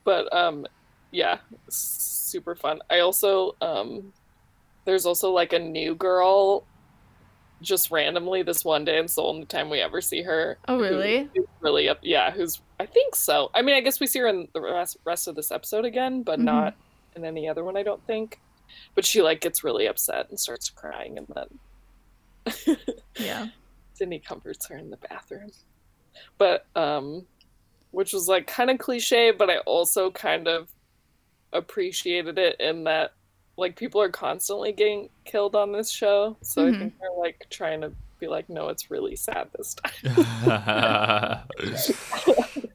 but 0.04 0.30
um 0.34 0.66
yeah 1.10 1.38
super 1.70 2.54
fun 2.54 2.80
i 2.90 2.98
also 3.00 3.52
um 3.60 4.12
there's 4.84 5.06
also 5.06 5.30
like 5.30 5.52
a 5.52 5.58
new 5.58 5.94
girl 5.94 6.64
just 7.62 7.90
randomly 7.90 8.42
this 8.42 8.64
one 8.64 8.84
day 8.84 8.96
and 8.98 9.04
it's 9.06 9.14
the 9.14 9.22
only 9.22 9.46
time 9.46 9.70
we 9.70 9.80
ever 9.80 10.00
see 10.00 10.22
her 10.22 10.58
Oh, 10.68 10.78
really? 10.78 11.28
really 11.60 11.88
up 11.88 11.98
yeah 12.02 12.30
who's 12.30 12.60
i 12.78 12.84
think 12.84 13.14
so 13.14 13.50
i 13.54 13.62
mean 13.62 13.74
i 13.74 13.80
guess 13.80 14.00
we 14.00 14.06
see 14.06 14.18
her 14.18 14.26
in 14.26 14.48
the 14.52 14.60
rest, 14.60 14.98
rest 15.06 15.28
of 15.28 15.34
this 15.36 15.50
episode 15.50 15.84
again 15.86 16.22
but 16.22 16.38
Mhm. 16.38 16.44
not 16.44 16.74
in 17.16 17.24
any 17.24 17.48
other 17.48 17.64
one 17.64 17.76
i 17.76 17.82
don't 17.82 18.04
think 18.06 18.40
but 18.94 19.04
she 19.04 19.22
like 19.22 19.40
gets 19.40 19.64
really 19.64 19.86
upset 19.86 20.28
and 20.28 20.38
starts 20.38 20.68
crying 20.68 21.16
and 21.16 21.26
then 21.34 22.76
Yeah. 23.18 23.46
Sydney 23.94 24.18
comforts 24.18 24.66
her 24.66 24.76
in 24.76 24.90
the 24.90 24.96
bathroom. 25.08 25.50
But 26.36 26.66
um 26.74 27.26
which 27.92 28.12
was 28.12 28.26
like 28.28 28.46
kind 28.48 28.70
of 28.70 28.78
cliche, 28.78 29.30
but 29.30 29.48
I 29.48 29.58
also 29.58 30.10
kind 30.10 30.48
of 30.48 30.68
appreciated 31.52 32.36
it 32.38 32.56
in 32.58 32.84
that 32.84 33.12
like 33.56 33.76
people 33.76 34.00
are 34.00 34.08
constantly 34.08 34.72
getting 34.72 35.08
killed 35.24 35.54
on 35.54 35.72
this 35.72 35.90
show. 35.90 36.36
So 36.42 36.62
Mhm. 36.66 36.74
I 36.74 36.78
think 36.78 36.94
they're 37.00 37.10
like 37.18 37.46
trying 37.50 37.80
to 37.82 37.92
be 38.18 38.26
like, 38.28 38.48
no, 38.48 38.68
it's 38.68 38.90
really 38.90 39.16
sad 39.16 39.48
this 39.56 39.74
time. 39.74 41.44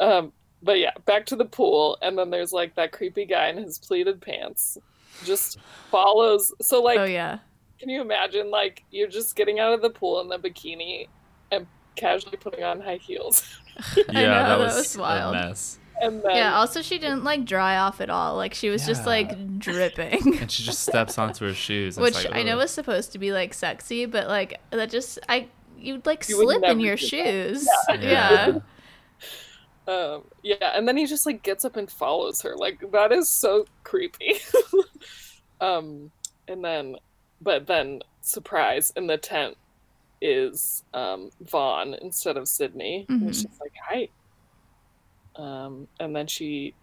Um 0.00 0.32
but 0.62 0.78
yeah, 0.78 0.90
back 1.04 1.26
to 1.26 1.36
the 1.36 1.44
pool, 1.44 1.96
and 2.02 2.18
then 2.18 2.30
there's 2.30 2.52
like 2.52 2.74
that 2.74 2.90
creepy 2.92 3.24
guy 3.24 3.48
in 3.48 3.56
his 3.58 3.78
pleated 3.78 4.20
pants 4.20 4.76
just 5.24 5.58
follows 5.90 6.52
so 6.60 6.82
like 6.82 6.98
oh 6.98 7.04
yeah. 7.04 7.38
can 7.78 7.88
you 7.88 8.02
imagine 8.02 8.50
like 8.50 8.84
you're 8.90 9.08
just 9.08 9.34
getting 9.34 9.58
out 9.58 9.72
of 9.72 9.80
the 9.80 9.88
pool 9.88 10.20
in 10.20 10.28
the 10.28 10.38
bikini 10.38 11.08
and 11.50 11.66
casually 11.94 12.36
putting 12.36 12.62
on 12.62 12.80
high 12.82 12.96
heels 12.98 13.42
yeah, 13.96 14.02
know, 14.08 14.12
that 14.22 14.48
that 14.48 14.58
was, 14.58 14.74
was 14.76 14.98
wild. 14.98 15.34
a 15.34 15.38
mess. 15.48 15.78
And 16.00 16.22
then 16.22 16.36
Yeah. 16.36 16.54
Also, 16.56 16.82
she 16.82 16.98
didn't 16.98 17.24
like 17.24 17.44
dry 17.44 17.78
off 17.78 18.00
at 18.00 18.10
all. 18.10 18.36
Like 18.36 18.54
she 18.54 18.68
was 18.68 18.86
just 18.86 19.06
like 19.06 19.58
dripping. 19.58 20.38
And 20.40 20.50
she 20.50 20.62
just 20.62 20.80
steps 20.82 21.18
onto 21.18 21.46
her 21.46 21.54
shoes. 21.54 21.96
which 21.98 22.14
like, 22.14 22.34
I 22.34 22.42
know 22.42 22.56
was 22.58 22.70
supposed 22.70 23.12
to 23.12 23.18
be 23.18 23.32
like 23.32 23.54
sexy, 23.54 24.06
but 24.06 24.28
like 24.28 24.60
that 24.70 24.90
just 24.90 25.18
I 25.28 25.48
you'd 25.78 26.06
like 26.06 26.28
You 26.28 26.36
slip 26.42 26.62
in 26.64 26.80
your 26.80 26.96
do 26.96 27.02
that. 27.02 27.08
shoes. 27.08 27.68
Yeah. 27.88 28.00
Yeah. 28.00 28.58
um 29.88 30.24
yeah 30.42 30.72
and 30.76 30.88
then 30.88 30.96
he 30.96 31.06
just 31.06 31.26
like 31.26 31.44
gets 31.44 31.64
up 31.64 31.76
and 31.76 31.88
follows 31.88 32.42
her 32.42 32.56
like 32.56 32.90
that 32.90 33.12
is 33.12 33.28
so 33.28 33.64
creepy 33.84 34.34
um 35.60 36.10
and 36.48 36.64
then 36.64 36.96
but 37.40 37.68
then 37.68 38.00
surprise 38.20 38.92
in 38.96 39.06
the 39.06 39.16
tent 39.16 39.56
is 40.20 40.82
um 40.92 41.30
vaughn 41.42 41.94
instead 42.02 42.36
of 42.36 42.48
sydney 42.48 43.06
and 43.08 43.22
Mhm. 43.22 43.28
she's 43.28 43.60
like 43.60 43.72
hi 43.88 44.08
um 45.38 45.88
and 46.00 46.14
then 46.14 46.26
she 46.26 46.74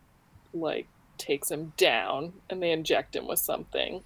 like 0.53 0.87
takes 1.17 1.49
him 1.49 1.73
down 1.77 2.33
and 2.49 2.61
they 2.61 2.71
inject 2.71 3.15
him 3.15 3.27
with 3.27 3.39
something 3.39 4.01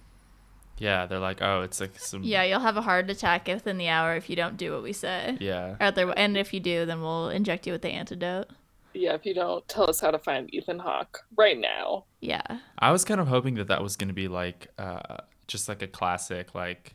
Yeah, 0.78 1.06
they're 1.06 1.18
like, 1.18 1.42
oh, 1.42 1.62
it's 1.62 1.80
like 1.80 1.98
some. 1.98 2.22
Yeah, 2.22 2.44
you'll 2.44 2.60
have 2.60 2.76
a 2.76 2.82
heart 2.82 3.10
attack 3.10 3.48
within 3.48 3.78
the 3.78 3.88
hour 3.88 4.14
if 4.14 4.30
you 4.30 4.36
don't 4.36 4.56
do 4.56 4.72
what 4.72 4.82
we 4.84 4.92
say. 4.92 5.36
Yeah. 5.40 5.74
Or 5.80 5.82
other, 5.82 6.12
and 6.16 6.36
if 6.36 6.54
you 6.54 6.60
do, 6.60 6.86
then 6.86 7.00
we'll 7.00 7.30
inject 7.30 7.66
you 7.66 7.72
with 7.72 7.82
the 7.82 7.88
antidote. 7.90 8.46
Yeah, 8.94 9.14
if 9.14 9.26
you 9.26 9.34
don't 9.34 9.66
tell 9.68 9.88
us 9.90 10.00
how 10.00 10.10
to 10.12 10.18
find 10.18 10.52
Ethan 10.54 10.78
Hawke 10.80 11.24
right 11.36 11.58
now. 11.58 12.04
Yeah. 12.20 12.60
I 12.78 12.92
was 12.92 13.04
kind 13.04 13.20
of 13.20 13.26
hoping 13.28 13.54
that 13.56 13.66
that 13.68 13.82
was 13.82 13.96
going 13.96 14.08
to 14.08 14.14
be 14.14 14.28
like 14.28 14.68
uh, 14.78 15.16
just 15.48 15.68
like 15.68 15.82
a 15.82 15.88
classic 15.88 16.54
like 16.54 16.94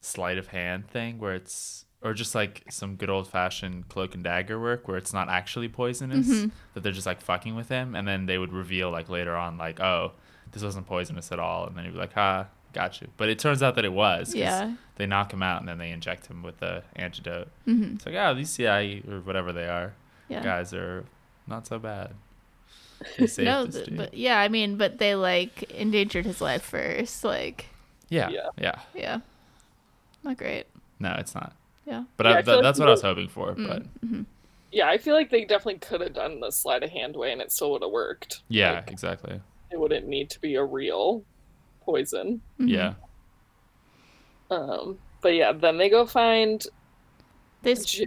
sleight 0.00 0.38
of 0.38 0.48
hand 0.48 0.88
thing 0.88 1.18
where 1.18 1.34
it's 1.34 1.85
or 2.02 2.14
just 2.14 2.34
like 2.34 2.62
some 2.70 2.96
good 2.96 3.10
old 3.10 3.26
fashioned 3.28 3.88
cloak 3.88 4.14
and 4.14 4.22
dagger 4.22 4.60
work 4.60 4.86
where 4.86 4.96
it's 4.96 5.12
not 5.12 5.28
actually 5.28 5.68
poisonous, 5.68 6.26
Mm-hmm. 6.28 6.48
that 6.74 6.82
they're 6.82 6.92
just 6.92 7.06
like 7.06 7.20
fucking 7.20 7.54
with 7.56 7.68
him, 7.68 7.94
and 7.94 8.06
then 8.06 8.26
they 8.26 8.38
would 8.38 8.52
reveal 8.52 8.90
like 8.90 9.08
later 9.08 9.34
on, 9.34 9.56
like, 9.58 9.80
oh, 9.80 10.12
this 10.52 10.62
wasn't 10.62 10.86
poisonous 10.86 11.32
at 11.32 11.38
all, 11.38 11.66
and 11.66 11.76
then 11.76 11.84
he'd 11.84 11.92
be 11.92 11.98
like, 11.98 12.12
ha, 12.12 12.46
got 12.72 13.00
you. 13.00 13.08
But 13.16 13.28
it 13.28 13.38
turns 13.38 13.62
out 13.62 13.74
that 13.76 13.84
it 13.84 13.92
was. 13.92 14.28
'cause 14.28 14.34
Yeah. 14.36 14.74
They 14.96 15.06
knock 15.06 15.32
him 15.32 15.42
out 15.42 15.60
and 15.60 15.68
then 15.68 15.76
they 15.78 15.90
inject 15.90 16.26
him 16.26 16.42
with 16.42 16.58
the 16.60 16.82
antidote. 16.94 17.48
Mhm. 17.66 17.96
It's 17.96 18.06
like, 18.06 18.14
oh, 18.14 18.34
these 18.34 18.50
CIA 18.50 19.02
or 19.08 19.20
whatever 19.20 19.52
they 19.52 19.66
are 19.68 19.92
Yeah. 20.28 20.42
guys 20.42 20.72
are 20.72 21.04
not 21.46 21.66
so 21.66 21.78
bad. 21.78 22.12
No, 23.38 23.66
th- 23.66 23.88
but 23.94 24.14
yeah, 24.14 24.40
I 24.40 24.48
mean, 24.48 24.76
but 24.78 24.96
they 24.98 25.14
like 25.14 25.64
endangered 25.72 26.24
his 26.24 26.40
life 26.40 26.62
first. 26.62 27.24
Like, 27.24 27.66
yeah, 28.08 28.28
Yeah. 28.30 28.48
yeah, 28.58 28.78
yeah, 28.94 29.20
not 30.24 30.38
great. 30.38 30.66
No, 30.98 31.14
it's 31.18 31.34
not. 31.34 31.52
Yeah. 31.86 32.04
But 32.18 32.26
Yeah, 32.26 32.32
I, 32.34 32.38
I 32.38 32.42
feel 32.42 32.54
th- 32.54 32.56
like 32.56 32.62
that's 32.64 32.78
what 32.78 32.88
I 32.88 32.92
was 32.92 33.02
hoping 33.02 33.28
for. 33.28 33.54
Mm. 33.54 33.66
But 33.68 33.82
Yeah, 34.72 34.88
I 34.88 34.98
feel 34.98 35.14
like 35.14 35.30
they 35.30 35.44
definitely 35.44 35.78
could 35.78 36.00
have 36.02 36.12
done 36.14 36.40
the 36.40 36.50
sleight 36.50 36.82
of 36.82 36.90
hand 36.90 37.16
way 37.16 37.32
and 37.32 37.40
it 37.40 37.52
still 37.52 37.72
would 37.72 37.82
have 37.82 37.90
worked. 37.92 38.42
yeah, 38.48 38.72
Like, 38.72 38.90
exactly. 38.90 39.40
it 39.70 39.78
wouldn't 39.80 40.06
need 40.06 40.30
to 40.30 40.40
be 40.40 40.56
a 40.56 40.64
real 40.64 41.24
poison. 41.84 42.42
Mm-hmm. 42.60 42.68
Yeah, 42.68 42.94
Um, 44.50 44.98
but 45.22 45.30
yeah, 45.34 45.52
then 45.52 45.78
they 45.78 45.88
go 45.88 46.06
find 46.06 46.64
They 47.62 47.72
s- 47.72 48.00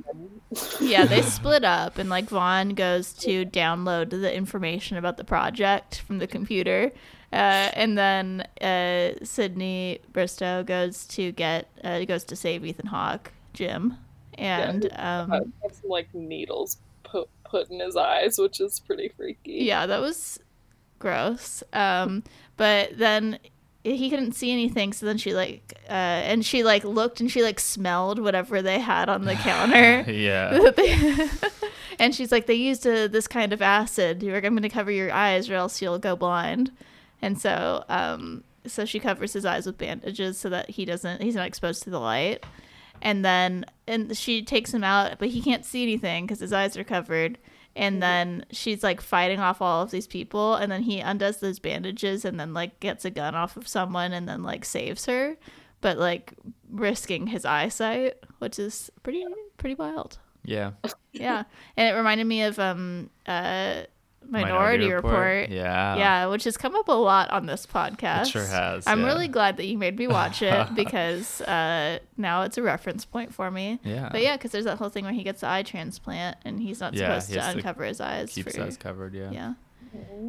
yeah, 0.79 1.05
they 1.05 1.21
split 1.37 1.63
up, 1.65 1.97
and 1.97 2.09
like 2.09 2.29
Vaughn 2.29 2.69
goes 2.69 3.13
to 3.15 3.45
download 3.45 4.09
the 4.11 4.33
information 4.33 4.97
about 4.97 5.17
the 5.17 5.23
project 5.23 5.99
from 6.01 6.19
the 6.19 6.27
computer, 6.27 6.91
uh, 7.33 7.69
and 7.73 7.97
then 7.97 8.41
uh, 8.61 9.13
Sydney 9.23 9.99
Bristow 10.13 10.63
goes 10.63 11.05
to 11.07 11.31
get 11.33 11.69
uh, 11.83 12.05
goes 12.05 12.23
to 12.25 12.35
save 12.35 12.65
Ethan 12.65 12.87
Hawke, 12.87 13.33
Jim, 13.59 13.97
and 14.37 14.85
um, 14.95 15.33
uh, 15.33 15.39
some 15.69 15.89
like 15.89 16.13
needles 16.15 16.77
put 17.03 17.27
put 17.43 17.69
in 17.69 17.81
his 17.81 17.97
eyes, 17.97 18.37
which 18.39 18.61
is 18.61 18.79
pretty 18.79 19.09
freaky. 19.09 19.65
yeah, 19.65 19.85
that 19.85 19.99
was 19.99 20.39
gross. 20.97 21.61
Um, 21.73 22.23
but 22.55 22.97
then 22.97 23.37
he 23.83 24.09
couldn't 24.09 24.31
see 24.31 24.53
anything, 24.53 24.93
so 24.93 25.05
then 25.05 25.17
she 25.17 25.33
like 25.33 25.73
uh, 25.89 25.91
and 25.91 26.45
she 26.45 26.63
like 26.63 26.85
looked 26.85 27.19
and 27.19 27.29
she 27.29 27.43
like 27.43 27.59
smelled 27.59 28.17
whatever 28.19 28.61
they 28.61 28.79
had 28.79 29.09
on 29.09 29.25
the 29.25 29.35
counter. 29.49 30.09
yeah, 30.09 30.71
and 31.99 32.15
she's 32.15 32.31
like, 32.31 32.45
they 32.45 32.53
used 32.53 32.85
a, 32.85 33.07
this 33.07 33.27
kind 33.27 33.51
of 33.51 33.61
acid. 33.61 34.23
You're 34.23 34.35
like, 34.35 34.45
I'm 34.45 34.53
going 34.53 34.63
to 34.63 34.69
cover 34.69 34.89
your 34.89 35.11
eyes, 35.11 35.49
or 35.49 35.55
else 35.55 35.81
you'll 35.81 35.99
go 35.99 36.15
blind. 36.15 36.71
And 37.21 37.37
so, 37.41 37.83
um, 37.89 38.45
so 38.65 38.85
she 38.85 38.99
covers 39.01 39.33
his 39.33 39.45
eyes 39.45 39.65
with 39.65 39.77
bandages 39.77 40.37
so 40.37 40.47
that 40.47 40.69
he 40.69 40.85
doesn't, 40.85 41.21
he's 41.21 41.35
not 41.35 41.45
exposed 41.47 41.83
to 41.83 41.89
the 41.89 41.99
light. 41.99 42.45
And 43.01 43.23
then, 43.23 43.65
and 43.87 44.15
she 44.17 44.43
takes 44.43 44.73
him 44.73 44.83
out, 44.83 45.19
but 45.19 45.29
he 45.29 45.41
can't 45.41 45.65
see 45.65 45.83
anything 45.83 46.25
because 46.25 46.39
his 46.39 46.53
eyes 46.53 46.75
are 46.77 46.83
covered. 46.83 47.37
And 47.75 48.01
then 48.01 48.45
she's 48.51 48.83
like 48.83 48.99
fighting 48.99 49.39
off 49.39 49.61
all 49.61 49.83
of 49.83 49.91
these 49.91 50.07
people, 50.07 50.55
and 50.55 50.71
then 50.71 50.81
he 50.81 50.99
undoes 50.99 51.37
those 51.37 51.59
bandages, 51.59 52.25
and 52.25 52.39
then 52.39 52.53
like 52.53 52.79
gets 52.79 53.05
a 53.05 53.09
gun 53.09 53.35
off 53.35 53.55
of 53.55 53.67
someone, 53.67 54.11
and 54.11 54.27
then 54.27 54.43
like 54.43 54.65
saves 54.65 55.05
her, 55.05 55.37
but 55.79 55.97
like 55.97 56.33
risking 56.69 57.27
his 57.27 57.45
eyesight, 57.45 58.15
which 58.39 58.59
is 58.59 58.89
pretty 59.03 59.23
pretty 59.57 59.75
wild. 59.75 60.17
yeah. 60.43 60.71
Yeah, 61.13 61.43
and 61.77 61.93
it 61.93 61.97
reminded 61.97 62.25
me 62.25 62.41
of 62.43 62.59
um 62.59 63.11
uh 63.27 63.83
Minority, 64.31 64.91
Report. 64.91 65.49
Yeah, 65.49 65.95
Yeah, 65.95 66.25
which 66.27 66.43
has 66.45 66.57
come 66.57 66.75
up 66.75 66.87
a 66.87 66.91
lot 66.93 67.29
on 67.31 67.45
this 67.45 67.65
podcast. 67.65 68.21
It 68.23 68.27
sure 68.29 68.45
has, 68.45 68.85
I'm 68.87 69.01
yeah. 69.01 69.05
really 69.07 69.27
glad 69.27 69.57
that 69.57 69.65
you 69.65 69.77
made 69.77 69.97
me 69.97 70.07
watch 70.07 70.41
it 70.41 70.73
because 70.75 71.41
uh, 71.41 71.99
now 72.17 72.43
it's 72.43 72.57
a 72.57 72.61
reference 72.61 73.05
point 73.05 73.33
for 73.33 73.49
me. 73.51 73.79
Yeah. 73.83 74.09
But 74.11 74.21
yeah, 74.21 74.37
because 74.37 74.51
there's 74.51 74.65
that 74.65 74.77
whole 74.77 74.89
thing 74.89 75.03
where 75.05 75.13
he 75.13 75.23
gets 75.23 75.41
the 75.41 75.49
eye 75.49 75.63
transplant 75.63 76.37
and 76.45 76.59
he's 76.59 76.79
not 76.79 76.93
Yeah, 76.93 77.07
supposed 77.19 77.29
he 77.29 77.33
to 77.35 77.41
has 77.41 77.53
to 77.53 77.57
uncover 77.59 77.83
his 77.83 77.99
eyes. 78.01 78.31
Keep 78.33 78.45
his 78.47 78.55
for, 78.55 78.63
eyes 78.63 78.77
covered. 78.77 79.13
Yeah, 79.13 79.31
Yeah. 79.31 79.53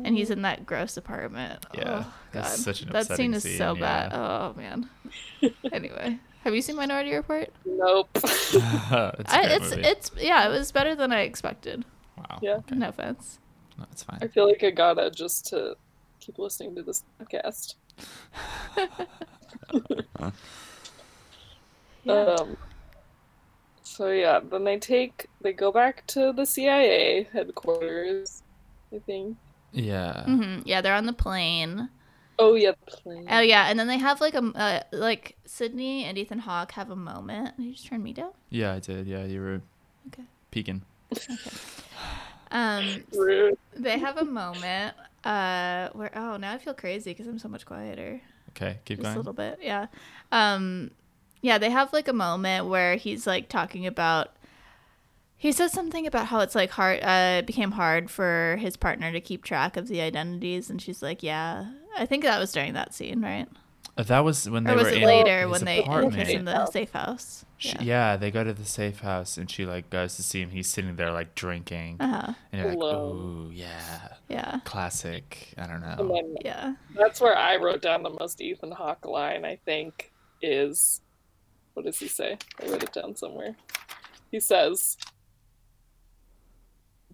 And 0.04 0.16
he's 0.16 0.30
in 0.30 0.40
that 0.42 0.64
gross 0.64 0.96
apartment. 0.96 1.66
Yeah, 1.74 1.80
Oh, 1.82 2.12
God. 2.32 2.44
that's 2.44 2.64
such 2.64 2.80
an 2.80 2.88
that 2.92 3.06
scene 3.14 3.34
is 3.34 3.42
scene, 3.42 3.58
so 3.58 3.74
bad. 3.74 4.10
Oh, 4.14 4.54
man. 4.56 4.88
anyway, 5.72 6.18
have 6.44 6.54
you 6.54 6.62
seen 6.62 6.76
Minority 6.76 7.14
Report? 7.14 7.50
Nope. 7.66 8.08
it's, 8.14 8.54
a 8.54 9.14
I, 9.28 9.42
great 9.42 9.52
it's 9.60 9.70
movie. 9.70 9.82
it's 9.82 10.10
yeah, 10.18 10.46
it 10.48 10.50
was 10.50 10.72
better 10.72 10.94
than 10.94 11.12
I 11.12 11.20
expected. 11.22 11.84
wow. 12.16 12.38
Yeah. 12.40 12.54
Okay. 12.54 12.74
No 12.76 12.88
offense. 12.88 13.38
No, 13.80 13.86
it's 13.92 14.04
I 14.08 14.28
feel 14.28 14.46
like 14.46 14.62
I 14.62 14.70
gotta 14.70 15.10
just 15.10 15.46
to 15.46 15.74
keep 16.20 16.38
listening 16.38 16.76
to 16.76 16.82
this 16.82 17.02
podcast. 17.20 17.74
Um. 22.08 22.56
So 23.82 24.10
yeah, 24.10 24.40
then 24.40 24.64
they 24.64 24.78
take 24.78 25.28
they 25.42 25.52
go 25.52 25.72
back 25.72 26.06
to 26.08 26.32
the 26.32 26.46
CIA 26.46 27.28
headquarters. 27.32 28.42
I 28.94 28.98
think. 29.00 29.36
Yeah. 29.72 30.24
hmm 30.24 30.60
Yeah, 30.64 30.80
they're 30.80 30.94
on 30.94 31.06
the 31.06 31.12
plane. 31.12 31.88
Oh 32.38 32.54
yeah, 32.54 32.72
the 32.86 32.96
plane. 32.96 33.26
Oh 33.30 33.40
yeah, 33.40 33.66
and 33.68 33.78
then 33.78 33.86
they 33.86 33.98
have 33.98 34.20
like 34.20 34.34
a 34.34 34.42
uh, 34.54 34.80
like 34.92 35.36
Sydney 35.46 36.04
and 36.04 36.16
Ethan 36.16 36.38
Hawke 36.40 36.72
have 36.72 36.90
a 36.90 36.96
moment. 36.96 37.54
You 37.58 37.72
just 37.72 37.86
turned 37.86 38.02
me 38.02 38.12
down. 38.12 38.32
Yeah, 38.48 38.74
I 38.74 38.78
did. 38.78 39.06
Yeah, 39.06 39.24
you 39.24 39.40
were 39.40 39.60
Okay. 40.08 40.24
peeking. 40.50 40.82
Um, 42.52 43.04
Rude. 43.14 43.56
they 43.76 43.98
have 43.98 44.16
a 44.18 44.24
moment 44.24 44.94
uh 45.24 45.90
where 45.92 46.10
oh 46.16 46.36
now 46.38 46.52
I 46.54 46.58
feel 46.58 46.74
crazy 46.74 47.10
because 47.12 47.26
I'm 47.26 47.38
so 47.38 47.48
much 47.48 47.64
quieter. 47.66 48.20
Okay, 48.50 48.78
keep 48.84 48.98
going. 49.00 49.04
just 49.04 49.04
going. 49.04 49.14
a 49.14 49.18
little 49.18 49.32
bit 49.32 49.58
yeah 49.62 49.86
um 50.32 50.90
yeah 51.42 51.58
they 51.58 51.70
have 51.70 51.92
like 51.92 52.08
a 52.08 52.12
moment 52.12 52.66
where 52.66 52.96
he's 52.96 53.26
like 53.26 53.48
talking 53.48 53.86
about 53.86 54.34
he 55.36 55.52
says 55.52 55.72
something 55.72 56.06
about 56.06 56.26
how 56.26 56.40
it's 56.40 56.54
like 56.54 56.70
hard 56.70 57.00
uh 57.02 57.36
it 57.38 57.46
became 57.46 57.72
hard 57.72 58.10
for 58.10 58.56
his 58.60 58.76
partner 58.76 59.12
to 59.12 59.20
keep 59.20 59.44
track 59.44 59.76
of 59.76 59.86
the 59.88 60.00
identities 60.00 60.68
and 60.70 60.82
she's 60.82 61.00
like 61.02 61.22
yeah 61.22 61.66
i 61.96 62.04
think 62.04 62.24
that 62.24 62.38
was 62.40 62.50
during 62.52 62.72
that 62.72 62.92
scene 62.94 63.20
right 63.22 63.46
Uh, 63.96 64.02
that 64.02 64.20
was 64.24 64.48
when 64.50 64.64
they 64.64 64.72
or 64.72 64.76
was 64.76 64.84
were 64.84 64.90
it 64.90 64.96
in 64.98 65.04
later 65.04 65.40
his 65.42 65.50
when 65.50 65.64
they 65.64 65.82
apartment. 65.82 66.14
he's 66.26 66.34
in 66.36 66.44
the 66.44 66.66
safe 66.66 66.92
house 66.92 67.44
She- 67.60 67.68
yeah, 67.76 67.82
yeah. 67.82 68.16
they 68.16 68.30
go 68.30 68.42
to 68.42 68.54
the 68.54 68.64
safe 68.64 69.00
house 69.00 69.36
and 69.36 69.50
she 69.50 69.66
like 69.66 69.90
goes 69.90 70.16
to 70.16 70.22
see 70.22 70.40
him. 70.40 70.48
He's 70.50 70.66
sitting 70.66 70.96
there 70.96 71.12
like 71.12 71.34
drinking, 71.34 71.98
uh-huh 72.00 72.32
and 72.52 72.60
you're 72.60 72.70
like, 72.70 72.76
Alone. 72.78 73.16
"Ooh, 73.16 73.50
yeah, 73.52 74.08
yeah 74.28 74.60
classic." 74.64 75.52
I 75.58 75.66
don't 75.66 75.82
know. 75.82 75.96
then 76.12 76.36
yeah 76.42 76.74
that's 76.96 77.20
where 77.20 77.36
I 77.36 77.56
wrote 77.56 77.82
down 77.82 78.02
the 78.02 78.16
most 78.18 78.40
Ethan 78.40 78.72
Hawke 78.72 79.04
line. 79.06 79.44
I 79.44 79.56
think 79.64 80.10
is 80.40 81.02
what 81.74 81.84
does 81.84 81.98
he 81.98 82.08
say? 82.08 82.38
I 82.62 82.66
wrote 82.70 82.82
it 82.82 82.92
down 82.94 83.14
somewhere. 83.14 83.54
He 84.30 84.40
says, 84.40 84.96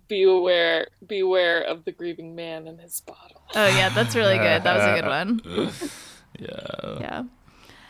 "Beware, 0.09 0.87
beware 1.07 1.61
of 1.63 1.85
the 1.85 1.91
grieving 1.93 2.37
man 2.37 2.69
and 2.69 2.81
his 2.81 3.01
bottle," 3.01 3.43
oh 3.57 3.67
yeah 3.67 3.89
that's 3.89 4.15
really 4.15 4.39
good 4.39 4.63
that 4.63 4.77
was 4.77 4.85
a 4.87 5.01
good 5.01 5.09
one 5.09 5.73
Yeah. 6.39 6.99
yeah 7.01 7.23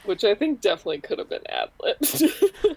which 0.07 0.25
I 0.25 0.35
think 0.35 0.61
definitely 0.61 1.01
could 1.01 1.19
have 1.19 1.29
been 1.29 1.43
ad 1.49 1.71
libbed. 1.83 2.23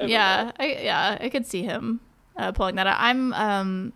yeah 0.00 0.52
I, 0.58 0.66
yeah 0.66 1.18
i 1.20 1.28
could 1.28 1.44
see 1.46 1.64
him 1.64 2.00
uh, 2.36 2.52
pulling 2.52 2.76
that 2.76 2.86
out. 2.86 2.96
I'm 3.00 3.32
um 3.32 3.92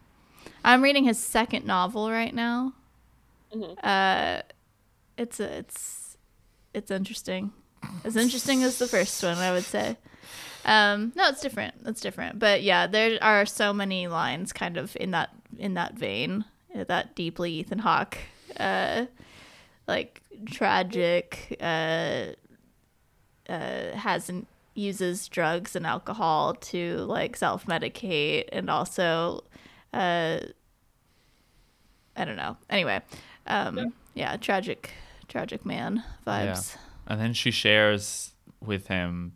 i'm 0.65 0.83
reading 0.83 1.05
his 1.05 1.17
second 1.19 1.65
novel 1.65 2.11
right 2.11 2.35
now. 2.35 2.73
Mhm. 3.55 3.77
uh 3.85 4.43
it's 5.17 5.39
a, 5.39 5.59
it's 5.59 6.17
it's 6.75 6.91
interesting. 6.91 7.53
As 8.05 8.17
interesting 8.17 8.63
as 8.65 8.79
the 8.79 8.89
first 8.89 9.23
one 9.23 9.39
i 9.39 9.53
would 9.53 9.65
say. 9.65 9.97
Um 10.65 11.13
no 11.15 11.29
it's 11.29 11.41
different. 11.41 11.75
It's 11.87 12.01
different. 12.01 12.39
But 12.41 12.63
yeah 12.63 12.87
there 12.89 13.19
are 13.23 13.47
so 13.47 13.73
many 13.73 14.09
lines 14.09 14.53
kind 14.53 14.77
of 14.77 14.97
in 15.01 15.13
that 15.13 15.31
in 15.59 15.75
that 15.75 15.95
vein 15.95 16.45
uh, 16.77 16.85
that 16.85 17.15
deeply 17.15 17.53
ethan 17.53 17.79
hawke 17.81 18.19
uh 18.59 19.07
like 19.87 20.21
tragic 20.47 21.57
uh 21.61 22.27
uh, 23.53 23.97
hasn't 23.97 24.47
uses 24.75 25.29
drugs 25.29 25.77
and 25.77 25.87
alcohol 25.87 26.55
to 26.55 26.97
like 27.01 27.37
self 27.37 27.67
medicate 27.67 28.45
and 28.53 28.71
also 28.71 29.45
uh 29.93 30.39
I 32.17 32.25
don't 32.25 32.37
know. 32.37 32.57
Anyway, 32.71 33.01
um 33.47 33.93
yeah, 34.15 34.37
tragic 34.37 34.93
tragic 35.29 35.65
man 35.67 36.03
vibes. 36.27 36.77
And 37.07 37.21
then 37.21 37.33
she 37.35 37.51
shares 37.51 38.33
with 38.61 38.87
him 38.87 39.33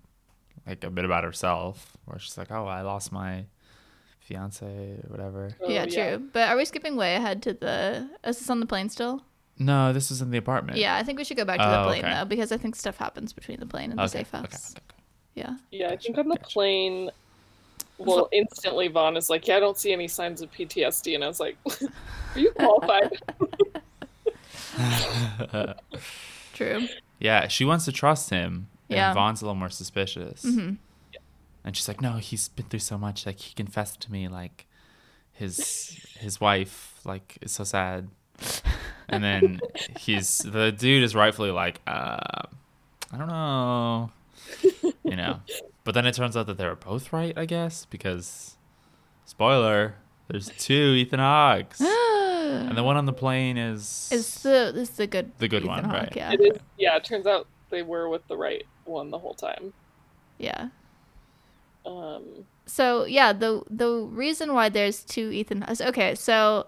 like 0.66 0.84
a 0.84 0.90
bit 0.90 1.04
about 1.04 1.24
herself, 1.24 1.96
where 2.06 2.18
she's 2.18 2.36
like, 2.38 2.50
"Oh, 2.50 2.66
I 2.66 2.82
lost 2.82 3.12
my 3.12 3.46
fiance 4.20 4.66
or 4.66 5.08
whatever." 5.08 5.50
Oh, 5.62 5.68
Yeah, 5.70 5.86
true. 5.86 6.28
But 6.32 6.48
are 6.48 6.56
we 6.56 6.64
skipping 6.64 6.96
way 6.96 7.14
ahead 7.16 7.42
to 7.42 7.52
the 7.54 8.08
is 8.24 8.38
this 8.38 8.50
on 8.50 8.60
the 8.60 8.66
plane 8.66 8.88
still? 8.88 9.22
No, 9.58 9.92
this 9.92 10.10
is 10.10 10.20
in 10.20 10.30
the 10.30 10.38
apartment. 10.38 10.78
Yeah, 10.78 10.96
I 10.96 11.02
think 11.02 11.18
we 11.18 11.24
should 11.24 11.36
go 11.38 11.44
back 11.44 11.58
to 11.60 11.64
the 11.66 11.80
Oh, 11.82 11.86
plane 11.86 12.04
okay. 12.04 12.14
though, 12.14 12.24
because 12.26 12.52
I 12.52 12.58
think 12.58 12.76
stuff 12.76 12.96
happens 12.98 13.32
between 13.32 13.58
the 13.58 13.66
plane 13.66 13.90
and 13.90 13.98
the 13.98 14.04
Okay, 14.04 14.18
safe 14.18 14.34
okay, 14.34 14.38
house. 14.50 14.74
okay, 14.76 14.82
okay. 14.90 15.02
Yeah. 15.34 15.56
Yeah, 15.70 15.88
I 15.92 15.96
think 15.96 16.18
on 16.18 16.28
the 16.28 16.36
plane. 16.36 17.10
Well, 17.98 18.28
instantly 18.32 18.88
Vaughn 18.88 19.16
is 19.16 19.30
like, 19.30 19.46
"Yeah, 19.48 19.56
I 19.56 19.60
don't 19.60 19.78
see 19.78 19.92
any 19.92 20.06
signs 20.08 20.42
of 20.42 20.52
PTSD," 20.52 21.14
and 21.14 21.24
I 21.24 21.28
was 21.28 21.40
like, 21.40 21.56
"Are 22.34 22.38
you 22.38 22.50
qualified?" 22.52 23.10
True. 26.52 26.88
Yeah, 27.18 27.48
she 27.48 27.64
wants 27.64 27.84
to 27.86 27.92
trust 27.92 28.28
him, 28.30 28.68
and 28.90 28.96
Yeah. 28.96 29.14
Vaughn's 29.14 29.40
a 29.40 29.44
little 29.46 29.54
more 29.54 29.70
suspicious. 29.70 30.44
Mhm. 30.44 30.78
and 31.64 31.76
she's 31.76 31.88
like, 31.88 32.00
no, 32.00 32.12
he's 32.18 32.48
been 32.48 32.66
through 32.66 32.78
so 32.78 32.96
much. 32.96 33.26
Like 33.26 33.40
he 33.40 33.52
confessed 33.54 34.00
to 34.02 34.12
me, 34.12 34.28
like 34.28 34.66
his 35.32 36.06
his 36.20 36.40
wife, 36.40 37.00
like 37.04 37.38
is 37.40 37.50
so 37.52 37.64
sad. 37.64 38.08
And 39.08 39.22
then 39.22 39.60
he's 39.98 40.38
the 40.38 40.72
dude 40.72 41.02
is 41.02 41.14
rightfully 41.14 41.50
like, 41.50 41.80
uh, 41.86 42.18
I 43.12 43.16
don't 43.16 43.28
know, 43.28 44.10
you 45.04 45.16
know. 45.16 45.40
But 45.84 45.94
then 45.94 46.06
it 46.06 46.14
turns 46.14 46.36
out 46.36 46.46
that 46.46 46.58
they 46.58 46.66
were 46.66 46.74
both 46.74 47.12
right, 47.12 47.36
I 47.38 47.44
guess, 47.46 47.86
because 47.86 48.56
spoiler, 49.24 49.94
there's 50.28 50.50
two 50.58 50.74
Ethan 50.96 51.20
Hawkes, 51.20 51.80
and 51.80 52.76
the 52.76 52.82
one 52.82 52.96
on 52.96 53.06
the 53.06 53.12
plane 53.12 53.56
is 53.56 54.08
Is 54.12 54.42
the 54.42 54.72
is 54.74 54.90
the 54.90 55.06
good 55.06 55.30
The 55.38 55.46
good 55.48 55.62
Ethan 55.62 55.68
one, 55.68 55.84
Hawke, 55.84 55.92
right. 55.94 56.12
Yeah, 56.16 56.32
It 56.32 56.40
is, 56.40 56.58
yeah, 56.76 56.96
it 56.96 57.04
turns 57.04 57.26
out 57.26 57.46
they 57.70 57.82
were 57.82 58.08
with 58.08 58.26
the 58.28 58.36
right 58.36 58.64
one 58.84 59.10
the 59.10 59.18
whole 59.18 59.34
time. 59.34 59.72
yeah. 60.38 60.68
Um, 61.84 62.24
so 62.66 63.04
yeah 63.04 63.32
the 63.32 63.62
the 63.70 63.88
reason 63.88 64.52
why 64.52 64.68
there's 64.68 65.04
two 65.04 65.30
ethan 65.30 65.64
okay 65.80 66.16
so 66.16 66.66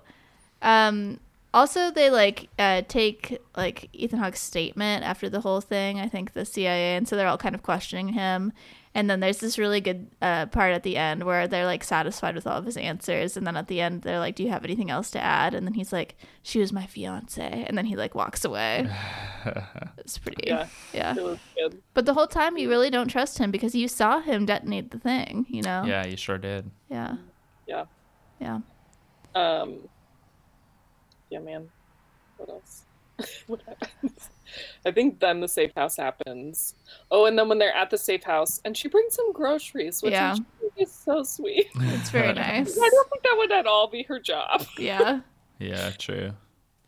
um 0.62 1.18
also 1.54 1.90
they 1.90 2.10
like 2.10 2.48
uh 2.58 2.82
take 2.88 3.38
like 3.56 3.88
ethan 3.92 4.18
hawke's 4.18 4.40
statement 4.40 5.04
after 5.04 5.28
the 5.30 5.40
whole 5.40 5.60
thing 5.60 5.98
i 5.98 6.06
think 6.06 6.32
the 6.34 6.44
cia 6.44 6.96
and 6.96 7.08
so 7.08 7.16
they're 7.16 7.28
all 7.28 7.38
kind 7.38 7.54
of 7.54 7.62
questioning 7.62 8.08
him. 8.08 8.52
And 8.94 9.08
then 9.08 9.20
there's 9.20 9.38
this 9.38 9.58
really 9.58 9.80
good 9.80 10.08
uh, 10.20 10.46
part 10.46 10.72
at 10.72 10.82
the 10.82 10.96
end 10.96 11.22
where 11.22 11.46
they're 11.46 11.66
like 11.66 11.84
satisfied 11.84 12.34
with 12.34 12.48
all 12.48 12.56
of 12.58 12.64
his 12.64 12.76
answers 12.76 13.36
and 13.36 13.46
then 13.46 13.56
at 13.56 13.68
the 13.68 13.80
end 13.80 14.02
they're 14.02 14.18
like 14.18 14.34
do 14.34 14.42
you 14.42 14.48
have 14.48 14.64
anything 14.64 14.90
else 14.90 15.10
to 15.12 15.20
add? 15.22 15.54
And 15.54 15.64
then 15.64 15.74
he's 15.74 15.92
like 15.92 16.16
she 16.42 16.58
was 16.58 16.72
my 16.72 16.86
fiance. 16.86 17.64
And 17.68 17.78
then 17.78 17.84
he 17.84 17.94
like 17.94 18.16
walks 18.16 18.44
away. 18.44 18.88
It's 19.98 20.18
pretty 20.18 20.48
Yeah. 20.48 20.66
yeah. 20.92 21.14
It 21.56 21.82
but 21.94 22.06
the 22.06 22.14
whole 22.14 22.26
time 22.26 22.56
you 22.58 22.68
really 22.68 22.90
don't 22.90 23.08
trust 23.08 23.38
him 23.38 23.52
because 23.52 23.74
you 23.74 23.86
saw 23.86 24.20
him 24.20 24.46
detonate 24.46 24.90
the 24.90 24.98
thing 24.98 25.46
you 25.48 25.62
know? 25.62 25.84
Yeah, 25.86 26.04
you 26.06 26.16
sure 26.16 26.38
did. 26.38 26.68
yeah. 26.90 27.16
Yeah. 27.68 27.84
yeah. 28.40 28.60
Um, 29.34 29.78
yeah, 31.30 31.40
man. 31.40 31.68
What 32.36 32.48
else? 32.50 32.82
what 33.46 33.60
happens? 33.66 34.28
I 34.86 34.90
think 34.92 35.20
then 35.20 35.40
the 35.40 35.48
safe 35.48 35.72
house 35.76 35.96
happens. 35.96 36.74
Oh, 37.10 37.26
and 37.26 37.38
then 37.38 37.48
when 37.48 37.58
they're 37.58 37.74
at 37.74 37.90
the 37.90 37.98
safe 37.98 38.22
house, 38.22 38.60
and 38.64 38.76
she 38.76 38.88
brings 38.88 39.14
some 39.14 39.32
groceries, 39.32 40.02
which 40.02 40.12
Yeah. 40.12 40.36
is 40.76 40.92
so 40.92 41.22
sweet. 41.22 41.66
It's 41.80 42.10
very 42.10 42.32
nice. 42.34 42.78
I 42.78 42.88
don't 42.88 43.10
think 43.10 43.22
that 43.24 43.34
would 43.36 43.52
at 43.52 43.66
all 43.66 43.88
be 43.88 44.04
her 44.04 44.18
job. 44.20 44.64
Yeah. 44.78 45.20
Yeah, 45.58 45.90
true. 45.98 46.32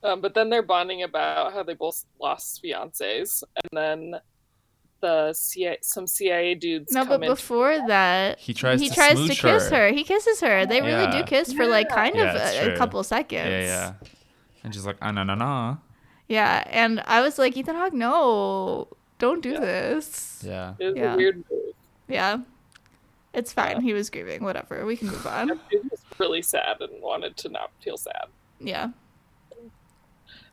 Um, 0.03 0.21
but 0.23 0.33
then 0.35 0.49
they're 0.49 0.63
bonding 0.63 1.03
about 1.03 1.53
how 1.53 1.63
they 1.65 1.75
both 1.75 2.05
lost 2.21 2.63
fiancés, 2.65 3.43
and 3.57 3.71
then 3.73 4.21
the 5.03 5.33
CIA, 5.35 5.79
some 5.83 6.07
CIA 6.07 6.55
dudes 6.55 6.93
No, 6.93 7.01
come 7.05 7.21
but 7.21 7.23
in. 7.27 7.33
before 7.33 7.77
that, 7.89 8.39
He 8.39 8.55
tries 8.55 8.81
he 8.81 8.89
to 8.89 8.95
tries 8.95 9.21
to 9.21 9.35
kiss 9.35 9.69
her. 9.71 9.89
her. 9.89 9.93
He 9.93 10.05
kisses 10.05 10.41
her. 10.41 10.65
They 10.67 10.81
really 10.81 11.11
do 11.11 11.23
kiss 11.25 11.53
for 11.53 11.67
like 11.67 11.89
kind 11.91 12.15
Yeah, 12.17 12.33
of 12.35 12.69
a, 12.69 12.75
a 12.75 12.79
couple 12.79 13.03
seconds. 13.03 13.49
Yeah, 13.49 13.61
yeah. 13.61 13.93
And 14.63 14.75
she's 14.75 14.87
like, 14.87 14.97
ah, 15.01 15.11
no, 15.11 15.23
no, 15.23 15.35
no. 15.35 15.79
Yeah, 16.29 16.65
and 16.69 17.01
I 17.07 17.21
was 17.23 17.39
like, 17.39 17.57
Ethan 17.57 17.75
Hawke, 17.77 17.93
no, 17.93 18.89
don't 19.19 19.43
do 19.43 19.53
Yeah. 19.53 19.61
this. 19.61 20.43
Yeah. 20.47 20.75
it 20.79 20.87
was 20.87 20.97
yeah. 20.97 21.15
a 21.15 21.17
weird 21.17 21.37
move. 21.51 21.75
Yeah. 22.09 22.39
It's 23.33 23.53
fine. 23.53 23.77
Yeah. 23.77 23.83
He 23.83 23.93
was 23.93 24.11
grieving. 24.11 24.43
Whatever. 24.43 24.85
We 24.85 24.97
can 24.97 25.09
move 25.09 25.27
on. 25.27 25.61
He 25.71 25.79
was 25.79 26.01
really 26.19 26.43
sad 26.43 26.81
and 26.81 27.01
wanted 27.03 27.37
to 27.39 27.49
not 27.49 27.71
feel 27.83 27.97
sad. 27.97 28.27
Yeah. 28.59 28.89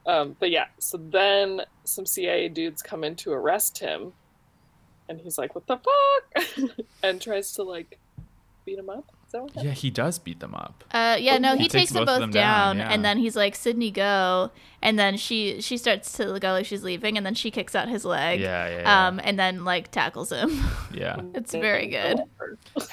Um, 0.06 0.38
but 0.39 0.52
yeah, 0.52 0.67
so 0.80 0.98
then 0.98 1.62
some 1.84 2.06
CIA 2.06 2.48
dudes 2.48 2.82
come 2.82 3.04
in 3.04 3.15
to 3.17 3.34
arrest 3.34 3.78
him, 3.80 4.13
and 5.10 5.20
he's 5.20 5.38
like, 5.38 5.54
"What 5.54 5.67
the 5.67 5.78
fuck?" 5.78 6.70
and 7.04 7.22
tries 7.22 7.52
to 7.54 7.63
like 7.63 8.00
beat 8.63 8.80
him 8.80 8.89
up. 8.89 9.12
Is 9.28 9.63
Yeah, 9.63 9.72
he 9.72 9.90
does 9.90 10.20
beat 10.20 10.40
them 10.40 10.56
up. 10.56 10.84
Uh, 10.92 11.18
yeah, 11.20 11.38
no, 11.38 11.56
He 11.56 11.63
he, 11.63 11.70
takes, 11.70 11.92
them 11.92 12.06
both 12.06 12.20
down, 12.20 12.32
down, 12.32 12.78
yeah. 12.78 12.90
and 12.92 13.04
then 13.04 13.18
he's 13.18 13.36
like, 13.36 13.56
"Sydney, 13.56 13.92
go!" 13.92 14.52
And 14.82 14.98
then 14.98 15.18
she 15.18 15.62
she 15.62 15.78
starts 15.78 16.13
to 16.18 16.40
go 16.40 16.52
like 16.52 16.66
she's 16.66 16.84
leaving, 16.84 17.18
and 17.18 17.26
then 17.26 17.36
she 17.36 17.52
kicks 17.52 17.76
out 17.76 17.90
his 17.90 18.06
leg. 18.06 18.40
Yeah, 18.40 18.70
yeah, 18.70 18.80
yeah. 18.82 19.08
Um, 19.08 19.20
and 19.24 19.38
then 19.38 19.66
like 19.66 19.92
tackles 19.92 20.32
him. 20.32 20.63
yeah. 20.94 21.18
it's 21.34 21.52
very 21.52 21.88
good. 21.88 22.22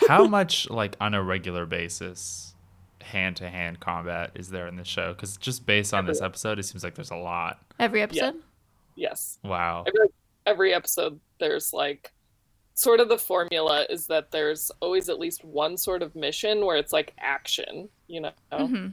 How 0.09 0.27
much, 0.27 0.69
like, 0.71 0.97
on 1.01 1.15
a 1.15 1.23
regular 1.23 1.67
basis, 1.67 2.55
hand 3.03 3.37
to 3.37 3.49
hand 3.49 3.79
combat 3.81 4.33
is 4.35 4.49
there 4.51 4.67
in 4.67 4.77
the 4.77 4.85
show? 4.85 5.13
Because 5.13 5.37
just 5.37 5.67
based 5.67 5.95
on 5.95 6.07
this 6.07 6.21
episode, 6.21 6.59
it 6.59 6.65
seems 6.65 6.83
like 6.83 6.95
there's 6.95 7.11
a 7.11 7.17
lot. 7.17 7.61
Every 7.79 8.03
episode. 8.03 8.37
Yes, 8.97 9.39
Wow. 9.45 9.85
every 9.87 10.09
every 10.47 10.75
episode 10.75 11.19
there's 11.39 11.73
like 11.73 12.13
sort 12.75 13.01
of 13.01 13.09
the 13.09 13.19
formula 13.19 13.87
is 13.89 14.07
that 14.09 14.31
there's 14.31 14.71
always 14.81 15.09
at 15.09 15.19
least 15.19 15.45
one 15.45 15.77
sort 15.77 16.03
of 16.03 16.15
mission 16.17 16.65
where 16.67 16.77
it's 16.77 16.93
like 16.93 17.13
action, 17.19 17.89
you 18.09 18.21
know, 18.21 18.33
hmm 18.53 18.87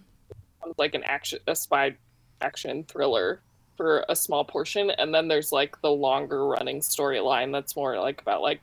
like 0.77 0.93
an 0.93 1.03
action 1.03 1.39
a 1.47 1.55
spy 1.55 1.95
action 2.39 2.83
thriller 2.83 3.41
for 3.77 4.05
a 4.09 4.15
small 4.15 4.45
portion 4.45 4.91
and 4.91 5.13
then 5.13 5.27
there's 5.27 5.51
like 5.51 5.75
the 5.81 5.89
longer 5.89 6.45
running 6.45 6.79
storyline 6.79 7.51
that's 7.51 7.75
more 7.75 7.99
like 7.99 8.21
about 8.21 8.43
like 8.43 8.61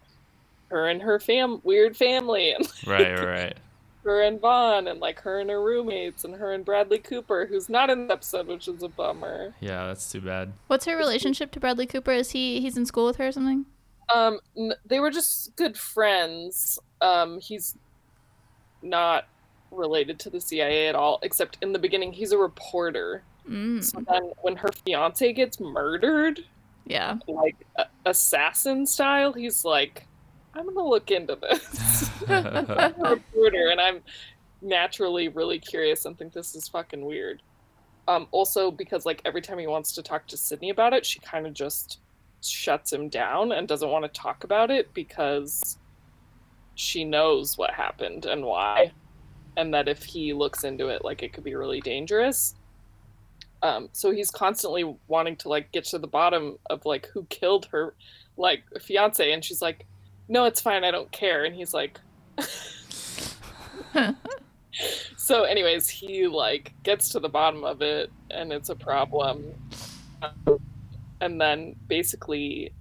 her 0.69 0.89
and 0.89 1.03
her 1.03 1.19
fam 1.19 1.61
weird 1.65 1.97
family 1.97 2.53
and 2.53 2.67
Right, 2.87 3.19
right, 3.19 3.27
right. 3.27 3.57
her 4.05 4.23
and 4.23 4.41
Vaughn 4.41 4.87
and 4.87 5.01
like 5.01 5.19
her 5.21 5.41
and 5.41 5.51
her 5.51 5.61
roommates 5.63 6.25
and 6.25 6.37
her 6.37 6.53
and 6.53 6.65
Bradley 6.65 6.99
Cooper 6.99 7.47
who's 7.47 7.69
not 7.69 7.91
in 7.91 8.07
the 8.07 8.13
episode 8.13 8.47
which 8.47 8.69
is 8.69 8.83
a 8.85 8.89
bummer 8.89 9.55
Yeah, 9.61 9.87
that's 9.89 10.11
too 10.11 10.21
bad. 10.21 10.53
What's 10.69 10.85
her 10.87 10.97
relationship 10.97 11.51
to 11.53 11.61
Bradley 11.61 11.87
Cooper? 11.87 12.13
Is 12.13 12.31
he 12.31 12.61
he's 12.61 12.77
in 12.77 12.87
school 12.87 13.07
with 13.07 13.17
her 13.17 13.27
or 13.27 13.33
something? 13.33 13.67
Um 14.15 14.39
n- 14.57 14.75
they 14.87 15.01
were 15.01 15.11
just 15.11 15.55
good 15.57 15.77
friends 15.77 16.79
um 17.01 17.39
he's 17.41 17.77
not 18.83 19.27
related 19.71 20.19
to 20.21 20.31
the 20.31 20.41
CIA 20.41 20.89
at 20.89 20.95
all 20.95 21.19
except 21.23 21.59
in 21.63 21.73
the 21.73 21.79
beginning 21.79 22.13
he's 22.13 22.33
a 22.33 22.39
reporter 22.39 23.23
Mm. 23.49 23.83
so 23.83 24.03
then 24.11 24.31
when 24.43 24.57
her 24.57 24.69
fiance 24.85 25.33
gets 25.33 25.59
murdered 25.59 26.45
Yeah. 26.85 27.17
like 27.29 27.57
assassin 28.05 28.85
style 28.87 29.33
he's 29.33 29.65
like 29.65 30.07
i'm 30.53 30.67
gonna 30.67 30.87
look 30.87 31.11
into 31.11 31.35
this 31.37 32.11
I'm 32.29 32.47
a 33.01 33.11
reporter 33.13 33.69
and 33.71 33.81
i'm 33.81 34.01
naturally 34.61 35.29
really 35.29 35.59
curious 35.59 36.05
and 36.05 36.19
think 36.19 36.35
this 36.35 36.55
is 36.55 36.69
fucking 36.69 37.03
weird 37.03 37.41
um 38.07 38.27
also 38.33 38.71
because 38.71 39.07
like 39.07 39.23
every 39.25 39.41
time 39.41 39.59
he 39.59 39.67
wants 39.67 39.93
to 39.93 40.03
talk 40.03 40.27
to 40.27 40.37
sydney 40.37 40.69
about 40.69 40.93
it 40.93 41.07
she 41.07 41.19
kind 41.21 41.47
of 41.47 41.55
just 41.55 42.01
shuts 42.43 42.93
him 42.93 43.09
down 43.09 43.53
and 43.53 43.67
doesn't 43.67 43.91
want 43.91 44.05
to 44.05 44.21
talk 44.21 44.45
about 44.45 44.71
it 44.71 44.93
because 44.95 45.79
she 46.75 47.05
knows 47.05 47.59
what 47.59 47.73
happened 47.73 48.25
and 48.27 48.45
why. 48.45 48.93
And 49.57 49.75
that 49.75 49.89
if 49.89 50.05
he 50.05 50.33
looks 50.33 50.65
into 50.65 50.89
it 50.89 51.05
like 51.05 51.23
it 51.23 51.33
could 51.33 51.45
be 51.45 51.55
really 51.55 51.81
dangerous. 51.81 52.55
Um, 53.63 53.89
so 53.93 54.13
he's 54.13 54.31
constantly 54.31 54.97
wanting 55.09 55.35
to 55.37 55.49
like 55.49 55.73
get 55.73 55.85
to 55.87 55.99
the 55.99 56.07
bottom 56.07 56.59
of 56.71 56.87
like 56.87 57.07
who 57.07 57.25
killed 57.25 57.67
her 57.73 57.95
like 58.37 58.63
fiance. 58.81 59.33
And 59.33 59.45
she's 59.45 59.61
like 59.61 59.85
no 60.29 60.45
it's 60.45 60.61
fine 60.61 60.85
i 60.85 60.91
don't 60.91 61.11
care. 61.11 61.45
And 61.45 61.55
he's 61.55 61.75
like 61.75 61.99
so 65.17 65.43
anyways 65.43 65.89
he 65.89 66.29
like 66.29 66.73
gets 66.85 67.09
to 67.11 67.19
the 67.19 67.29
bottom 67.29 67.65
of 67.65 67.83
it 67.83 68.13
and 68.31 68.53
it's 68.53 68.69
a 68.69 68.77
problem. 68.77 69.53
Um, 70.23 70.61
and 71.21 71.41
then 71.41 71.75
basically 71.87 72.73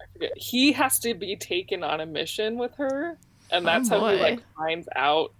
I 0.00 0.04
forget, 0.12 0.32
he 0.36 0.72
has 0.72 0.98
to 1.00 1.14
be 1.14 1.36
taken 1.36 1.82
on 1.82 2.00
a 2.00 2.06
mission 2.06 2.56
with 2.58 2.74
her 2.76 3.18
and 3.50 3.64
Oh, 3.64 3.66
that's 3.66 3.88
how 3.88 4.08
he 4.08 4.16
like 4.18 4.42
finds 4.56 4.88
out 4.96 5.32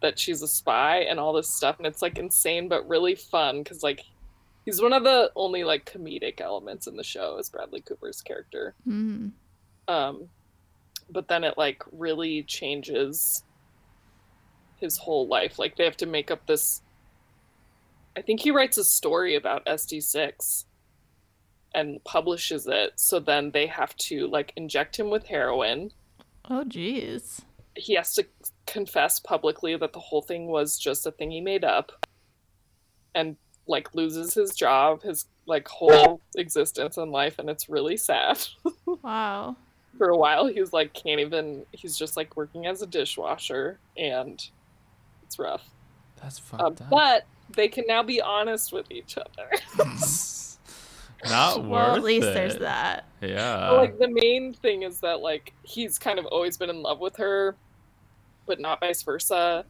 that 0.00 0.18
she's 0.18 0.42
a 0.42 0.48
spy 0.48 0.98
and 0.98 1.18
all 1.18 1.32
this 1.32 1.48
stuff 1.48 1.78
and 1.78 1.86
it's 1.86 2.02
like 2.02 2.18
insane 2.18 2.68
but 2.68 2.86
really 2.88 3.14
fun 3.14 3.62
because 3.62 3.82
like 3.82 4.04
he's 4.64 4.80
one 4.80 4.92
of 4.92 5.04
the 5.04 5.30
only 5.36 5.64
like 5.64 5.90
comedic 5.90 6.40
elements 6.40 6.86
in 6.86 6.96
the 6.96 7.04
show 7.04 7.38
is 7.38 7.48
bradley 7.48 7.80
cooper's 7.80 8.20
character. 8.20 8.74
Mm. 8.86 9.32
um 9.88 10.28
but 11.10 11.28
then 11.28 11.44
it 11.44 11.58
like 11.58 11.82
really 11.92 12.42
changes 12.44 13.42
his 14.76 14.96
whole 14.96 15.26
life. 15.26 15.58
Like 15.58 15.76
they 15.76 15.84
have 15.84 15.96
to 15.98 16.06
make 16.06 16.30
up 16.30 16.46
this 16.46 16.82
i 18.16 18.22
think 18.22 18.40
he 18.40 18.50
writes 18.50 18.78
a 18.78 18.84
story 18.84 19.34
about 19.34 19.64
sd6 19.66 20.64
and 21.74 22.02
publishes 22.04 22.66
it 22.66 22.92
so 22.96 23.18
then 23.18 23.50
they 23.50 23.66
have 23.66 23.96
to 23.96 24.26
like 24.28 24.52
inject 24.56 24.98
him 24.98 25.10
with 25.10 25.26
heroin 25.26 25.90
Oh, 26.50 26.62
jeez. 26.64 27.40
he 27.76 27.94
has 27.94 28.14
to 28.14 28.26
confess 28.66 29.18
publicly 29.18 29.76
that 29.76 29.92
the 29.92 29.98
whole 30.00 30.22
thing 30.22 30.46
was 30.48 30.78
just 30.78 31.06
a 31.06 31.10
thing 31.10 31.30
he 31.30 31.40
made 31.40 31.64
up 31.64 31.92
and 33.14 33.36
like 33.66 33.94
loses 33.94 34.34
his 34.34 34.54
job 34.54 35.02
his 35.02 35.26
like 35.46 35.66
whole 35.68 36.20
existence 36.36 36.96
in 36.96 37.10
life 37.10 37.38
and 37.38 37.48
it's 37.48 37.68
really 37.68 37.96
sad 37.96 38.38
Wow. 39.02 39.56
for 39.98 40.08
a 40.08 40.16
while 40.16 40.46
he's 40.46 40.72
like 40.72 40.92
can't 40.92 41.20
even 41.20 41.64
he's 41.72 41.96
just 41.96 42.16
like 42.16 42.36
working 42.36 42.66
as 42.66 42.82
a 42.82 42.86
dishwasher 42.86 43.78
and 43.96 44.42
it's 45.22 45.38
rough 45.38 45.64
That's 46.22 46.38
um, 46.52 46.58
fucked 46.76 46.80
up. 46.82 46.90
but 46.90 47.26
they 47.54 47.68
can 47.68 47.84
now 47.86 48.02
be 48.02 48.20
honest 48.20 48.72
with 48.72 48.90
each 48.90 49.16
other 49.18 49.50
Not 51.28 51.58
worth 51.58 51.68
well, 51.70 51.96
at 51.96 52.02
least 52.02 52.28
it. 52.28 52.34
there's 52.34 52.56
that. 52.56 53.08
Yeah. 53.20 53.68
But, 53.70 53.76
like 53.76 53.98
the 53.98 54.08
main 54.08 54.54
thing 54.54 54.82
is 54.82 55.00
that 55.00 55.20
like 55.20 55.52
he's 55.62 55.98
kind 55.98 56.18
of 56.18 56.26
always 56.26 56.56
been 56.56 56.70
in 56.70 56.82
love 56.82 57.00
with 57.00 57.16
her, 57.16 57.56
but 58.46 58.60
not 58.60 58.80
vice 58.80 59.02
versa. 59.02 59.64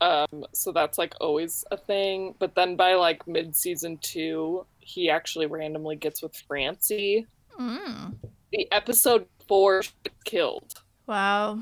Um, 0.00 0.46
so 0.52 0.70
that's 0.72 0.98
like 0.98 1.14
always 1.20 1.64
a 1.70 1.76
thing. 1.76 2.34
But 2.38 2.54
then 2.54 2.76
by 2.76 2.94
like 2.94 3.26
mid 3.26 3.56
season 3.56 3.98
two, 3.98 4.64
he 4.80 5.10
actually 5.10 5.46
randomly 5.46 5.96
gets 5.96 6.22
with 6.22 6.36
Francie. 6.46 7.26
Mm. 7.58 8.14
The 8.52 8.70
episode 8.72 9.26
four 9.46 9.82
killed. 10.24 10.74
Wow. 11.06 11.60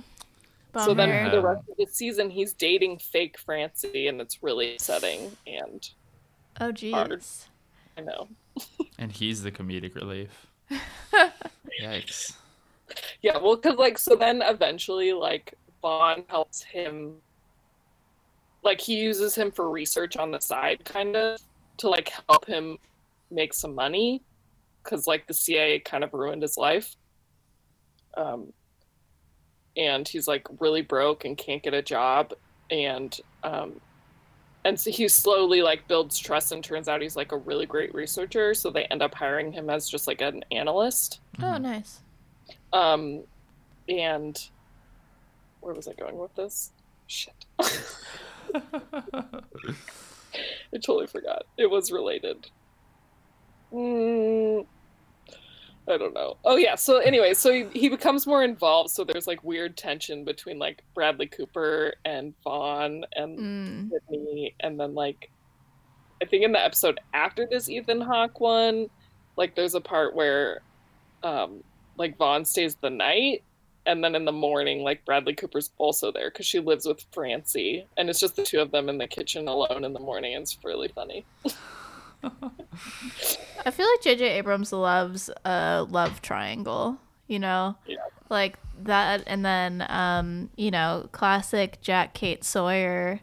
So 0.84 0.92
then 0.92 1.24
for 1.24 1.30
the 1.36 1.42
rest 1.42 1.64
of 1.70 1.76
the 1.78 1.86
season, 1.90 2.28
he's 2.28 2.52
dating 2.52 2.98
fake 2.98 3.38
Francie, 3.38 4.08
and 4.08 4.20
it's 4.20 4.42
really 4.42 4.74
upsetting. 4.74 5.34
And 5.46 5.88
oh, 6.60 6.64
hard. 6.64 6.76
jeez. 6.76 7.46
I 7.96 8.02
know, 8.02 8.28
and 8.98 9.12
he's 9.12 9.42
the 9.42 9.52
comedic 9.52 9.94
relief. 9.94 10.46
Yikes. 11.82 12.34
yeah. 13.22 13.38
Well, 13.38 13.56
because 13.56 13.76
like 13.76 13.98
so 13.98 14.16
then 14.16 14.42
eventually 14.42 15.12
like 15.12 15.54
Vaughn 15.82 16.24
helps 16.28 16.62
him. 16.62 17.14
Like 18.62 18.80
he 18.80 18.96
uses 18.96 19.34
him 19.34 19.52
for 19.52 19.70
research 19.70 20.16
on 20.16 20.30
the 20.30 20.40
side, 20.40 20.84
kind 20.84 21.14
of 21.16 21.40
to 21.78 21.88
like 21.88 22.10
help 22.28 22.46
him 22.46 22.78
make 23.30 23.54
some 23.54 23.74
money, 23.74 24.22
because 24.82 25.06
like 25.06 25.26
the 25.26 25.34
CIA 25.34 25.78
kind 25.78 26.02
of 26.02 26.12
ruined 26.12 26.42
his 26.42 26.56
life. 26.56 26.96
Um, 28.16 28.52
and 29.76 30.08
he's 30.08 30.26
like 30.26 30.46
really 30.58 30.82
broke 30.82 31.24
and 31.24 31.36
can't 31.36 31.62
get 31.62 31.74
a 31.74 31.82
job, 31.82 32.32
and 32.70 33.16
um, 33.44 33.80
and 34.66 34.78
so 34.80 34.90
he 34.90 35.06
slowly 35.06 35.62
like 35.62 35.86
builds 35.86 36.18
trust 36.18 36.50
and 36.50 36.62
turns 36.62 36.88
out 36.88 37.00
he's 37.00 37.14
like 37.14 37.30
a 37.30 37.36
really 37.36 37.66
great 37.66 37.94
researcher. 37.94 38.52
So 38.52 38.68
they 38.68 38.82
end 38.86 39.00
up 39.00 39.14
hiring 39.14 39.52
him 39.52 39.70
as 39.70 39.88
just 39.88 40.08
like 40.08 40.20
an 40.20 40.44
analyst. 40.50 41.20
Oh, 41.40 41.56
nice. 41.56 42.00
um 42.72 43.22
and 43.88 44.36
where 45.60 45.72
was 45.72 45.86
i 45.86 45.92
going 45.92 46.18
with 46.18 46.34
this? 46.34 46.72
Shit. 47.06 47.46
I 47.60 49.22
totally 50.82 51.06
forgot. 51.06 51.44
It 51.56 51.70
was 51.70 51.92
related. 51.92 52.50
Mm, 53.72 54.66
i 55.88 55.96
don't 55.96 56.14
know. 56.14 56.36
Oh 56.44 56.56
yeah. 56.56 56.74
So 56.74 56.98
anyway 56.98 57.34
so 57.34 57.52
he, 57.52 57.66
he 57.72 57.88
becomes 57.88 58.26
more 58.26 58.42
involved. 58.42 58.90
So 58.90 59.04
there's 59.04 59.26
like 59.26 59.42
weird 59.44 59.76
tension 59.76 60.24
between 60.24 60.58
like 60.58 60.82
bradley 60.94 61.26
cooper 61.26 61.94
and 62.04 62.34
vaughn 62.42 63.04
and 63.14 63.38
Mm. 63.38 63.90
Sydney, 63.90 64.54
and 64.60 64.78
then 64.80 64.94
like 64.94 65.30
I 66.22 66.24
think 66.24 66.44
in 66.44 66.52
the 66.52 66.64
episode 66.64 66.98
after 67.14 67.46
this 67.46 67.68
Ethan 67.68 68.00
Hawke 68.00 68.40
one, 68.40 68.88
like 69.36 69.54
there's 69.54 69.74
a 69.74 69.80
part 69.80 70.14
where 70.14 70.60
um 71.22 71.62
like 71.98 72.16
Vaughn 72.18 72.44
stays 72.44 72.74
the 72.76 72.90
night. 72.90 73.42
And 73.88 74.02
then 74.02 74.16
in 74.16 74.24
the 74.24 74.32
morning 74.32 74.80
like 74.80 75.04
Bradley 75.04 75.34
Cooper's 75.34 75.70
also 75.78 76.10
there 76.10 76.28
because 76.30 76.44
she 76.46 76.58
lives 76.58 76.86
with 76.86 77.04
Francie. 77.12 77.86
And 77.96 78.10
it's 78.10 78.18
just 78.18 78.34
the 78.34 78.42
two 78.42 78.60
of 78.60 78.72
them 78.72 78.88
in 78.88 78.98
the 78.98 79.06
kitchen 79.06 79.46
alone 79.46 79.84
in 79.84 79.92
the 79.92 80.00
morning. 80.00 80.32
It's 80.32 80.58
really 80.64 80.88
funny. 80.88 81.24
I 82.24 83.70
feel 83.70 83.86
like 83.86 84.02
J.J. 84.02 84.24
Abrams 84.38 84.72
loves 84.72 85.30
a 85.44 85.86
love 85.88 86.22
triangle, 86.22 86.98
you 87.26 87.38
know? 87.38 87.76
Yeah. 87.86 87.96
Like 88.28 88.58
that, 88.82 89.22
and 89.26 89.44
then, 89.44 89.84
um, 89.88 90.50
you 90.56 90.70
know, 90.70 91.08
classic 91.12 91.78
Jack 91.80 92.14
Kate 92.14 92.44
Sawyer. 92.44 93.20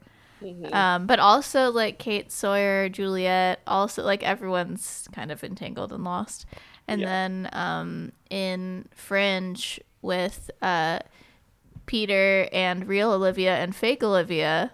Um, 0.74 1.08
but 1.08 1.20
also 1.20 1.72
like 1.72 2.00
Kate 2.00 2.30
Sawyer, 2.30 2.90
Juliet, 2.90 3.62
also 3.66 4.04
like 4.04 4.24
everyone's 4.24 5.08
kind 5.14 5.32
of 5.32 5.42
entangled 5.42 5.94
and 5.94 6.04
lost. 6.04 6.46
And 6.86 7.00
Yeah. 7.00 7.08
then 7.08 7.50
um, 7.54 8.12
in 8.30 8.90
Fringe 8.94 9.80
with 10.02 10.52
uh, 10.62 11.00
Peter 11.86 12.50
and 12.52 12.88
real 12.90 13.12
Olivia 13.14 13.56
and 13.56 13.74
fake 13.74 14.04
Olivia, 14.04 14.72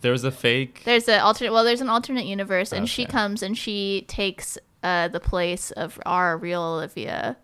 There 0.00 0.12
was 0.12 0.24
a 0.24 0.30
fake. 0.30 0.82
there's 0.84 1.08
an 1.08 1.20
alternate. 1.20 1.52
Well, 1.52 1.64
there's 1.64 1.80
an 1.80 1.88
alternate 1.88 2.24
universe, 2.26 2.72
and 2.72 2.88
she 2.88 3.04
comes 3.06 3.42
and 3.42 3.56
she 3.56 4.04
takes 4.08 4.58
uh, 4.82 5.08
the 5.08 5.20
place 5.20 5.70
of 5.72 6.00
our 6.06 6.36
real 6.36 6.62
Olivia 6.62 7.36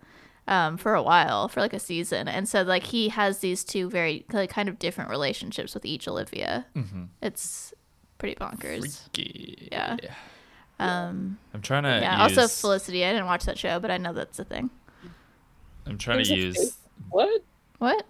um, 0.46 0.76
for 0.76 0.94
a 0.94 1.02
while, 1.02 1.48
for 1.48 1.60
like 1.60 1.72
a 1.74 1.78
season, 1.78 2.26
and 2.28 2.48
so 2.48 2.62
like 2.62 2.84
he 2.84 3.10
has 3.10 3.38
these 3.40 3.62
two 3.64 3.90
very 3.90 4.24
like 4.32 4.50
kind 4.50 4.68
of 4.68 4.78
different 4.78 5.10
relationships 5.10 5.74
with 5.74 5.84
each 5.84 6.08
Olivia. 6.08 6.66
Mm-hmm. 6.74 7.04
It's 7.22 7.74
pretty 8.18 8.34
bonkers. 8.34 9.02
Freaky. 9.12 9.68
Yeah. 9.70 9.96
Um, 10.80 11.38
I'm 11.54 11.60
trying 11.60 11.82
to. 11.82 11.88
yeah. 12.00 12.26
Use, 12.28 12.38
Also, 12.38 12.60
Felicity. 12.60 13.04
I 13.04 13.12
didn't 13.12 13.26
watch 13.26 13.44
that 13.44 13.58
show, 13.58 13.78
but 13.80 13.90
I 13.90 13.98
know 13.98 14.12
that's 14.12 14.38
a 14.38 14.44
thing. 14.44 14.70
I'm 15.86 15.98
trying 15.98 16.22
to 16.22 16.28
There's 16.28 16.56
a 16.56 16.60
use. 16.60 16.76
What? 17.10 17.42
What? 17.78 18.06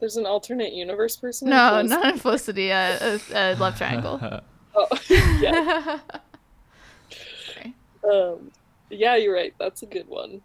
There's 0.00 0.16
an 0.16 0.26
alternate 0.26 0.72
universe 0.72 1.16
person? 1.16 1.50
No, 1.50 1.68
Felicity? 1.68 1.88
not 1.88 2.12
in 2.14 2.18
Felicity. 2.18 2.72
Uh, 2.72 2.98
a, 3.00 3.20
a 3.34 3.54
love 3.56 3.76
triangle. 3.76 4.40
Oh, 4.72 4.86
yeah. 5.40 5.98
Sorry. 7.44 7.74
Um, 8.08 8.52
yeah, 8.88 9.16
you're 9.16 9.34
right. 9.34 9.52
That's 9.58 9.82
a 9.82 9.86
good 9.86 10.06
one. 10.06 10.42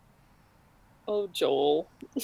Oh, 1.08 1.28
Joel. 1.32 1.88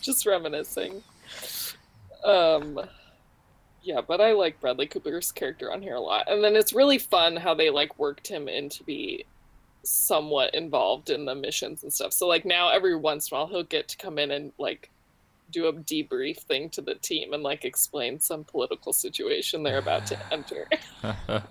Just 0.00 0.24
reminiscing. 0.24 1.02
Um, 2.24 2.80
yeah, 3.82 4.00
but 4.00 4.22
I 4.22 4.32
like 4.32 4.58
Bradley 4.58 4.86
Cooper's 4.86 5.30
character 5.30 5.70
on 5.70 5.82
here 5.82 5.96
a 5.96 6.00
lot, 6.00 6.30
and 6.30 6.42
then 6.42 6.56
it's 6.56 6.72
really 6.72 6.96
fun 6.96 7.36
how 7.36 7.52
they 7.52 7.68
like 7.68 7.98
worked 7.98 8.26
him 8.26 8.48
in 8.48 8.70
to 8.70 8.82
be 8.84 9.26
somewhat 9.82 10.54
involved 10.54 11.10
in 11.10 11.26
the 11.26 11.34
missions 11.34 11.82
and 11.82 11.92
stuff. 11.92 12.14
So 12.14 12.26
like 12.26 12.46
now, 12.46 12.70
every 12.70 12.96
once 12.96 13.30
in 13.30 13.36
a 13.36 13.40
while, 13.40 13.48
he'll 13.48 13.64
get 13.64 13.86
to 13.88 13.98
come 13.98 14.18
in 14.18 14.30
and 14.30 14.50
like 14.56 14.88
do 15.50 15.66
a 15.66 15.72
debrief 15.72 16.38
thing 16.38 16.68
to 16.70 16.80
the 16.80 16.94
team 16.96 17.32
and 17.32 17.42
like 17.42 17.64
explain 17.64 18.18
some 18.18 18.44
political 18.44 18.92
situation 18.92 19.62
they're 19.62 19.78
about 19.78 20.06
to 20.06 20.18
enter. 20.32 20.68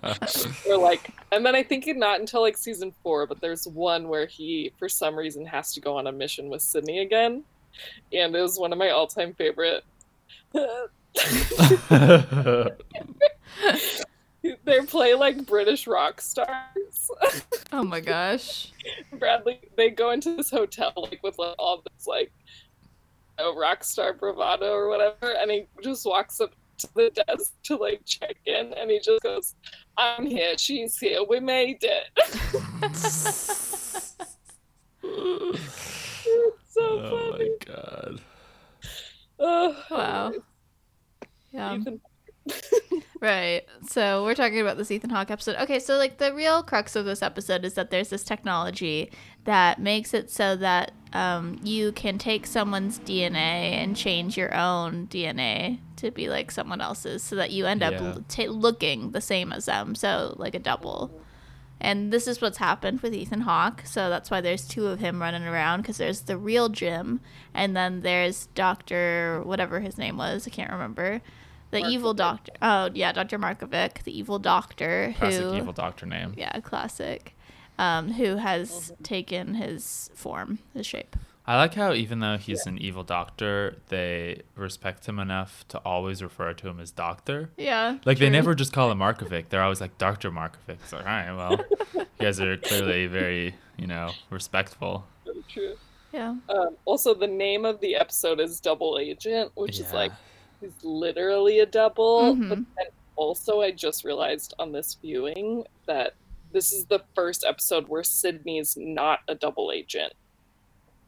Or 0.68 0.76
like 0.76 1.10
and 1.32 1.44
then 1.44 1.54
i 1.54 1.62
think 1.62 1.86
it 1.86 1.96
not 1.96 2.20
until 2.20 2.40
like 2.40 2.56
season 2.56 2.92
four 3.02 3.26
but 3.26 3.40
there's 3.40 3.66
one 3.66 4.08
where 4.08 4.26
he 4.26 4.72
for 4.78 4.88
some 4.88 5.16
reason 5.16 5.44
has 5.46 5.72
to 5.74 5.80
go 5.80 5.96
on 5.96 6.06
a 6.06 6.12
mission 6.12 6.48
with 6.48 6.62
sydney 6.62 7.00
again 7.00 7.44
and 8.12 8.34
it 8.34 8.40
was 8.40 8.58
one 8.58 8.72
of 8.72 8.78
my 8.78 8.90
all-time 8.90 9.34
favorite. 9.34 9.84
They 14.66 14.80
play 14.80 15.14
like 15.14 15.46
british 15.46 15.86
rock 15.86 16.20
stars. 16.20 17.10
Oh 17.72 17.82
my 17.82 18.00
gosh. 18.00 18.72
bradley 19.18 19.58
they 19.76 19.88
go 19.88 20.10
into 20.10 20.36
this 20.36 20.50
hotel 20.50 20.92
like 20.96 21.20
with 21.22 21.38
like 21.38 21.54
all 21.58 21.82
this 21.82 22.06
like 22.06 22.30
you 22.44 22.52
know, 23.38 23.56
rock 23.56 23.82
star 23.84 24.12
bravado 24.14 24.72
or 24.72 24.88
whatever 24.88 25.34
and 25.38 25.50
he 25.50 25.66
just 25.82 26.04
walks 26.06 26.40
up 26.40 26.50
to 26.78 26.88
the 26.94 27.10
desk 27.26 27.52
to 27.62 27.76
like 27.76 28.00
check 28.04 28.36
in 28.46 28.72
and 28.74 28.90
he 28.90 28.98
just 28.98 29.22
goes 29.22 29.54
i'm 29.96 30.26
here 30.26 30.56
she's 30.58 30.98
here 30.98 31.20
we 31.28 31.38
made 31.40 31.78
it 31.82 32.10
It's 36.26 36.72
so 36.72 36.80
oh 36.80 37.30
funny. 37.32 37.50
my 37.50 37.56
god. 37.66 38.20
Oh, 39.38 39.76
Wow. 39.90 40.32
Yeah. 41.52 41.78
Right. 43.24 43.62
So 43.88 44.22
we're 44.22 44.34
talking 44.34 44.60
about 44.60 44.76
this 44.76 44.90
Ethan 44.90 45.08
Hawke 45.08 45.30
episode. 45.30 45.56
Okay, 45.56 45.78
so 45.78 45.96
like 45.96 46.18
the 46.18 46.34
real 46.34 46.62
crux 46.62 46.94
of 46.94 47.06
this 47.06 47.22
episode 47.22 47.64
is 47.64 47.72
that 47.72 47.90
there's 47.90 48.10
this 48.10 48.22
technology 48.22 49.10
that 49.44 49.80
makes 49.80 50.12
it 50.12 50.30
so 50.30 50.56
that 50.56 50.92
um, 51.14 51.58
you 51.62 51.92
can 51.92 52.18
take 52.18 52.46
someone's 52.46 52.98
DNA 52.98 53.72
and 53.80 53.96
change 53.96 54.36
your 54.36 54.54
own 54.54 55.06
DNA 55.06 55.78
to 55.96 56.10
be 56.10 56.28
like 56.28 56.50
someone 56.50 56.82
else's, 56.82 57.22
so 57.22 57.34
that 57.36 57.50
you 57.50 57.64
end 57.64 57.82
up 57.82 57.94
Yeah. 57.94 58.16
ta 58.28 58.42
looking 58.50 59.12
the 59.12 59.22
same 59.22 59.54
as 59.54 59.64
them. 59.64 59.94
So 59.94 60.34
like 60.36 60.54
a 60.54 60.58
double. 60.58 61.10
And 61.80 62.12
this 62.12 62.26
is 62.28 62.42
what's 62.42 62.58
happened 62.58 63.00
with 63.00 63.14
Ethan 63.14 63.40
Hawke. 63.42 63.84
So 63.86 64.10
that's 64.10 64.30
why 64.30 64.42
there's 64.42 64.68
two 64.68 64.88
of 64.88 65.00
him 65.00 65.22
running 65.22 65.44
around 65.44 65.80
because 65.80 65.96
there's 65.96 66.20
the 66.22 66.36
real 66.36 66.68
Jim, 66.68 67.20
and 67.54 67.74
then 67.74 68.02
there's 68.02 68.48
Doctor 68.54 69.40
whatever 69.44 69.80
his 69.80 69.96
name 69.96 70.18
was. 70.18 70.46
I 70.46 70.50
can't 70.50 70.70
remember. 70.70 71.22
The 71.82 71.88
evil 71.88 72.14
doctor. 72.14 72.52
Oh 72.62 72.90
yeah, 72.94 73.12
Doctor 73.12 73.38
Markovic, 73.38 74.04
the 74.04 74.16
evil 74.16 74.38
doctor 74.38 75.14
Classic 75.18 75.42
who, 75.42 75.54
evil 75.56 75.72
doctor 75.72 76.06
name. 76.06 76.34
yeah, 76.36 76.58
classic, 76.60 77.34
um, 77.78 78.12
who 78.12 78.36
has 78.36 78.92
taken 79.02 79.54
his 79.54 80.10
form, 80.14 80.58
his 80.72 80.86
shape. 80.86 81.16
I 81.46 81.56
like 81.56 81.74
how 81.74 81.92
even 81.92 82.20
though 82.20 82.38
he's 82.38 82.64
an 82.66 82.78
evil 82.78 83.02
doctor, 83.02 83.76
they 83.88 84.40
respect 84.56 85.06
him 85.06 85.18
enough 85.18 85.66
to 85.68 85.78
always 85.84 86.22
refer 86.22 86.54
to 86.54 86.68
him 86.68 86.80
as 86.80 86.90
doctor. 86.90 87.50
Yeah, 87.58 87.98
Like 88.06 88.18
they 88.18 88.30
never 88.30 88.54
just 88.54 88.72
call 88.72 88.90
him 88.90 88.98
Markovic. 89.00 89.50
They're 89.50 89.62
always 89.62 89.78
like 89.80 89.98
Doctor 89.98 90.30
Markovic. 90.30 90.78
It's 90.82 90.92
like, 90.94 91.04
all 91.04 91.12
right, 91.12 91.32
well, 91.34 91.62
you 91.94 92.06
guys 92.18 92.40
are 92.40 92.56
clearly 92.56 93.08
very, 93.08 93.56
you 93.76 93.86
know, 93.86 94.12
respectful. 94.30 95.04
Very 95.26 95.44
true. 95.46 95.74
Yeah. 96.14 96.36
Um, 96.48 96.76
also, 96.86 97.12
the 97.12 97.26
name 97.26 97.66
of 97.66 97.78
the 97.80 97.96
episode 97.96 98.40
is 98.40 98.58
Double 98.60 98.98
Agent, 98.98 99.50
which 99.54 99.78
is 99.80 99.92
like 99.92 100.12
he's 100.64 100.84
literally 100.84 101.60
a 101.60 101.66
double. 101.66 102.34
Mhm. 102.34 102.48
But 102.48 102.58
then 102.76 102.86
also, 103.16 103.60
I 103.60 103.70
just 103.70 104.04
realized 104.04 104.54
on 104.58 104.72
this 104.72 104.94
viewing 104.94 105.64
that 105.86 106.14
this 106.52 106.72
is 106.72 106.86
the 106.86 107.02
first 107.14 107.44
episode 107.44 107.88
where 107.88 108.02
Sydney's 108.04 108.76
not 108.76 109.20
a 109.28 109.34
double 109.34 109.72
agent. 109.72 110.12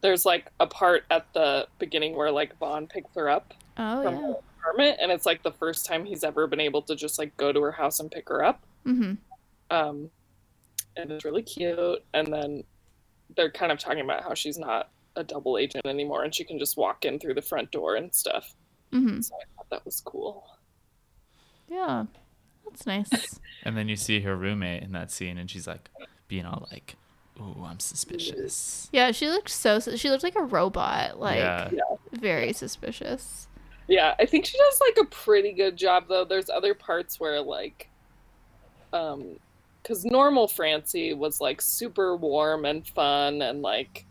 There's 0.01 0.27
like 0.27 0.51
a 0.61 0.67
part 0.67 1.05
at 1.11 1.33
the 1.33 1.67
beginning 1.79 2.15
where 2.17 2.31
like 2.31 2.57
Vaughn 2.59 2.87
picks 2.87 3.15
her 3.15 3.29
up 3.29 3.55
Oh 3.79 4.03
from 4.03 4.15
yeah. 4.15 4.21
her 4.21 4.35
apartment, 4.61 4.99
and 5.01 5.11
it's 5.13 5.27
like 5.27 5.43
the 5.43 5.53
first 5.53 5.87
time 5.87 6.05
he's 6.05 6.25
ever 6.25 6.47
been 6.47 6.61
able 6.61 6.83
to 6.83 6.95
just 6.97 7.19
like 7.19 7.37
go 7.37 7.53
to 7.53 7.61
her 7.63 7.73
house 7.73 8.01
and 8.01 8.11
pick 8.11 8.29
her 8.29 8.45
up. 8.45 8.63
Mm-hmm. 8.87 9.15
Um, 9.71 10.11
and 10.97 11.11
it's 11.11 11.25
really 11.25 11.43
cute. 11.43 12.05
And 12.15 12.33
then 12.33 12.65
they're 13.37 13.51
kind 13.51 13.73
of 13.73 13.79
talking 13.79 14.01
about 14.01 14.23
how 14.23 14.35
she's 14.35 14.59
not 14.59 14.91
a 15.17 15.25
double 15.25 15.59
agent 15.59 15.87
anymore, 15.87 16.25
and 16.25 16.35
she 16.35 16.45
can 16.45 16.59
just 16.59 16.77
walk 16.77 17.05
in 17.05 17.19
through 17.19 17.35
the 17.35 17.43
front 17.43 17.71
door 17.71 17.97
and 17.97 18.15
stuff. 18.15 18.55
Mm-hmm. 18.93 19.21
So 19.21 19.35
I 19.35 19.45
thought 19.57 19.71
that 19.71 19.85
was 19.85 20.01
cool. 20.01 20.45
Yeah. 21.69 22.05
That's 22.65 22.87
nice. 22.87 23.41
And 23.63 23.77
then 23.77 23.89
you 23.89 23.97
see 23.97 24.21
her 24.21 24.37
roommate 24.37 24.85
in 24.85 24.93
that 24.93 25.11
scene, 25.11 25.39
and 25.39 25.51
she's 25.51 25.67
like 25.67 25.89
being 26.29 26.45
all 26.45 26.69
like, 26.71 26.95
"Ooh, 27.41 27.65
I'm 27.65 27.81
suspicious." 27.81 28.89
yeah, 28.93 29.11
she 29.11 29.27
looked 29.29 29.49
so. 29.49 29.81
She 29.81 30.09
looked 30.09 30.23
like 30.23 30.37
a 30.37 30.45
robot. 30.45 31.19
Like 31.19 31.39
yeah, 31.39 31.69
very 32.13 32.53
suspicious. 32.53 33.49
Yeah, 33.89 34.15
I 34.21 34.27
think 34.27 34.47
she 34.47 34.57
does 34.57 34.81
like 34.81 35.05
a 35.05 35.11
pretty 35.11 35.53
good 35.53 35.77
job 35.77 36.05
though. 36.09 36.25
There's 36.25 36.49
other 36.49 36.75
parts 36.75 37.19
where 37.19 37.41
like 37.41 37.89
um 38.93 39.41
cuz 39.83 40.05
normal 40.05 40.47
Francie 40.47 41.13
was 41.13 41.41
like 41.41 41.61
super 41.61 42.15
warm 42.15 42.65
and 42.67 42.87
fun 42.87 43.43
and 43.43 43.63
like 43.63 44.07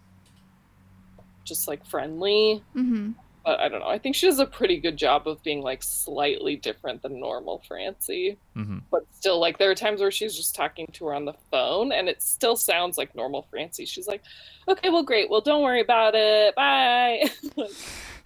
just 1.46 1.68
like 1.70 1.86
friendly, 1.86 2.62
Mm-hmm. 2.76 3.12
But 3.46 3.60
I 3.60 3.70
don't 3.70 3.80
know. 3.80 3.88
I 3.88 4.00
think 4.00 4.16
she 4.16 4.26
does 4.28 4.40
a 4.40 4.46
pretty 4.46 4.80
good 4.80 4.98
job 4.98 5.28
of 5.28 5.42
being 5.44 5.62
like 5.62 5.84
slightly 5.84 6.56
different 6.56 7.02
than 7.04 7.20
normal 7.20 7.62
Francie. 7.68 8.38
hmm 8.56 8.80
But 8.92 9.06
still 9.12 9.40
like 9.40 9.58
there 9.60 9.70
are 9.72 9.76
times 9.76 10.02
where 10.02 10.12
she's 10.12 10.36
just 10.36 10.56
talking 10.56 10.88
to 10.94 11.06
her 11.06 11.14
on 11.14 11.26
the 11.26 11.34
phone 11.52 11.92
and 11.92 12.10
it 12.10 12.22
still 12.22 12.56
sounds 12.56 12.98
like 12.98 13.16
normal 13.16 13.44
Francie. 13.52 13.86
She's 13.86 14.08
like, 14.08 14.24
"Okay, 14.68 14.90
well 14.90 15.04
great. 15.04 15.30
Well, 15.30 15.42
don't 15.42 15.64
worry 15.64 15.82
about 15.82 16.16
it. 16.16 16.56
Bye." 16.56 17.30
like, 17.56 17.72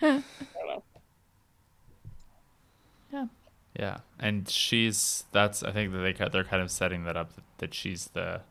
I 0.01 0.07
don't 0.09 0.23
know. 0.67 0.83
yeah. 3.11 3.25
Yeah, 3.77 3.97
and 4.19 4.49
she's 4.49 5.25
that's 5.31 5.63
I 5.63 5.71
think 5.71 5.91
that 5.91 5.99
they 5.99 6.29
they're 6.29 6.43
kind 6.43 6.61
of 6.61 6.71
setting 6.71 7.03
that 7.03 7.15
up 7.15 7.35
that, 7.35 7.43
that 7.59 7.73
she's 7.73 8.07
the 8.13 8.41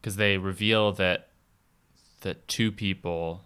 because 0.00 0.16
they 0.16 0.38
reveal 0.38 0.92
that 0.92 1.28
that 2.22 2.48
two 2.48 2.72
people 2.72 3.42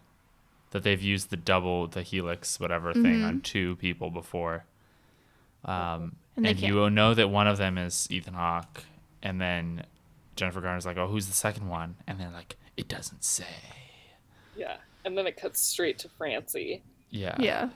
that 0.70 0.82
they've 0.82 1.00
used 1.02 1.30
the 1.30 1.36
double 1.36 1.86
the 1.86 2.02
helix 2.02 2.58
whatever 2.60 2.92
thing 2.92 3.22
on 3.22 3.40
two 3.40 3.76
people 3.76 4.10
before. 4.10 4.64
Um, 5.64 6.16
And 6.36 6.46
and, 6.46 6.60
you 6.60 6.74
will 6.74 6.90
know 6.90 7.14
that 7.14 7.28
one 7.28 7.46
of 7.46 7.56
them 7.58 7.78
is 7.78 8.06
Ethan 8.10 8.34
Hawke, 8.34 8.84
and 9.22 9.40
then 9.40 9.84
Jennifer 10.36 10.60
Garner's 10.60 10.84
like, 10.86 10.96
"Oh, 10.98 11.08
who's 11.08 11.26
the 11.28 11.32
second 11.34 11.68
one?" 11.68 11.96
And 12.06 12.20
they're 12.20 12.30
like, 12.30 12.56
"It 12.76 12.88
doesn't 12.88 13.24
say." 13.24 13.44
Yeah. 14.56 14.76
And 15.04 15.16
then 15.16 15.26
it 15.26 15.36
cuts 15.36 15.60
straight 15.60 15.98
to 16.00 16.08
Francie. 16.08 16.82
Yeah. 17.10 17.36
Yeah. 17.38 17.70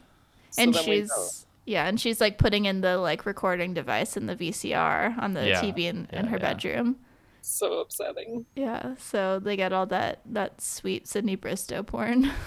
So 0.50 0.62
and 0.62 0.74
she's 0.76 1.46
yeah, 1.64 1.86
and 1.86 2.00
she's 2.00 2.20
like 2.20 2.38
putting 2.38 2.64
in 2.64 2.80
the 2.80 2.98
like 2.98 3.24
recording 3.26 3.72
device 3.74 4.16
in 4.16 4.26
the 4.26 4.36
VCR 4.36 5.16
on 5.18 5.32
the 5.34 5.46
Yeah. 5.48 5.60
TV 5.62 5.84
in, 5.86 6.06
in 6.12 6.24
Yeah, 6.24 6.26
her 6.26 6.36
yeah. 6.36 6.52
bedroom. 6.54 6.96
So 7.42 7.80
upsetting. 7.80 8.46
Yeah, 8.54 8.94
so 8.98 9.38
they 9.38 9.56
get 9.56 9.72
all 9.72 9.86
that 9.86 10.20
that 10.26 10.60
sweet 10.60 11.08
Sydney 11.08 11.36
Bristow 11.36 11.82
porn. 11.82 12.30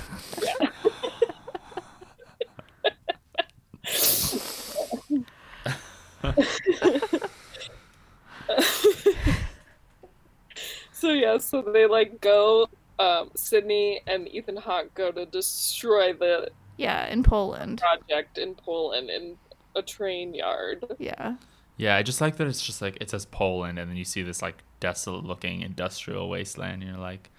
So 11.03 11.11
yeah, 11.11 11.37
so 11.37 11.61
they 11.61 11.85
like 11.85 12.21
go 12.21 12.69
um 12.97 13.31
Sydney 13.35 13.99
and 14.07 14.25
Ethan 14.29 14.55
Hawke 14.55 14.93
go 14.93 15.11
to 15.11 15.25
destroy 15.25 16.13
the 16.13 16.49
yeah, 16.77 17.07
in 17.07 17.23
Poland. 17.23 17.81
project 17.81 18.37
in 18.37 18.55
Poland 18.55 19.09
in 19.09 19.37
a 19.75 19.81
train 19.81 20.33
yard. 20.33 20.85
Yeah. 20.99 21.35
Yeah, 21.75 21.97
I 21.97 22.03
just 22.03 22.21
like 22.21 22.37
that 22.37 22.47
it's 22.47 22.61
just 22.65 22.81
like 22.81 22.97
it 23.01 23.09
says 23.09 23.25
Poland, 23.25 23.79
and 23.79 23.89
then 23.89 23.97
you 23.97 24.05
see 24.05 24.21
this 24.21 24.41
like 24.41 24.63
desolate 24.83 25.23
looking 25.23 25.61
industrial 25.61 26.27
wasteland. 26.27 26.83
You're 26.83 26.97
like, 26.97 27.29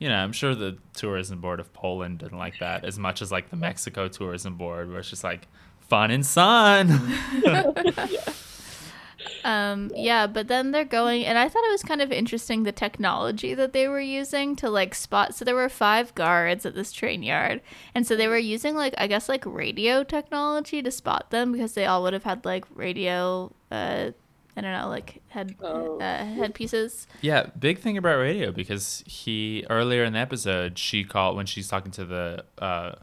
you 0.00 0.08
know, 0.08 0.16
I'm 0.16 0.32
sure 0.32 0.52
the 0.56 0.78
tourism 0.94 1.40
board 1.40 1.60
of 1.60 1.72
Poland 1.72 2.18
didn't 2.18 2.36
like 2.36 2.58
that 2.58 2.84
as 2.84 2.98
much 2.98 3.22
as 3.22 3.30
like 3.30 3.50
the 3.50 3.56
Mexico 3.56 4.08
tourism 4.08 4.56
board, 4.56 4.90
where 4.90 4.98
it's 4.98 5.08
just 5.08 5.22
like 5.22 5.46
fun 5.88 6.10
and 6.10 6.26
sun. 6.26 7.14
Um 9.44 9.90
yeah, 9.94 10.26
but 10.26 10.48
then 10.48 10.72
they're 10.72 10.84
going 10.84 11.24
and 11.24 11.38
I 11.38 11.48
thought 11.48 11.64
it 11.64 11.70
was 11.70 11.82
kind 11.82 12.02
of 12.02 12.10
interesting 12.10 12.62
the 12.62 12.72
technology 12.72 13.54
that 13.54 13.72
they 13.72 13.86
were 13.86 14.00
using 14.00 14.56
to 14.56 14.68
like 14.68 14.94
spot 14.94 15.34
so 15.34 15.44
there 15.44 15.54
were 15.54 15.68
five 15.68 16.12
guards 16.14 16.66
at 16.66 16.74
this 16.74 16.90
train 16.92 17.22
yard. 17.22 17.60
And 17.94 18.06
so 18.06 18.16
they 18.16 18.26
were 18.26 18.38
using 18.38 18.74
like 18.74 18.94
I 18.98 19.06
guess 19.06 19.28
like 19.28 19.44
radio 19.46 20.02
technology 20.02 20.82
to 20.82 20.90
spot 20.90 21.30
them 21.30 21.52
because 21.52 21.74
they 21.74 21.86
all 21.86 22.02
would 22.02 22.12
have 22.12 22.24
had 22.24 22.44
like 22.44 22.64
radio 22.74 23.52
uh 23.70 24.10
I 24.56 24.60
don't 24.60 24.72
know, 24.72 24.88
like 24.88 25.22
head 25.28 25.54
Oh. 25.62 25.98
uh, 25.98 26.24
headpieces. 26.24 27.06
yeah, 27.22 27.46
big 27.58 27.78
thing 27.78 27.96
about 27.96 28.16
radio 28.18 28.52
because 28.52 29.02
he 29.06 29.64
earlier 29.70 30.04
in 30.04 30.12
the 30.12 30.18
episode 30.18 30.78
she 30.78 31.04
called 31.04 31.36
when 31.36 31.46
she's 31.46 31.68
talking 31.68 31.90
to 31.92 32.04
the 32.04 32.44
uh, 32.58 32.96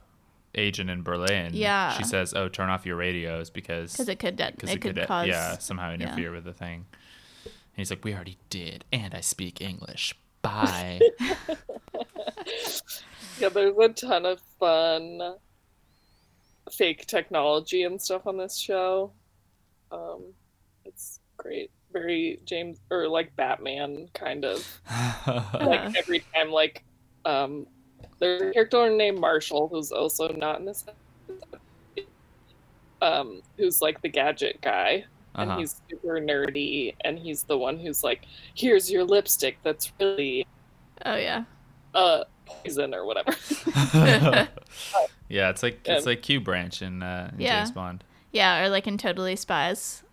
agent 0.56 0.90
in 0.92 1.02
Berlin. 1.02 1.52
Yeah. 1.54 1.94
she 1.94 2.04
says, 2.04 2.34
"Oh, 2.36 2.50
turn 2.50 2.70
off 2.70 2.86
your 2.86 2.96
radios 2.98 3.50
because 3.50 3.94
Because 3.94 4.10
it 4.10 4.20
could 4.20 4.36
de- 4.36 4.52
because 4.52 4.70
it, 4.72 4.80
could, 4.82 5.00
uh, 5.00 5.06
cause 5.08 5.28
yeah 5.28 5.58
somehow 5.58 5.90
yeah. 5.90 5.96
interfere 5.96 6.32
with 6.32 6.44
the 6.44 6.54
thing. 6.54 6.86
And 7.46 7.52
he's 7.78 7.90
like, 7.90 8.04
"We 8.06 8.14
already 8.14 8.38
did, 8.50 8.86
and 8.94 9.16
I 9.16 9.22
speak 9.22 9.60
English. 9.62 10.14
Bye." 10.42 11.00
Yeah, 13.40 13.48
there's 13.50 13.78
a 13.78 13.88
ton 13.90 14.26
of 14.26 14.42
fun 14.60 15.36
fake 16.70 17.06
technology 17.08 17.84
and 17.84 18.02
stuff 18.02 18.28
on 18.28 18.38
this 18.38 18.58
show. 18.58 19.14
Um 19.92 20.34
it's 20.84 21.19
great. 21.40 21.72
Very 21.92 22.40
James 22.46 22.78
or 22.92 23.08
like 23.08 23.36
Batman 23.36 24.10
kind 24.14 24.46
of. 24.46 24.82
like 25.54 25.98
every 25.98 26.24
time 26.36 26.52
like 26.52 26.84
um 27.26 27.66
there's 28.20 28.42
a 28.42 28.52
character 28.52 28.90
named 28.90 29.20
marshall 29.20 29.68
who's 29.70 29.92
also 29.92 30.28
not 30.34 30.60
in 30.60 30.66
this 30.66 30.86
um 33.02 33.42
who's 33.58 33.82
like 33.82 34.02
the 34.02 34.10
gadget 34.10 34.60
guy 34.62 35.04
and 35.36 35.50
Uh-huh. 35.50 35.60
he's 35.60 35.82
super 35.90 36.20
nerdy 36.20 36.96
and 37.06 37.18
he's 37.18 37.44
the 37.44 37.58
one 37.58 37.78
who's 37.80 38.04
like 38.04 38.26
here's 38.56 38.92
your 38.92 39.04
lipstick 39.04 39.58
that's 39.64 39.92
really 40.00 40.46
Oh 41.06 41.16
yeah. 41.16 41.44
uh 41.96 42.24
poison 42.46 42.94
or 42.94 43.06
whatever 43.06 43.32
yeah, 45.30 45.50
it's 45.50 45.64
like 45.64 45.80
Yeah. 45.86 45.96
it's 45.96 46.06
like 46.06 46.22
Q 46.22 46.42
Branch 46.42 46.82
in, 46.82 47.02
uh, 47.04 47.30
in 47.34 47.42
Yeah. 47.42 47.60
James 47.60 47.72
Bond. 47.72 48.04
Yeah, 48.32 48.64
or 48.64 48.70
like 48.70 48.86
in 48.88 48.98
Totally 48.98 49.36
Spies, 49.36 50.04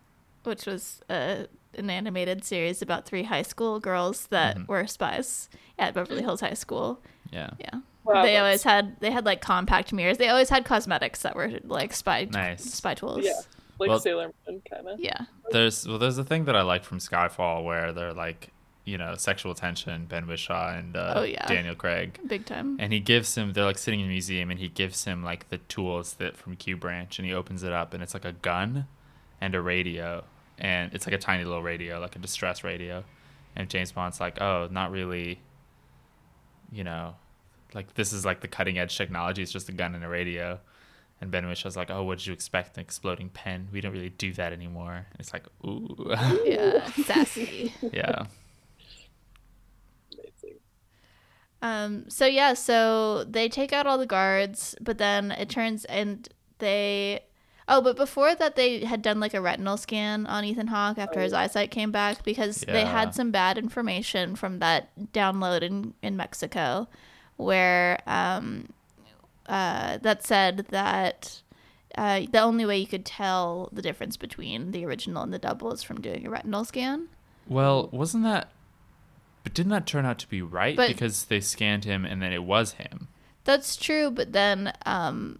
which 0.47 0.67
was 0.67 1.01
uh, 1.11 1.45
an 1.77 1.91
animated 1.91 2.45
series 2.45 2.81
about 2.83 3.05
three 3.05 3.25
high 3.25 3.43
school 3.43 3.81
girls 3.81 4.27
that 4.29 4.57
Mm-hmm. 4.57 4.71
were 4.73 4.87
spies 4.87 5.49
at 5.79 5.95
Beverly 5.95 6.23
Hills 6.23 6.41
High 6.41 6.55
School. 6.55 7.01
Yeah. 7.31 7.51
Yeah. 7.59 7.81
Wow, 8.05 8.23
they 8.23 8.35
that's- 8.35 8.41
always 8.43 8.63
had 8.63 8.97
they 9.01 9.11
had 9.11 9.27
like 9.27 9.41
compact 9.41 9.93
mirrors. 9.93 10.19
They 10.19 10.29
always 10.29 10.49
had 10.49 10.65
cosmetics 10.65 11.23
that 11.23 11.35
were 11.37 11.51
like 11.65 11.93
spy 11.93 12.29
Nice. 12.31 12.63
spy 12.65 12.95
tools. 12.95 13.21
yeah 13.25 13.33
like 13.79 13.91
Well- 13.91 13.99
sailor 14.01 14.33
moon 14.49 14.63
kind 14.71 14.89
of 14.89 14.99
Yeah. 15.01 15.23
There's 15.51 15.87
well, 15.87 15.99
there's 15.99 16.17
a 16.19 16.25
thing 16.25 16.45
that 16.47 16.57
I 16.57 16.63
like 16.63 16.83
from 16.85 16.99
Skyfall 16.99 17.65
where 17.65 17.93
they're 17.93 18.15
like, 18.15 18.51
you 18.85 18.97
know, 18.97 19.17
sexual 19.17 19.55
tension, 19.55 20.07
Ben 20.07 20.27
Whishaw 20.27 20.79
and 20.79 20.97
uh, 20.97 21.15
Oh, 21.17 21.23
yeah. 21.25 21.45
Daniel 21.47 21.75
Craig. 21.75 22.19
Big 22.27 22.47
time. 22.47 22.77
And 22.79 22.93
he 22.93 23.01
gives 23.01 23.35
him 23.35 23.53
they're 23.53 23.65
like 23.65 23.79
sitting 23.79 24.01
in 24.01 24.07
a 24.07 24.09
museum 24.09 24.51
and 24.51 24.59
he 24.61 24.69
gives 24.69 25.05
him 25.05 25.23
like 25.25 25.49
the 25.51 25.59
tools 25.59 26.15
that 26.15 26.37
from 26.37 26.55
Q 26.57 26.77
Branch 26.77 27.19
and 27.19 27.27
he 27.27 27.35
opens 27.35 27.65
it 27.65 27.73
up 27.73 27.93
and 27.93 28.03
it's 28.03 28.15
like 28.15 28.25
a 28.25 28.33
gun 28.33 28.87
and 29.41 29.55
a 29.55 29.61
radio 29.61 30.25
and 30.59 30.93
it's 30.95 31.07
like 31.07 31.15
a 31.15 31.19
tiny 31.19 31.45
little 31.45 31.63
radio, 31.63 32.01
like 32.01 32.17
a 32.17 32.19
distress 32.19 32.65
radio. 32.65 33.05
And 33.55 33.71
James 33.71 33.93
Bond's 33.93 34.21
like, 34.21 34.41
Oh, 34.41 34.69
not 34.71 34.91
really 34.91 35.41
you 36.73 36.85
know, 36.85 37.15
like 37.75 37.95
this 37.95 38.13
is 38.13 38.25
like 38.25 38.41
the 38.41 38.49
cutting 38.49 38.79
edge 38.79 38.97
technology, 38.97 39.43
it's 39.43 39.53
just 39.53 39.69
a 39.69 39.73
gun 39.73 39.95
and 39.95 40.05
a 40.05 40.09
radio. 40.09 40.61
And 41.21 41.31
Ben 41.31 41.47
Whishaw's 41.49 41.77
like, 41.77 41.91
Oh, 41.91 42.03
what 42.03 42.19
did 42.19 42.27
you 42.27 42.33
expect? 42.33 42.77
An 42.77 42.83
exploding 42.83 43.31
pen? 43.31 43.69
We 43.73 43.81
don't 43.81 43.93
really 43.93 44.11
do 44.11 44.33
that 44.35 44.53
anymore. 44.53 45.07
And 45.11 45.21
it's 45.21 45.33
like, 45.33 45.45
ooh. 45.65 46.15
Yeah. 46.45 46.85
Sassy. 47.05 47.73
yeah. 47.93 48.27
amazing 50.13 50.59
Um, 51.63 52.11
so 52.11 52.27
yeah, 52.27 52.53
so 52.53 53.25
they 53.25 53.49
take 53.49 53.73
out 53.73 53.87
all 53.87 53.97
the 53.97 54.07
guards, 54.07 54.75
but 54.81 54.99
then 54.99 55.33
it 55.33 55.49
turns 55.49 55.87
and 55.87 56.29
they 56.59 57.21
Oh, 57.69 57.81
but 57.81 57.97
before 57.97 58.35
that 58.37 58.55
they 58.55 58.85
had 58.85 59.03
done 59.03 59.19
like 59.19 59.35
a 59.35 59.41
retinal 59.41 59.77
scan 59.77 60.25
on 60.27 60.45
Ethan 60.45 60.69
Hawke 60.69 60.99
after 60.99 61.21
his 61.21 61.33
eyesight 61.33 61.71
came 61.73 61.91
back 61.91 62.23
because 62.23 62.61
they 62.61 62.85
had 62.85 63.15
some 63.15 63.31
bad 63.33 63.59
information 63.59 64.37
from 64.37 64.61
that 64.61 64.91
download 65.13 65.63
in, 65.63 65.95
in 66.03 66.17
Mexico 66.17 66.87
where 67.37 67.99
um 68.07 68.69
uh 69.47 69.99
that 69.99 70.25
said 70.25 70.67
that 70.71 71.43
uh, 71.99 72.21
the 72.31 72.41
only 72.41 72.67
way 72.67 72.77
you 72.79 72.87
could 72.87 73.07
tell 73.07 73.71
the 73.73 73.81
difference 73.81 74.17
between 74.19 74.71
the 74.73 74.85
original 74.85 75.23
and 75.23 75.33
the 75.33 75.39
double 75.39 75.73
is 75.73 75.83
from 75.83 75.99
doing 76.01 76.27
a 76.27 76.31
retinal 76.31 76.63
scan. 76.63 77.09
Well, 77.49 77.89
wasn't 77.91 78.25
that 78.25 78.51
But 79.43 79.55
didn't 79.55 79.71
that 79.71 79.87
turn 79.87 80.05
out 80.05 80.19
to 80.19 80.29
be 80.29 80.43
right? 80.43 80.77
But- 80.77 80.89
because 80.89 81.25
they 81.25 81.41
scanned 81.41 81.85
him 81.85 82.05
and 82.05 82.21
then 82.23 82.33
it 82.33 82.43
was 82.45 82.73
him. 82.73 83.09
That's 83.45 83.77
true, 83.77 84.11
but 84.11 84.33
then 84.33 84.73
um 84.85 85.39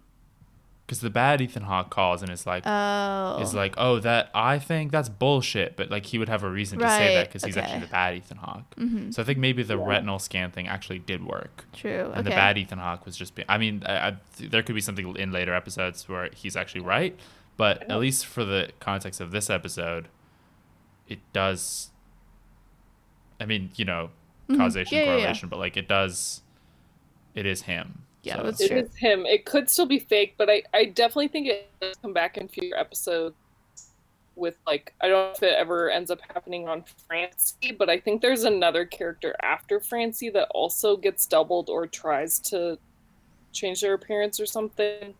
Because 0.87 1.01
the 1.01 1.09
bad 1.09 1.41
Ethan 1.41 1.63
Hawke 1.63 1.89
calls 1.89 2.21
and 2.21 2.31
is 2.31 2.47
like, 2.47 2.63
oh 2.65 3.39
is 3.41 3.53
like, 3.53 3.73
oh, 3.77 3.99
that 3.99 4.29
I 4.33 4.57
think 4.57 4.93
that's 4.93 5.09
bullshit. 5.09 5.75
But 5.75 5.91
like 5.91 6.05
he 6.05 6.17
would 6.17 6.29
have 6.29 6.43
a 6.43 6.49
reason 6.49 6.79
to 6.79 6.87
say 6.89 7.13
that 7.13 7.19
Right, 7.19 7.27
because 7.27 7.43
he's 7.43 7.57
okay. 7.57 7.65
actually 7.65 7.81
the 7.81 7.91
bad 7.91 8.15
Ethan 8.15 8.37
Hawke. 8.37 8.63
So 9.11 9.21
I 9.21 9.25
think 9.25 9.37
maybe 9.37 9.63
the 9.63 9.77
retinal 9.77 10.17
scan 10.17 10.49
thing 10.51 10.69
actually 10.69 10.99
did 10.99 11.25
work. 11.25 11.65
true. 11.73 12.03
And 12.05 12.11
okay. 12.13 12.23
the 12.23 12.29
bad 12.29 12.57
Ethan 12.57 12.79
Hawke 12.79 13.05
was 13.05 13.17
just. 13.17 13.35
Be- 13.35 13.43
I 13.49 13.57
mean, 13.57 13.83
I, 13.85 14.07
I, 14.07 14.17
there 14.39 14.63
could 14.63 14.75
be 14.75 14.81
something 14.81 15.13
in 15.17 15.33
later 15.33 15.53
episodes 15.53 16.07
where 16.07 16.29
he's 16.33 16.55
actually 16.55 16.81
right, 16.81 17.19
but 17.57 17.83
at 17.91 17.99
least 17.99 18.25
for 18.25 18.45
the 18.45 18.69
context 18.79 19.19
of 19.19 19.31
this 19.31 19.49
episode, 19.49 20.07
it 21.09 21.19
does. 21.33 21.89
I 23.41 23.45
mean, 23.45 23.71
you 23.75 23.83
know, 23.83 24.09
causation 24.55 24.97
Mm-hmm. 24.97 25.05
Yeah, 25.05 25.11
yeah, 25.11 25.17
yeah. 25.17 25.21
correlation, 25.23 25.49
but 25.49 25.59
like 25.59 25.75
it 25.75 25.89
does. 25.89 26.43
It 27.35 27.45
is 27.45 27.63
him. 27.63 28.03
Yeah, 28.27 28.37
so- 28.37 28.43
that's 28.43 28.61
It 28.61 28.67
true. 28.69 28.77
is 28.79 28.95
him. 28.95 29.25
It 29.25 29.45
could 29.45 29.69
still 29.69 29.85
be 29.85 29.99
fake, 29.99 30.35
but 30.37 30.49
I, 30.49 30.63
I 30.73 30.85
definitely 30.85 31.29
think 31.29 31.47
it 31.47 31.69
does 31.81 31.95
come 32.01 32.13
back 32.13 32.37
in 32.37 32.47
future 32.47 32.75
episodes 32.77 33.35
with 34.35 34.55
like 34.67 34.93
I 35.01 35.07
don't 35.07 35.27
know 35.29 35.31
if 35.35 35.41
it 35.41 35.55
ever 35.57 35.89
ends 35.89 36.11
up 36.11 36.19
happening 36.33 36.67
on 36.67 36.83
Francie, 37.07 37.71
but 37.77 37.89
I 37.89 37.99
think 37.99 38.21
there's 38.21 38.43
another 38.43 38.85
character 38.85 39.35
after 39.41 39.79
Francie 39.79 40.29
that 40.29 40.47
also 40.51 40.95
gets 40.95 41.25
doubled 41.25 41.69
or 41.69 41.87
tries 41.87 42.39
to 42.51 42.77
change 43.51 43.81
their 43.81 43.95
appearance 43.95 44.39
or 44.39 44.45
something. 44.45 45.15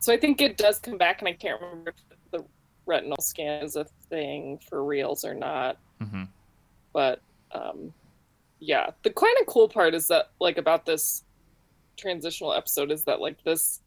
So 0.00 0.12
I 0.12 0.16
think 0.18 0.40
it 0.40 0.56
does 0.56 0.80
come 0.80 0.98
back 0.98 1.20
and 1.20 1.28
I 1.28 1.32
can't 1.32 1.60
remember 1.60 1.90
if 2.10 2.30
the 2.32 2.44
retinal 2.86 3.16
scan 3.20 3.62
is 3.62 3.76
a 3.76 3.84
thing 4.10 4.58
for 4.68 4.84
reals 4.84 5.24
or 5.24 5.34
not. 5.34 5.78
Mhm. 6.02 6.26
But 6.92 7.20
um 7.52 7.92
yeah, 8.58 8.90
the 9.04 9.10
kind 9.10 9.36
of 9.40 9.46
cool 9.46 9.68
part 9.68 9.94
is 9.94 10.08
that 10.08 10.30
like 10.40 10.58
about 10.58 10.86
this 10.86 11.22
transitional 11.96 12.52
episode 12.52 12.90
is 12.90 13.04
that 13.04 13.20
like 13.20 13.42
this 13.44 13.80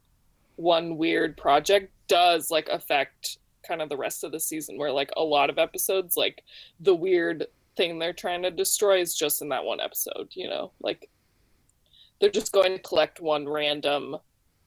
one 0.56 0.98
weird 0.98 1.38
project 1.38 1.92
does 2.08 2.50
like 2.50 2.68
affect 2.70 3.38
kind 3.68 3.82
of 3.82 3.90
the 3.90 3.98
rest 3.98 4.24
of 4.24 4.32
the 4.32 4.40
season 4.40 4.78
where 4.78 4.92
like 4.92 5.12
a 5.18 5.24
lot 5.24 5.50
of 5.50 5.58
episodes 5.60 6.16
like 6.18 6.44
the 6.80 6.96
weird 6.96 7.46
thing 7.76 8.00
they're 8.00 8.14
trying 8.14 8.42
to 8.42 8.50
destroy 8.50 9.00
is 9.00 9.16
just 9.16 9.42
in 9.42 9.50
that 9.50 9.64
one 9.64 9.80
episode 9.80 10.28
you 10.32 10.48
know 10.50 10.72
like 10.82 11.10
they're 12.20 12.30
just 12.32 12.52
going 12.52 12.72
to 12.72 12.80
collect 12.80 13.20
one 13.20 13.48
random 13.48 14.16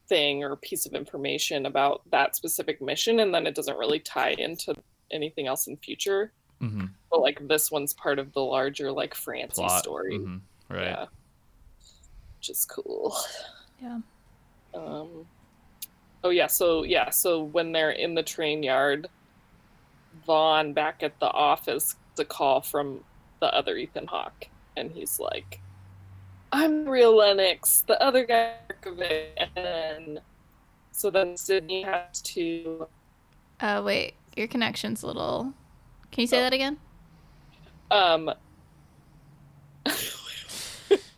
thing 0.07 0.43
or 0.43 0.55
piece 0.55 0.85
of 0.85 0.93
information 0.93 1.65
about 1.65 2.01
that 2.11 2.35
specific 2.35 2.81
mission 2.81 3.19
and 3.19 3.33
then 3.33 3.45
it 3.47 3.55
doesn't 3.55 3.77
really 3.77 3.99
tie 3.99 4.35
into 4.37 4.73
anything 5.11 5.47
else 5.47 5.67
in 5.67 5.75
future 5.77 6.31
Mhm. 6.61 6.91
but 7.09 7.21
like 7.21 7.45
this 7.47 7.71
one's 7.71 7.93
part 7.93 8.19
of 8.19 8.31
the 8.33 8.39
larger 8.41 8.91
like 8.91 9.15
Francie 9.15 9.61
Plot. 9.63 9.79
story 9.83 10.19
Mhm. 10.19 10.41
Right. 10.69 10.83
yeah 10.83 11.05
which 12.41 12.49
is 12.49 12.65
cool 12.65 13.15
Yeah. 13.79 13.99
um 14.73 15.27
oh 16.23 16.31
yeah 16.31 16.47
so 16.47 16.81
yeah 16.81 17.11
so 17.11 17.43
when 17.43 17.71
they're 17.71 17.91
in 17.91 18.15
the 18.15 18.23
train 18.23 18.63
yard 18.63 19.07
vaughn 20.25 20.73
back 20.73 21.03
at 21.03 21.19
the 21.19 21.29
office 21.29 21.93
gets 21.93 22.19
a 22.21 22.25
call 22.25 22.59
from 22.61 23.03
the 23.41 23.53
other 23.55 23.77
ethan 23.77 24.07
hawke 24.07 24.47
and 24.75 24.91
he's 24.91 25.19
like 25.19 25.59
i'm 26.51 26.89
real 26.89 27.15
lennox 27.15 27.83
the 27.87 28.01
other 28.01 28.25
guy 28.25 28.53
and 29.37 29.51
then 29.55 30.19
so 30.91 31.11
then 31.11 31.37
sydney 31.37 31.83
has 31.83 32.21
to 32.23 32.87
Uh 33.59 33.83
wait, 33.85 34.15
your 34.35 34.47
connection's 34.47 35.03
a 35.03 35.07
little 35.07 35.53
Can 36.11 36.21
you 36.21 36.27
say 36.27 36.39
Oh. 36.39 36.41
that 36.41 36.53
again? 36.53 36.77
um 37.91 38.31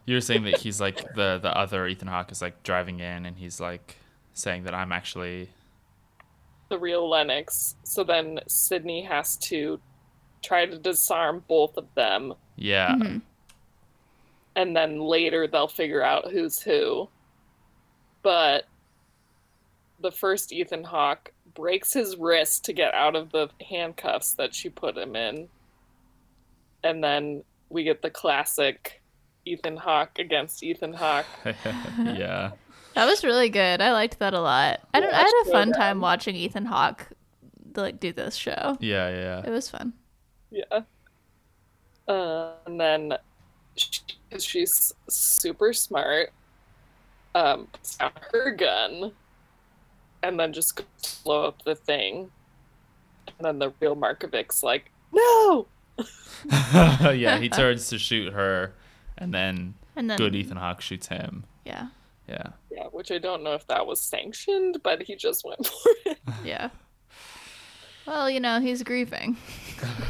You 0.05 0.15
were 0.15 0.21
saying 0.21 0.43
that 0.43 0.57
he's 0.59 0.81
like 0.81 0.97
the 1.15 1.39
the 1.41 1.55
other 1.57 1.87
Ethan 1.87 2.07
Hawke 2.09 2.31
is 2.31 2.41
like 2.41 2.61
driving 2.63 2.99
in 2.99 3.25
and 3.25 3.37
he's 3.37 3.59
like 3.59 3.97
saying 4.33 4.63
that 4.63 4.73
I'm 4.73 4.91
actually 4.91 5.49
the 6.69 6.79
real 6.79 7.07
lennox 7.07 7.75
so 7.83 8.03
then 8.03 8.39
sydney 8.47 9.03
has 9.03 9.37
to 9.37 9.79
try 10.41 10.65
to 10.65 10.75
disarm 10.79 11.43
both 11.47 11.77
of 11.77 11.85
them 11.93 12.33
yeah 12.55 12.95
Mhm. 12.95 13.21
and 14.55 14.75
then 14.75 14.99
later 14.99 15.45
they'll 15.47 15.67
figure 15.67 16.01
out 16.01 16.31
who's 16.31 16.61
who. 16.61 17.09
But 18.23 18.65
the 19.99 20.11
first 20.11 20.51
Ethan 20.51 20.83
Hawke 20.85 21.31
breaks 21.53 21.93
his 21.93 22.17
wrist 22.17 22.65
to 22.65 22.73
get 22.73 22.93
out 22.95 23.15
of 23.15 23.31
the 23.31 23.49
handcuffs 23.69 24.33
that 24.35 24.55
she 24.55 24.69
put 24.69 24.97
him 24.97 25.15
in. 25.15 25.49
And 26.83 27.03
then 27.03 27.43
we 27.69 27.83
get 27.83 28.01
the 28.01 28.09
classic 28.09 29.01
Ethan 29.45 29.77
Hawke 29.77 30.19
against 30.19 30.63
Ethan 30.63 30.93
Hawke. 30.93 31.25
yeah 31.45 32.51
That 32.95 33.05
was 33.05 33.23
really 33.23 33.49
good. 33.49 33.81
I 33.81 33.91
liked 33.91 34.19
that 34.19 34.33
a 34.33 34.39
lot. 34.39 34.81
I 34.93 34.99
don't 34.99 35.13
I 35.13 35.17
had 35.17 35.41
a 35.45 35.51
fun 35.51 35.67
Showdown. 35.69 35.81
time 35.81 36.01
watching 36.01 36.35
Ethan 36.35 36.65
Hawke 36.65 37.07
like 37.75 37.99
do 37.99 38.11
this 38.13 38.35
show. 38.35 38.77
yeah 38.79 39.09
yeah 39.09 39.41
It 39.45 39.49
was 39.49 39.69
fun. 39.69 39.93
Yeah. 40.51 40.81
Uh, 42.07 42.51
and 42.67 42.79
then 42.79 43.13
she, 43.75 43.89
'cause 44.29 44.43
she's 44.43 44.93
super 45.09 45.73
smart, 45.73 46.31
um, 47.33 47.67
puts 47.71 47.99
out 47.99 48.13
her 48.31 48.51
gun 48.51 49.11
and 50.21 50.39
then 50.39 50.53
just 50.53 50.79
blow 51.23 51.45
up 51.47 51.63
the 51.63 51.75
thing. 51.75 52.29
And 53.39 53.45
then 53.47 53.59
the 53.59 53.71
real 53.79 53.95
Markovic's 53.95 54.61
like, 54.63 54.91
no! 55.11 55.67
yeah 56.51 57.37
he 57.39 57.49
turns 57.49 57.87
to 57.89 57.97
shoot 57.97 58.33
her 58.33 58.73
and 59.17 59.33
then 59.33 59.73
And 59.95 60.09
then 60.09 60.17
good 60.17 60.35
Ethan 60.35 60.57
Hawke 60.57 60.81
shoots 60.81 61.07
him 61.07 61.43
Yeah. 61.65 61.87
yeah 62.27 62.47
Yeah, 62.71 62.85
which 62.91 63.11
I 63.11 63.17
don't 63.19 63.43
know 63.43 63.53
if 63.53 63.65
that 63.67 63.85
was 63.85 63.99
sanctioned, 64.01 64.77
but 64.83 65.03
he 65.03 65.15
just 65.15 65.43
went 65.45 65.65
for 65.65 65.91
it. 66.05 66.17
Yeah. 66.45 66.69
Well, 68.05 68.29
you 68.29 68.39
know, 68.41 68.59
he's 68.59 68.83
grieving. 68.83 69.37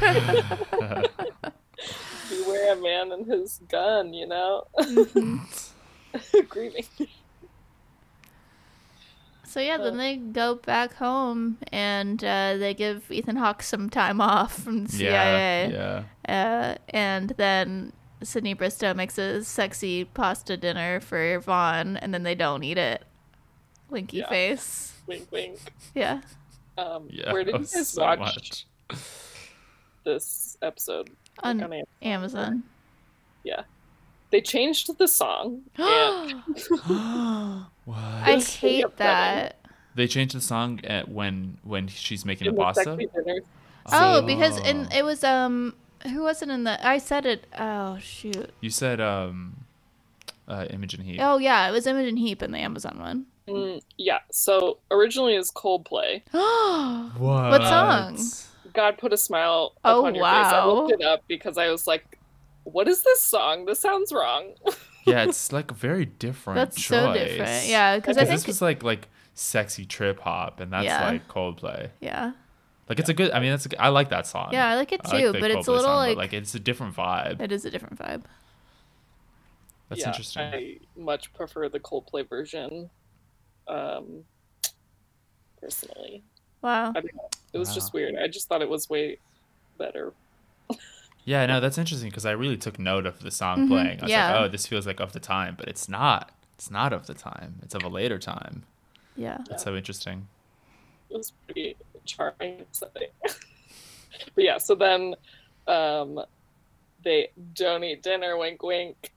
Beware 2.28 2.72
a 2.72 2.76
man 2.76 3.12
and 3.12 3.26
his 3.26 3.60
gun, 3.68 4.12
you 4.14 4.26
know? 4.26 4.64
Grieving. 6.48 6.86
So 9.46 9.60
yeah, 9.60 9.76
then 9.76 9.98
they 9.98 10.16
go 10.16 10.56
back 10.56 10.94
home 10.94 11.58
and 11.70 12.22
uh, 12.24 12.56
they 12.56 12.74
give 12.74 13.10
Ethan 13.12 13.36
Hawke 13.36 13.62
some 13.62 13.88
time 13.88 14.20
off 14.20 14.58
from 14.60 14.86
the 14.86 14.92
CIA. 14.92 15.70
yeah 15.72 16.02
yeah 16.26 16.74
Uh, 16.74 16.74
and 16.88 17.30
then 17.36 17.92
Sydney 18.24 18.54
Bristow 18.54 18.94
makes 18.94 19.18
a 19.18 19.44
sexy 19.44 20.04
pasta 20.04 20.56
dinner 20.56 21.00
for 21.00 21.38
Vaughn, 21.40 21.96
and 21.98 22.12
then 22.12 22.22
they 22.22 22.34
don't 22.34 22.62
eat 22.64 22.78
it. 22.78 23.04
Winky 23.90 24.18
Yeah. 24.18 24.28
face. 24.28 24.92
wink, 25.06 25.30
wink. 25.30 25.58
Yeah. 25.94 26.20
Um, 26.78 27.06
yeah 27.10 27.32
where 27.32 27.44
did 27.44 27.52
you 27.54 27.58
guys 27.60 27.88
so 27.88 28.02
watch 28.02 28.18
much. 28.18 28.66
this 30.04 30.56
episode? 30.62 31.10
On 31.42 31.58
Like, 31.58 31.70
Am- 31.72 31.84
Amazon. 32.02 32.62
they 34.30 34.40
changed 34.40 34.96
the 34.98 35.06
song 35.06 35.62
and 35.76 36.32
what 37.84 37.98
I 37.98 38.40
hate 38.40 38.96
that. 38.96 39.60
they 39.94 40.08
changed 40.08 40.34
the 40.34 40.40
song 40.40 40.80
at 40.84 41.08
when 41.08 41.58
when 41.62 41.86
she's 41.86 42.24
making 42.24 42.48
in 42.48 42.54
the 42.54 42.58
the 42.58 42.64
pasta 42.64 42.82
sexy 42.84 43.06
dinner 43.14 43.40
Oh, 43.92 44.22
because 44.22 44.56
in 44.58 44.88
Oh. 44.90 44.96
it 44.96 45.04
was 45.04 45.22
um 45.22 45.74
who 46.06 46.22
wasn't 46.22 46.50
in 46.50 46.64
the 46.64 46.84
I 46.86 46.98
said 46.98 47.26
it 47.26 47.46
oh 47.58 47.98
shoot. 47.98 48.50
you 48.60 48.70
said 48.70 49.00
um 49.00 49.64
uh 50.48 50.66
Imogen 50.70 51.00
Heap 51.02 51.18
Oh 51.20 51.38
yeah, 51.38 51.68
it 51.68 51.72
was 51.72 51.86
Imogen 51.86 52.16
Heap 52.16 52.42
in 52.42 52.52
the 52.52 52.58
Amazon 52.58 52.98
one. 52.98 53.26
Mm, 53.48 53.82
yeah 53.98 54.20
so 54.32 54.78
originally 54.90 55.34
it 55.34 55.38
was 55.38 55.50
coldplay 55.50 56.22
Oh 56.32 57.12
what 57.18 57.50
What 57.50 57.62
song? 57.62 58.18
god 58.72 58.96
put 58.96 59.12
a 59.12 59.18
smile 59.18 59.74
Oh, 59.84 60.00
upon 60.00 60.14
your 60.14 60.24
face 60.24 60.32
i 60.46 60.64
looked 60.66 60.92
it 60.98 61.04
up 61.04 61.22
because 61.28 61.58
i 61.58 61.68
was 61.68 61.86
like 61.86 62.18
what 62.64 62.88
is 62.88 63.02
this 63.02 63.22
song 63.22 63.66
this 63.66 63.80
sounds 63.80 64.10
wrong 64.14 64.54
yeah 65.06 65.24
it's 65.24 65.52
like 65.52 65.70
a 65.70 65.74
very 65.74 66.06
different 66.06 66.56
That's 66.56 66.82
so 66.82 67.12
different. 67.12 67.66
Yeah, 67.66 67.96
because 67.96 68.16
I 68.16 68.20
because 68.22 68.28
think 68.30 68.40
this 68.40 68.46
was 68.46 68.62
like 68.62 68.82
like 68.82 69.08
sexy 69.34 69.84
trip 69.84 70.20
hop 70.20 70.60
and 70.60 70.72
that's 70.72 70.86
Yeah. 70.86 71.04
like 71.10 71.28
Coldplay 71.28 71.90
yeah. 72.00 72.32
Like 72.88 72.98
it's 72.98 73.08
a 73.08 73.14
good 73.14 73.30
I 73.32 73.40
mean 73.40 73.50
that's 73.50 73.66
a, 73.66 73.82
I 73.82 73.88
like 73.88 74.10
that 74.10 74.26
song 74.26 74.48
Yeah, 74.52 74.68
I 74.68 74.74
like 74.76 74.92
it 74.92 75.04
too, 75.04 75.32
the 75.32 75.40
but 75.40 75.50
it's 75.50 75.66
a 75.66 75.72
little 75.72 75.90
song, 75.90 76.06
but, 76.06 76.16
like, 76.16 76.32
it's 76.32 76.54
a 76.54 76.60
different 76.60 76.94
vibe 76.96 77.40
it 77.40 77.52
is 77.52 77.64
a 77.64 77.70
different 77.70 77.98
vibe. 77.98 78.24
that's 79.88 80.00
yeah, 80.00 80.08
interesting 80.08 80.42
i 80.52 80.76
much 80.96 81.32
prefer 81.34 81.68
the 81.68 81.80
coldplay 81.80 82.28
version 82.28 82.90
um 83.68 84.24
personally 85.60 86.24
Wow. 86.62 86.90
I 86.90 86.94
don't 86.94 87.14
know. 87.14 87.28
it 87.52 87.58
was 87.58 87.68
Wow. 87.68 87.74
just 87.74 87.92
weird 87.94 88.14
i 88.16 88.26
just 88.28 88.48
thought 88.48 88.62
it 88.62 88.68
was 88.68 88.88
way 88.88 89.18
better 89.78 90.12
yeah 91.24 91.46
no 91.46 91.60
that's 91.60 91.78
interesting 91.78 92.10
because 92.10 92.26
I 92.26 92.32
really 92.32 92.56
took 92.56 92.78
note 92.78 93.06
of 93.06 93.20
the 93.20 93.30
song 93.30 93.60
Mhm, 93.60 93.68
playing 93.68 94.00
I 94.00 94.02
was 94.04 94.10
yeah. 94.10 94.26
like 94.28 94.36
oh 94.38 94.48
this 94.48 94.66
feels 94.66 94.86
like 94.86 95.00
of 95.00 95.12
the 95.12 95.20
time 95.20 95.54
but 95.56 95.68
it's 95.68 95.88
not 95.88 96.30
it's 96.54 96.70
not 96.70 96.92
of 96.92 97.06
the 97.06 97.14
time 97.14 97.56
it's 97.62 97.74
of 97.74 97.82
a 97.84 97.88
later 97.88 98.18
time 98.18 98.64
Yeah. 99.16 99.38
that's 99.48 99.62
so 99.64 99.74
interesting 99.76 100.26
it 101.10 101.16
was 101.16 101.32
pretty 101.46 101.76
charming 102.04 102.64
setting. 102.72 103.08
but 103.22 104.44
yeah, 104.44 104.58
so 104.58 104.74
then 104.74 105.14
um 105.66 106.20
they 107.02 107.30
don't 107.54 107.84
eat 107.84 108.02
dinner, 108.02 108.36
wink 108.36 108.62
wink. 108.62 109.12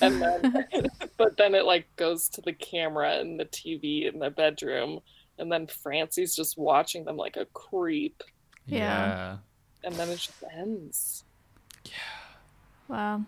And 0.00 0.20
then 0.20 0.66
but 1.16 1.36
then 1.36 1.54
it 1.54 1.64
like 1.64 1.86
goes 1.96 2.28
to 2.30 2.40
the 2.40 2.52
camera 2.52 3.18
and 3.18 3.38
the 3.38 3.44
TV 3.46 4.12
in 4.12 4.18
the 4.18 4.30
bedroom 4.30 5.00
and 5.38 5.52
then 5.52 5.66
Francie's 5.66 6.34
just 6.34 6.56
watching 6.56 7.04
them 7.04 7.16
like 7.16 7.36
a 7.36 7.44
creep 7.52 8.22
Yeah. 8.66 9.36
and 9.84 9.94
then 9.94 10.08
it 10.08 10.16
just 10.16 10.44
ends. 10.56 11.24
Yeah. 11.84 11.92
Wow. 12.88 13.22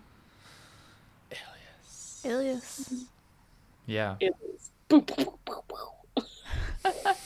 Alias. 1.31 2.21
Alias. 2.25 3.05
Yeah. 3.85 4.15
It 4.19 4.33
is 4.53 4.71
boop, 4.89 5.05
boop, 5.05 5.37
boop, 5.45 5.63
boop. 5.67 6.25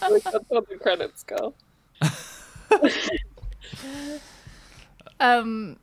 like 0.10 0.24
that's 0.24 0.46
how 0.52 0.62
the 0.62 0.78
credits 0.82 1.24
go. 1.24 1.54
Um. 5.20 5.78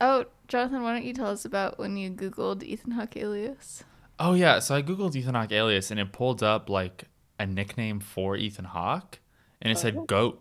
Oh, 0.00 0.26
Jonathan, 0.48 0.82
why 0.82 0.92
don't 0.92 1.04
you 1.04 1.14
tell 1.14 1.28
us 1.28 1.44
about 1.44 1.78
when 1.78 1.96
you 1.96 2.10
Googled 2.10 2.62
Ethan 2.62 2.90
Hawke 2.92 3.16
alias? 3.16 3.84
Oh 4.18 4.34
yeah, 4.34 4.58
so 4.58 4.74
I 4.74 4.82
googled 4.82 5.16
Ethan 5.16 5.34
Hawke 5.34 5.52
alias 5.52 5.90
and 5.90 5.98
it 5.98 6.12
pulled 6.12 6.42
up 6.42 6.68
like 6.68 7.04
a 7.38 7.46
nickname 7.46 8.00
for 8.00 8.36
Ethan 8.36 8.66
Hawke, 8.66 9.20
and 9.62 9.70
it 9.70 9.78
Oh. 9.78 9.80
said 9.80 10.06
goat. 10.06 10.40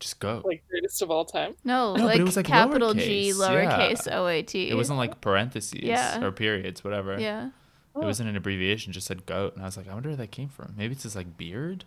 Just 0.00 0.20
goat. 0.20 0.44
Like 0.44 0.62
greatest 0.68 1.00
of 1.00 1.10
all 1.10 1.24
time. 1.24 1.54
No, 1.64 1.96
No, 1.96 2.04
like, 2.04 2.20
it 2.20 2.24
was, 2.24 2.36
like, 2.36 2.44
capital 2.44 2.92
G, 2.92 3.30
lowercase, 3.34 3.66
lowercase 3.66 4.06
yeah. 4.06 4.18
O 4.20 4.26
A 4.26 4.42
T. 4.42 4.68
it 4.68 4.74
wasn't 4.74 4.98
like 4.98 5.22
parentheses 5.22 5.80
Yeah. 5.80 6.22
or 6.22 6.32
periods, 6.32 6.84
whatever. 6.84 7.18
Yeah. 7.18 7.46
It 7.94 8.04
wasn't 8.04 8.28
an 8.28 8.36
abbreviation, 8.36 8.92
just 8.92 9.06
said 9.06 9.24
goat, 9.24 9.54
and 9.54 9.62
I 9.62 9.64
was 9.66 9.78
like, 9.78 9.88
I 9.88 9.94
wonder 9.94 10.10
where 10.10 10.16
that 10.16 10.30
came 10.30 10.50
from. 10.50 10.74
Maybe 10.76 10.92
it's 10.92 11.04
his 11.04 11.16
like 11.16 11.38
beard. 11.38 11.86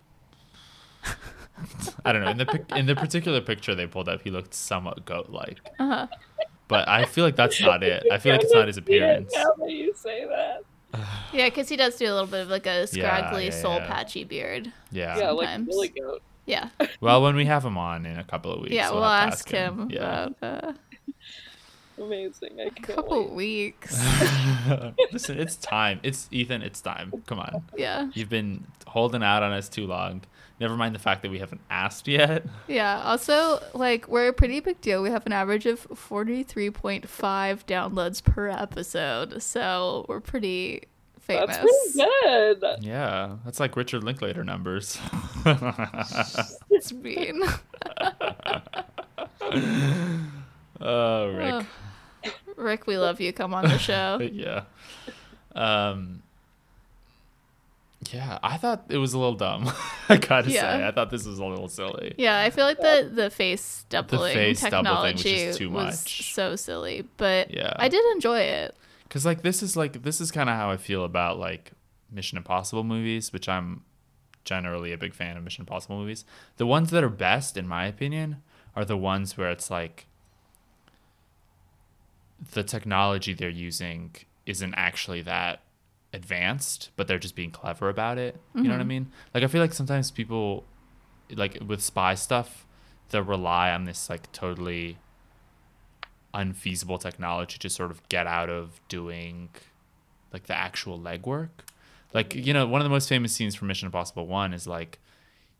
I 2.04 2.12
don't 2.12 2.24
know. 2.24 2.30
In 2.30 2.38
the 2.38 2.46
pic- 2.46 2.72
in 2.74 2.86
the 2.86 2.94
particular 2.96 3.40
picture 3.40 3.74
they 3.74 3.86
pulled 3.86 4.08
up, 4.08 4.22
he 4.22 4.30
looked 4.30 4.54
somewhat 4.54 5.04
goat-like. 5.04 5.60
Uh 5.78 5.86
huh. 5.86 6.06
But 6.68 6.88
I 6.88 7.04
feel 7.04 7.24
like 7.24 7.36
that's 7.36 7.60
not 7.60 7.82
it. 7.82 8.04
I 8.12 8.18
feel 8.18 8.32
like 8.32 8.42
it's 8.42 8.54
not 8.54 8.68
his 8.68 8.76
appearance. 8.76 9.32
Now 9.34 9.52
that 9.58 9.70
you 9.72 9.92
say 9.94 10.24
that. 10.26 10.62
Yeah, 11.32 11.44
because 11.48 11.68
he 11.68 11.76
does 11.76 11.94
do 11.96 12.06
a 12.06 12.12
little 12.12 12.26
bit 12.26 12.40
of 12.40 12.48
like 12.48 12.66
a 12.66 12.86
scraggly, 12.86 13.44
yeah, 13.44 13.50
soul 13.50 13.76
yeah. 13.76 13.86
patchy 13.86 14.24
beard. 14.24 14.72
Yeah. 14.90 15.16
Yeah, 15.16 15.30
like 15.30 15.46
Sometimes. 15.46 15.68
Billy 15.68 15.88
Goat. 15.88 16.22
Yeah. 16.46 16.68
Well, 17.00 17.22
when 17.22 17.36
we 17.36 17.44
have 17.44 17.64
him 17.64 17.78
on 17.78 18.04
in 18.06 18.18
a 18.18 18.24
couple 18.24 18.52
of 18.52 18.60
weeks, 18.60 18.74
yeah, 18.74 18.90
we'll, 18.90 19.04
have 19.04 19.28
to 19.28 19.32
ask 19.32 19.48
him, 19.48 19.88
Yeah. 19.92 20.24
about 20.26 20.36
uh, 20.42 20.72
Amazing. 21.98 22.58
I 22.58 22.62
a 22.64 22.70
can't 22.70 22.86
couple 22.96 23.28
wait. 23.28 23.32
weeks. 23.32 24.02
Listen, 25.12 25.38
it's 25.38 25.54
time. 25.56 26.00
It's 26.02 26.28
Ethan. 26.32 26.62
It's 26.62 26.80
time. 26.80 27.12
Come 27.26 27.38
on. 27.38 27.62
yeah. 27.76 28.08
You've 28.14 28.30
been 28.30 28.64
holding 28.86 29.22
out 29.22 29.42
on 29.42 29.52
us 29.52 29.68
too 29.68 29.86
long. 29.86 30.22
Never 30.60 30.76
mind 30.76 30.94
the 30.94 30.98
fact 31.00 31.22
that 31.22 31.30
we 31.30 31.38
haven't 31.38 31.62
asked 31.70 32.06
yet. 32.06 32.44
Yeah. 32.68 33.02
Also, 33.04 33.60
like, 33.74 34.06
we're 34.08 34.28
a 34.28 34.32
pretty 34.32 34.60
big 34.60 34.80
deal. 34.80 35.02
We 35.02 35.10
have 35.10 35.26
an 35.26 35.32
average 35.32 35.66
of 35.66 35.88
43.5 35.88 37.02
downloads 37.66 38.22
per 38.22 38.48
episode. 38.48 39.42
So 39.42 40.06
we're 40.08 40.20
pretty 40.20 40.82
famous. 41.20 41.56
That's 41.56 41.58
pretty 41.58 42.10
good. 42.22 42.64
Yeah, 42.80 43.36
that's 43.44 43.58
like 43.58 43.76
Richard 43.76 44.04
Linklater 44.04 44.44
numbers. 44.44 44.98
It's 46.70 46.92
mean. 46.92 47.42
oh, 50.80 51.32
Rick. 51.32 51.66
Rick, 52.56 52.86
we 52.86 52.98
love 52.98 53.20
you. 53.20 53.32
Come 53.32 53.54
on 53.54 53.64
the 53.64 53.78
show. 53.78 54.18
yeah. 54.20 54.64
Um. 55.54 56.22
Yeah, 58.12 58.38
I 58.42 58.56
thought 58.56 58.86
it 58.88 58.96
was 58.98 59.12
a 59.14 59.18
little 59.18 59.34
dumb. 59.34 59.70
I 60.08 60.16
gotta 60.16 60.50
say, 60.50 60.86
I 60.86 60.90
thought 60.90 61.10
this 61.10 61.26
was 61.26 61.38
a 61.38 61.44
little 61.44 61.68
silly. 61.68 62.14
Yeah, 62.18 62.40
I 62.40 62.50
feel 62.50 62.64
like 62.64 62.78
the 62.80 63.10
the 63.12 63.30
face 63.30 63.84
doubling 63.88 64.32
face 64.34 64.60
double 64.62 65.02
thing 65.02 65.14
was 65.14 65.22
technology 65.22 65.52
too 65.52 65.70
was 65.70 65.84
much. 66.02 66.32
so 66.34 66.56
silly, 66.56 67.06
but 67.16 67.52
Yeah. 67.52 67.72
I 67.76 67.88
did 67.88 68.04
enjoy 68.14 68.40
it. 68.40 68.74
Cause 69.08 69.26
like 69.26 69.42
this 69.42 69.62
is 69.62 69.76
like 69.76 70.02
this 70.02 70.20
is 70.20 70.30
kind 70.30 70.48
of 70.48 70.56
how 70.56 70.70
I 70.70 70.76
feel 70.76 71.04
about 71.04 71.38
like 71.38 71.72
Mission 72.10 72.38
Impossible 72.38 72.84
movies, 72.84 73.32
which 73.32 73.48
I'm 73.48 73.82
generally 74.44 74.92
a 74.92 74.98
big 74.98 75.14
fan 75.14 75.36
of 75.36 75.44
Mission 75.44 75.62
Impossible 75.62 75.98
movies. 75.98 76.24
The 76.56 76.66
ones 76.66 76.90
that 76.90 77.04
are 77.04 77.08
best, 77.08 77.56
in 77.56 77.68
my 77.68 77.86
opinion, 77.86 78.42
are 78.74 78.84
the 78.84 78.96
ones 78.96 79.36
where 79.36 79.50
it's 79.50 79.70
like 79.70 80.06
the 82.52 82.62
technology 82.64 83.34
they're 83.34 83.48
using 83.48 84.14
isn't 84.46 84.74
actually 84.74 85.22
that 85.22 85.60
advanced, 86.12 86.90
but 86.96 87.06
they're 87.06 87.18
just 87.18 87.36
being 87.36 87.50
clever 87.50 87.88
about 87.88 88.18
it. 88.18 88.36
You 88.54 88.64
know 88.64 88.70
what 88.70 88.76
I 88.76 88.80
mm-hmm. 88.80 88.88
mean? 88.88 89.12
Like 89.34 89.44
I 89.44 89.46
feel 89.46 89.60
like 89.60 89.72
sometimes 89.72 90.10
people 90.10 90.64
like 91.34 91.58
with 91.64 91.82
spy 91.82 92.14
stuff, 92.14 92.66
they'll 93.10 93.22
rely 93.22 93.70
on 93.70 93.84
this 93.84 94.10
like 94.10 94.30
totally 94.32 94.98
unfeasible 96.32 96.98
technology 96.98 97.58
to 97.58 97.68
sort 97.68 97.90
of 97.90 98.08
get 98.08 98.26
out 98.26 98.48
of 98.48 98.80
doing 98.88 99.48
like 100.32 100.46
the 100.46 100.56
actual 100.56 100.98
legwork. 100.98 101.48
Like, 102.12 102.34
you 102.34 102.52
know, 102.52 102.66
one 102.66 102.80
of 102.80 102.84
the 102.84 102.90
most 102.90 103.08
famous 103.08 103.32
scenes 103.32 103.54
from 103.54 103.68
Mission 103.68 103.86
Impossible 103.86 104.26
1 104.26 104.52
is 104.52 104.66
like 104.66 104.98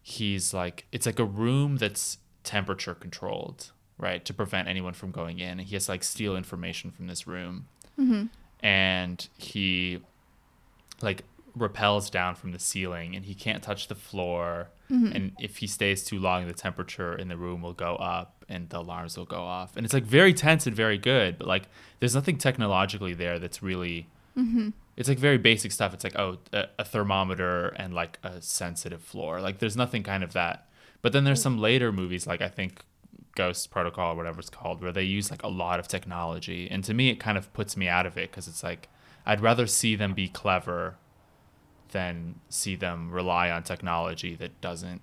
he's 0.02 0.54
like 0.54 0.86
it's 0.90 1.06
like 1.06 1.18
a 1.18 1.24
room 1.24 1.76
that's 1.76 2.18
temperature 2.42 2.94
controlled, 2.94 3.70
right, 3.98 4.24
to 4.24 4.34
prevent 4.34 4.66
anyone 4.66 4.94
from 4.94 5.10
going 5.10 5.38
in. 5.38 5.60
And 5.60 5.62
he 5.62 5.76
has 5.76 5.86
to 5.86 5.92
like 5.92 6.02
steal 6.02 6.36
information 6.36 6.90
from 6.90 7.06
this 7.06 7.26
room. 7.26 7.66
Mm-hmm. 7.98 8.26
And 8.62 9.28
he 9.38 10.00
like 11.02 11.24
repels 11.54 12.10
down 12.10 12.34
from 12.34 12.52
the 12.52 12.58
ceiling 12.58 13.16
and 13.16 13.24
he 13.24 13.34
can't 13.34 13.62
touch 13.62 13.88
the 13.88 13.94
floor. 13.94 14.70
Mm-hmm. 14.90 15.16
And 15.16 15.32
if 15.40 15.58
he 15.58 15.66
stays 15.66 16.04
too 16.04 16.18
long 16.18 16.46
the 16.46 16.52
temperature 16.52 17.14
in 17.14 17.28
the 17.28 17.36
room 17.36 17.62
will 17.62 17.72
go 17.72 17.96
up 17.96 18.44
and 18.48 18.68
the 18.68 18.78
alarms 18.78 19.16
will 19.16 19.24
go 19.24 19.40
off. 19.40 19.76
And 19.76 19.84
it's 19.84 19.94
like 19.94 20.04
very 20.04 20.34
tense 20.34 20.66
and 20.66 20.74
very 20.74 20.98
good 20.98 21.38
but 21.38 21.46
like 21.46 21.64
there's 21.98 22.14
nothing 22.14 22.38
technologically 22.38 23.14
there 23.14 23.38
that's 23.38 23.62
really 23.62 24.08
mm-hmm. 24.36 24.70
it's 24.96 25.08
like 25.08 25.18
very 25.18 25.38
basic 25.38 25.72
stuff. 25.72 25.94
It's 25.94 26.04
like 26.04 26.18
oh 26.18 26.38
a, 26.52 26.66
a 26.78 26.84
thermometer 26.84 27.68
and 27.68 27.94
like 27.94 28.18
a 28.22 28.40
sensitive 28.40 29.02
floor. 29.02 29.40
Like 29.40 29.58
there's 29.58 29.76
nothing 29.76 30.02
kind 30.02 30.24
of 30.24 30.32
that. 30.32 30.66
But 31.02 31.12
then 31.12 31.24
there's 31.24 31.42
some 31.42 31.58
later 31.58 31.92
movies 31.92 32.26
like 32.26 32.42
i 32.42 32.48
think 32.48 32.84
ghost 33.36 33.70
protocol 33.70 34.12
or 34.12 34.16
whatever 34.16 34.40
it's 34.40 34.50
called 34.50 34.82
where 34.82 34.92
they 34.92 35.04
use 35.04 35.30
like 35.30 35.42
a 35.42 35.48
lot 35.48 35.80
of 35.80 35.88
technology. 35.88 36.68
And 36.70 36.82
to 36.84 36.94
me 36.94 37.10
it 37.10 37.20
kind 37.20 37.38
of 37.38 37.52
puts 37.52 37.76
me 37.76 37.88
out 37.88 38.06
of 38.06 38.16
it 38.16 38.30
because 38.30 38.48
it's 38.48 38.62
like 38.62 38.88
i'd 39.26 39.40
rather 39.40 39.66
see 39.66 39.94
them 39.96 40.12
be 40.14 40.28
clever 40.28 40.96
than 41.92 42.36
see 42.48 42.76
them 42.76 43.10
rely 43.10 43.50
on 43.50 43.62
technology 43.62 44.34
that 44.36 44.60
doesn't 44.60 45.00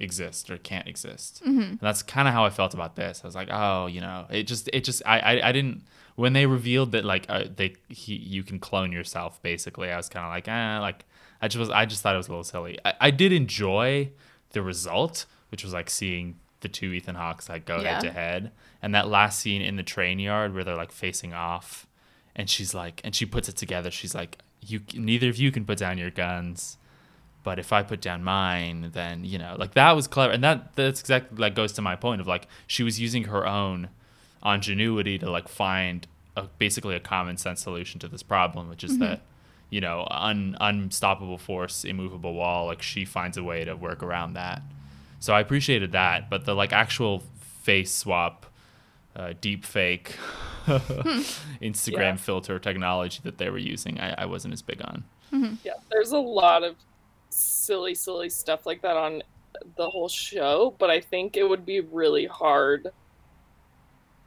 exist 0.00 0.50
or 0.50 0.56
can't 0.58 0.88
exist. 0.88 1.40
And 1.44 1.78
that's 1.80 2.02
kind 2.02 2.26
of 2.26 2.34
how 2.34 2.44
I 2.44 2.50
felt 2.50 2.74
about 2.74 2.96
this. 2.96 3.20
I 3.22 3.26
was 3.28 3.34
like, 3.36 3.48
oh, 3.50 3.86
you 3.86 4.00
know, 4.00 4.26
it 4.30 4.44
just, 4.44 4.68
it 4.72 4.82
just, 4.84 5.02
I, 5.06 5.18
I, 5.20 5.48
I 5.48 5.52
didn't. 5.52 5.82
When 6.16 6.32
they 6.32 6.46
revealed 6.46 6.92
that, 6.92 7.04
like, 7.04 7.26
uh, 7.28 7.44
they, 7.54 7.74
he, 7.88 8.14
you 8.16 8.42
can 8.42 8.58
clone 8.58 8.90
yourself, 8.92 9.40
basically, 9.42 9.90
I 9.90 9.96
was 9.96 10.08
kind 10.08 10.24
of 10.24 10.30
like, 10.30 10.48
eh, 10.48 10.78
like, 10.78 11.04
I 11.42 11.48
just 11.48 11.58
was, 11.58 11.70
I 11.70 11.86
just 11.86 12.02
thought 12.02 12.14
it 12.14 12.18
was 12.18 12.28
a 12.28 12.30
little 12.30 12.44
silly. 12.44 12.78
I, 12.84 12.94
I 13.00 13.10
did 13.10 13.32
enjoy 13.32 14.10
the 14.50 14.62
result, 14.62 15.26
which 15.50 15.62
was 15.64 15.72
like 15.72 15.90
seeing 15.90 16.36
the 16.60 16.68
two 16.68 16.92
Ethan 16.92 17.14
Hawkes 17.16 17.48
like 17.48 17.64
go 17.64 17.80
Yeah. 17.80 17.94
head 17.94 18.00
to 18.02 18.12
head, 18.12 18.52
and 18.82 18.94
that 18.94 19.08
last 19.08 19.40
scene 19.40 19.60
in 19.62 19.76
the 19.76 19.82
train 19.82 20.18
yard 20.18 20.54
where 20.54 20.64
they're 20.64 20.76
like 20.76 20.92
facing 20.92 21.32
off, 21.34 21.86
and 22.36 22.48
she's 22.48 22.74
like, 22.74 23.00
and 23.04 23.14
she 23.14 23.26
puts 23.26 23.48
it 23.48 23.56
together. 23.56 23.90
She's 23.90 24.14
like, 24.14 24.38
you, 24.60 24.80
neither 24.94 25.28
of 25.28 25.36
you 25.36 25.52
can 25.52 25.64
put 25.64 25.78
down 25.78 25.98
your 25.98 26.10
guns 26.10 26.78
but 27.44 27.58
if 27.58 27.72
I 27.72 27.82
put 27.82 28.00
down 28.00 28.24
mine, 28.24 28.90
then 28.94 29.24
you 29.24 29.38
know, 29.38 29.54
like 29.58 29.74
that 29.74 29.92
was 29.94 30.08
clever, 30.08 30.32
and 30.32 30.42
that 30.42 30.74
that's 30.74 31.00
exactly 31.00 31.38
like 31.38 31.54
goes 31.54 31.72
to 31.74 31.82
my 31.82 31.94
point 31.94 32.20
of 32.20 32.26
like 32.26 32.48
she 32.66 32.82
was 32.82 32.98
using 32.98 33.24
her 33.24 33.46
own 33.46 33.90
ingenuity 34.44 35.18
to 35.18 35.30
like 35.30 35.46
find 35.48 36.06
a, 36.36 36.44
basically 36.58 36.96
a 36.96 37.00
common 37.00 37.36
sense 37.36 37.60
solution 37.60 38.00
to 38.00 38.08
this 38.08 38.22
problem, 38.22 38.68
which 38.68 38.82
is 38.82 38.92
mm-hmm. 38.92 39.02
that 39.02 39.20
you 39.70 39.80
know, 39.80 40.06
un, 40.10 40.56
unstoppable 40.60 41.38
force, 41.38 41.84
immovable 41.84 42.34
wall. 42.34 42.66
Like 42.66 42.80
she 42.80 43.04
finds 43.04 43.36
a 43.36 43.44
way 43.44 43.64
to 43.64 43.74
work 43.76 44.02
around 44.02 44.34
that. 44.34 44.62
So 45.20 45.34
I 45.34 45.40
appreciated 45.40 45.92
that, 45.92 46.30
but 46.30 46.46
the 46.46 46.54
like 46.54 46.72
actual 46.72 47.22
face 47.62 47.92
swap, 47.92 48.46
uh, 49.16 49.32
deep 49.40 49.64
fake, 49.64 50.16
Instagram 50.66 51.92
Yeah. 51.98 52.16
filter 52.16 52.58
technology 52.58 53.20
that 53.24 53.38
they 53.38 53.50
were 53.50 53.58
using, 53.58 53.98
I, 54.00 54.14
I 54.22 54.26
wasn't 54.26 54.54
as 54.54 54.62
big 54.62 54.80
on. 54.82 55.04
Yeah, 55.64 55.72
there's 55.90 56.12
a 56.12 56.18
lot 56.18 56.62
of 56.62 56.76
silly, 57.30 57.94
silly 57.96 58.28
stuff 58.30 58.66
like 58.66 58.82
that 58.82 58.96
on 58.96 59.22
the 59.76 59.88
whole 59.90 60.08
show, 60.08 60.76
but 60.78 60.90
I 60.90 61.00
think 61.00 61.36
it 61.36 61.48
would 61.48 61.66
be 61.66 61.80
really 61.80 62.26
hard, 62.26 62.88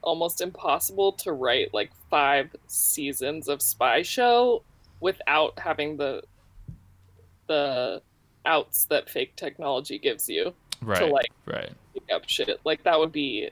almost 0.02 0.40
impossible 0.42 1.12
to 1.12 1.32
write 1.32 1.72
like 1.72 1.90
five 2.10 2.54
seasons 2.66 3.48
of 3.48 3.62
spy 3.62 4.02
show 4.02 4.62
without 5.00 5.58
having 5.58 5.96
the 5.96 6.22
the 7.46 8.02
outs 8.44 8.84
that 8.86 9.08
fake 9.08 9.34
technology 9.36 9.98
gives 9.98 10.28
you 10.28 10.52
Right. 10.82 10.98
To 10.98 11.06
like- 11.06 11.32
right. 11.46 11.72
pick 11.94 12.04
up 12.14 12.28
shit. 12.28 12.60
Like 12.64 12.84
that 12.84 12.98
would 12.98 13.10
be 13.12 13.48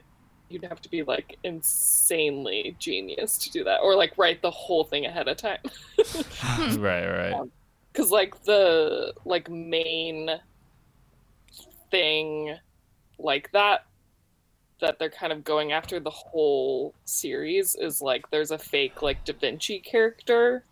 you'd 0.49 0.63
have 0.63 0.81
to 0.81 0.89
be 0.89 1.03
like 1.03 1.37
insanely 1.43 2.75
genius 2.79 3.37
to 3.37 3.51
do 3.51 3.63
that 3.63 3.79
or 3.81 3.95
like 3.95 4.17
write 4.17 4.41
the 4.41 4.51
whole 4.51 4.83
thing 4.83 5.05
ahead 5.05 5.27
of 5.27 5.37
time. 5.37 5.59
right, 6.77 7.07
right. 7.07 7.33
Um, 7.33 7.51
because 7.91 8.11
like 8.11 8.43
the 8.43 9.13
like 9.25 9.49
main 9.49 10.29
thing 11.89 12.55
like 13.17 13.51
that 13.53 13.85
that 14.79 14.99
they're 14.99 15.09
kind 15.09 15.33
of 15.33 15.43
going 15.43 15.71
after 15.71 15.99
the 15.99 16.11
whole 16.11 16.93
series 17.05 17.75
is 17.75 18.01
like 18.01 18.29
there's 18.29 18.51
a 18.51 18.57
fake 18.57 19.01
like 19.01 19.25
Da 19.25 19.33
Vinci 19.33 19.79
character 19.79 20.63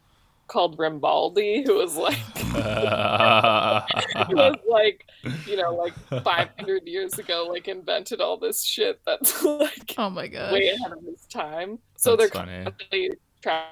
called 0.47 0.77
Rambaldi 0.77 1.65
who 1.65 1.75
was 1.75 1.95
like 1.95 2.13
who 4.27 4.35
was 4.35 4.57
like 4.69 5.07
you 5.47 5.57
know 5.57 5.73
like 5.73 5.93
500 6.23 6.87
years 6.87 7.17
ago 7.17 7.47
like 7.49 7.67
invented 7.67 8.21
all 8.21 8.37
this 8.37 8.63
shit 8.63 8.99
that's 9.05 9.43
like 9.43 9.95
Oh 9.97 10.09
my 10.09 10.27
god. 10.27 10.53
way 10.53 10.69
ahead 10.69 10.91
of 10.91 11.03
his 11.03 11.25
time. 11.27 11.79
So 11.97 12.15
That's 12.15 12.31
they're 12.31 12.41
funny. 12.45 12.63
constantly 12.63 13.11
trying 13.41 13.63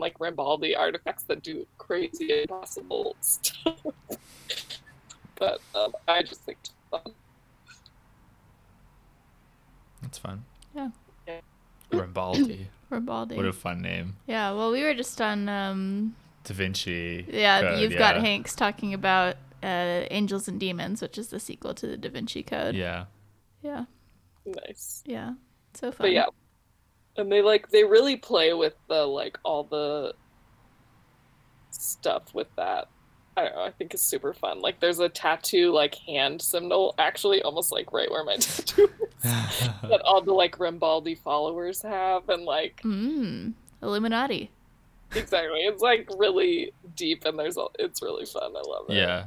like 0.00 0.18
Rambaldi 0.18 0.76
artifacts 0.78 1.24
that 1.24 1.42
do 1.42 1.66
crazy 1.78 2.42
impossible 2.42 3.16
stuff. 3.20 3.78
but 5.36 5.60
um, 5.74 5.92
I 6.08 6.22
just 6.22 6.42
think 6.42 6.58
it's 6.62 6.72
fun. 6.90 7.12
That's 10.02 10.18
fun. 10.18 10.44
Yeah. 10.74 10.88
Yeah. 11.26 11.40
Rambaldi. 11.92 12.66
Ribaldi. 12.92 13.36
What 13.36 13.46
a 13.46 13.52
fun 13.52 13.80
name. 13.80 14.16
Yeah, 14.26 14.52
well, 14.52 14.70
we 14.70 14.82
were 14.82 14.94
just 14.94 15.20
on. 15.20 15.48
Um, 15.48 16.14
Da 16.44 16.54
Vinci. 16.54 17.26
yeah, 17.28 17.60
Code, 17.60 17.80
you've 17.80 17.96
got. 17.98 18.16
Hanks 18.16 18.54
talking 18.54 18.94
about 18.94 19.36
uh, 19.62 20.04
Angels 20.10 20.48
and 20.48 20.58
Demons, 20.58 21.00
which 21.02 21.16
is 21.18 21.28
the 21.28 21.38
sequel 21.40 21.74
to 21.74 21.86
the 21.86 21.96
Da 21.96 22.08
Vinci 22.10 22.42
Code. 22.42 22.74
Yeah. 22.74 23.04
yeah, 23.62 23.84
Nice. 24.44 25.02
yeah. 25.06 25.34
So 25.74 25.90
fun. 25.92 26.06
But 26.06 26.12
yeah. 26.12 26.26
And 27.16 27.30
they 27.30 27.42
like 27.42 27.68
they 27.70 27.84
really 27.84 28.16
play 28.16 28.52
with 28.54 28.74
the 28.88 29.04
like 29.06 29.38
all 29.44 29.64
the 29.64 30.14
stuff 31.70 32.22
with 32.34 32.48
that. 32.56 32.88
I 33.36 33.44
don't 33.44 33.54
know, 33.54 33.62
I 33.62 33.70
think 33.70 33.94
it's 33.94 34.02
super 34.02 34.32
fun. 34.34 34.60
Like 34.60 34.80
there's 34.80 34.98
a 34.98 35.08
tattoo 35.08 35.72
like 35.72 35.94
hand 35.94 36.42
symbol 36.42 36.94
actually 36.98 37.40
almost 37.42 37.72
like 37.72 37.92
right 37.92 38.10
where 38.10 38.24
my 38.24 38.36
tattoo 38.38 38.90
is 39.22 39.22
that 39.82 40.02
all 40.04 40.20
the 40.22 40.32
like 40.34 40.58
Rambaldi 40.58 41.18
followers 41.18 41.80
have 41.82 42.28
and 42.28 42.44
like 42.44 42.80
Mm, 42.82 43.54
Illuminati. 43.82 44.50
Exactly 45.14 45.60
it's 45.60 45.82
like 45.82 46.08
really 46.18 46.72
deep 46.96 47.24
and 47.24 47.38
there's 47.38 47.56
a, 47.56 47.66
it's 47.78 48.02
really 48.02 48.24
fun. 48.26 48.52
I 48.56 48.60
love 48.68 48.86
it. 48.90 48.96
yeah. 48.96 49.24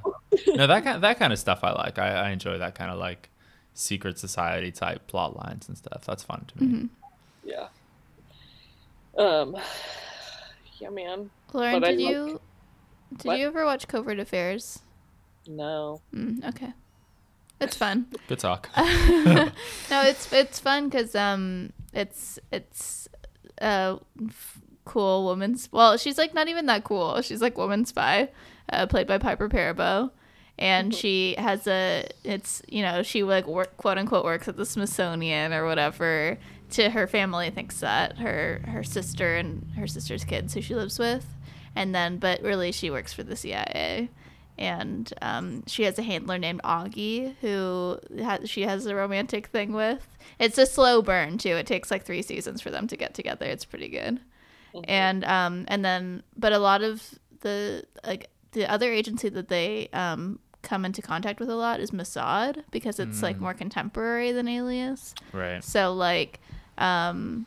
No, 0.55 0.67
that 0.67 0.83
kind 0.83 1.03
that 1.03 1.17
kind 1.19 1.31
of 1.33 1.39
stuff 1.39 1.63
I 1.63 1.71
like. 1.71 1.97
I, 1.99 2.27
I 2.27 2.29
enjoy 2.31 2.57
that 2.57 2.75
kind 2.75 2.91
of 2.91 2.97
like 2.97 3.29
secret 3.73 4.17
society 4.19 4.71
type 4.71 5.07
plot 5.07 5.35
lines 5.35 5.67
and 5.67 5.77
stuff. 5.77 6.03
That's 6.05 6.23
fun 6.23 6.45
to 6.47 6.63
me. 6.63 6.67
Mhm. 6.67 6.89
Yeah. 7.43 7.67
Um 9.17 9.55
yeah 10.79 10.89
man. 10.89 11.29
Lauren, 11.53 11.79
But 11.81 11.87
did 11.89 11.99
like- 11.99 12.09
you 12.13 12.41
did 13.17 13.25
What? 13.27 13.39
you 13.39 13.47
ever 13.47 13.65
watch 13.65 13.87
Covert 13.87 14.19
Affairs? 14.19 14.79
No. 15.47 16.01
Mm, 16.13 16.43
okay, 16.49 16.73
it's 17.61 17.77
fun. 17.77 18.07
Good 18.27 18.39
talk. 18.39 18.69
no, 18.77 19.51
it's 19.91 20.33
it's 20.33 20.59
fun 20.59 20.89
because 20.89 21.15
um, 21.15 21.71
it's 21.93 22.39
it's 22.51 23.07
a 23.61 23.99
f- 24.27 24.59
cool 24.85 25.25
woman's. 25.25 25.69
Well, 25.71 25.97
she's 25.97 26.17
like 26.17 26.33
not 26.33 26.47
even 26.47 26.65
that 26.67 26.83
cool. 26.83 27.21
She's 27.21 27.41
like 27.41 27.57
woman 27.57 27.85
spy, 27.85 28.29
uh, 28.71 28.87
played 28.87 29.07
by 29.07 29.17
Piper 29.17 29.49
Perabo, 29.49 30.11
and 30.57 30.93
she 30.93 31.35
has 31.37 31.67
a. 31.67 32.07
It's 32.23 32.61
you 32.67 32.81
know 32.81 33.03
she 33.03 33.23
like 33.23 33.47
work 33.47 33.75
quote 33.77 33.97
unquote 33.97 34.23
works 34.23 34.47
at 34.47 34.57
the 34.57 34.65
Smithsonian 34.65 35.53
or 35.53 35.65
whatever. 35.65 36.37
To 36.71 36.89
her 36.89 37.05
family 37.07 37.51
thinks 37.51 37.79
that 37.81 38.17
her 38.17 38.61
her 38.67 38.83
sister 38.83 39.35
and 39.35 39.71
her 39.77 39.87
sister's 39.87 40.23
kids 40.23 40.53
who 40.53 40.61
she 40.61 40.75
lives 40.75 40.97
with, 40.97 41.25
and 41.75 41.93
then 41.93 42.17
but 42.17 42.41
really 42.41 42.71
she 42.71 42.89
works 42.89 43.13
for 43.13 43.23
the 43.23 43.35
CIA 43.35 44.09
and 44.57 45.13
um, 45.21 45.63
she 45.67 45.83
has 45.83 45.99
a 45.99 46.03
handler 46.03 46.37
named 46.37 46.61
Auggie 46.63 47.35
who 47.41 47.99
ha- 48.21 48.39
she 48.45 48.61
has 48.61 48.85
a 48.85 48.95
romantic 48.95 49.47
thing 49.47 49.73
with. 49.73 50.07
It's 50.39 50.57
a 50.57 50.65
slow 50.65 51.01
burn 51.01 51.37
too. 51.37 51.49
It 51.49 51.67
takes 51.67 51.91
like 51.91 52.05
three 52.05 52.21
seasons 52.21 52.61
for 52.61 52.69
them 52.69 52.87
to 52.87 52.97
get 52.97 53.13
together. 53.13 53.45
It's 53.45 53.65
pretty 53.65 53.89
good. 53.89 54.21
And 54.83 55.23
um, 55.25 55.65
and 55.67 55.83
then 55.83 56.23
but 56.37 56.53
a 56.53 56.59
lot 56.59 56.81
of 56.81 57.01
the 57.41 57.85
like 58.05 58.29
the 58.51 58.69
other 58.69 58.91
agency 58.91 59.29
that 59.29 59.47
they 59.47 59.89
um, 59.93 60.39
come 60.61 60.83
into 60.85 61.01
contact 61.01 61.39
with 61.39 61.49
a 61.49 61.55
lot 61.55 61.79
is 61.79 61.91
Mossad 61.91 62.63
because 62.71 62.99
it's 62.99 63.21
like 63.21 63.39
more 63.39 63.53
contemporary 63.53 64.31
than 64.31 64.47
Alias. 64.47 65.13
right. 65.31 65.63
So 65.63 65.93
like, 65.93 66.39
um, 66.77 67.45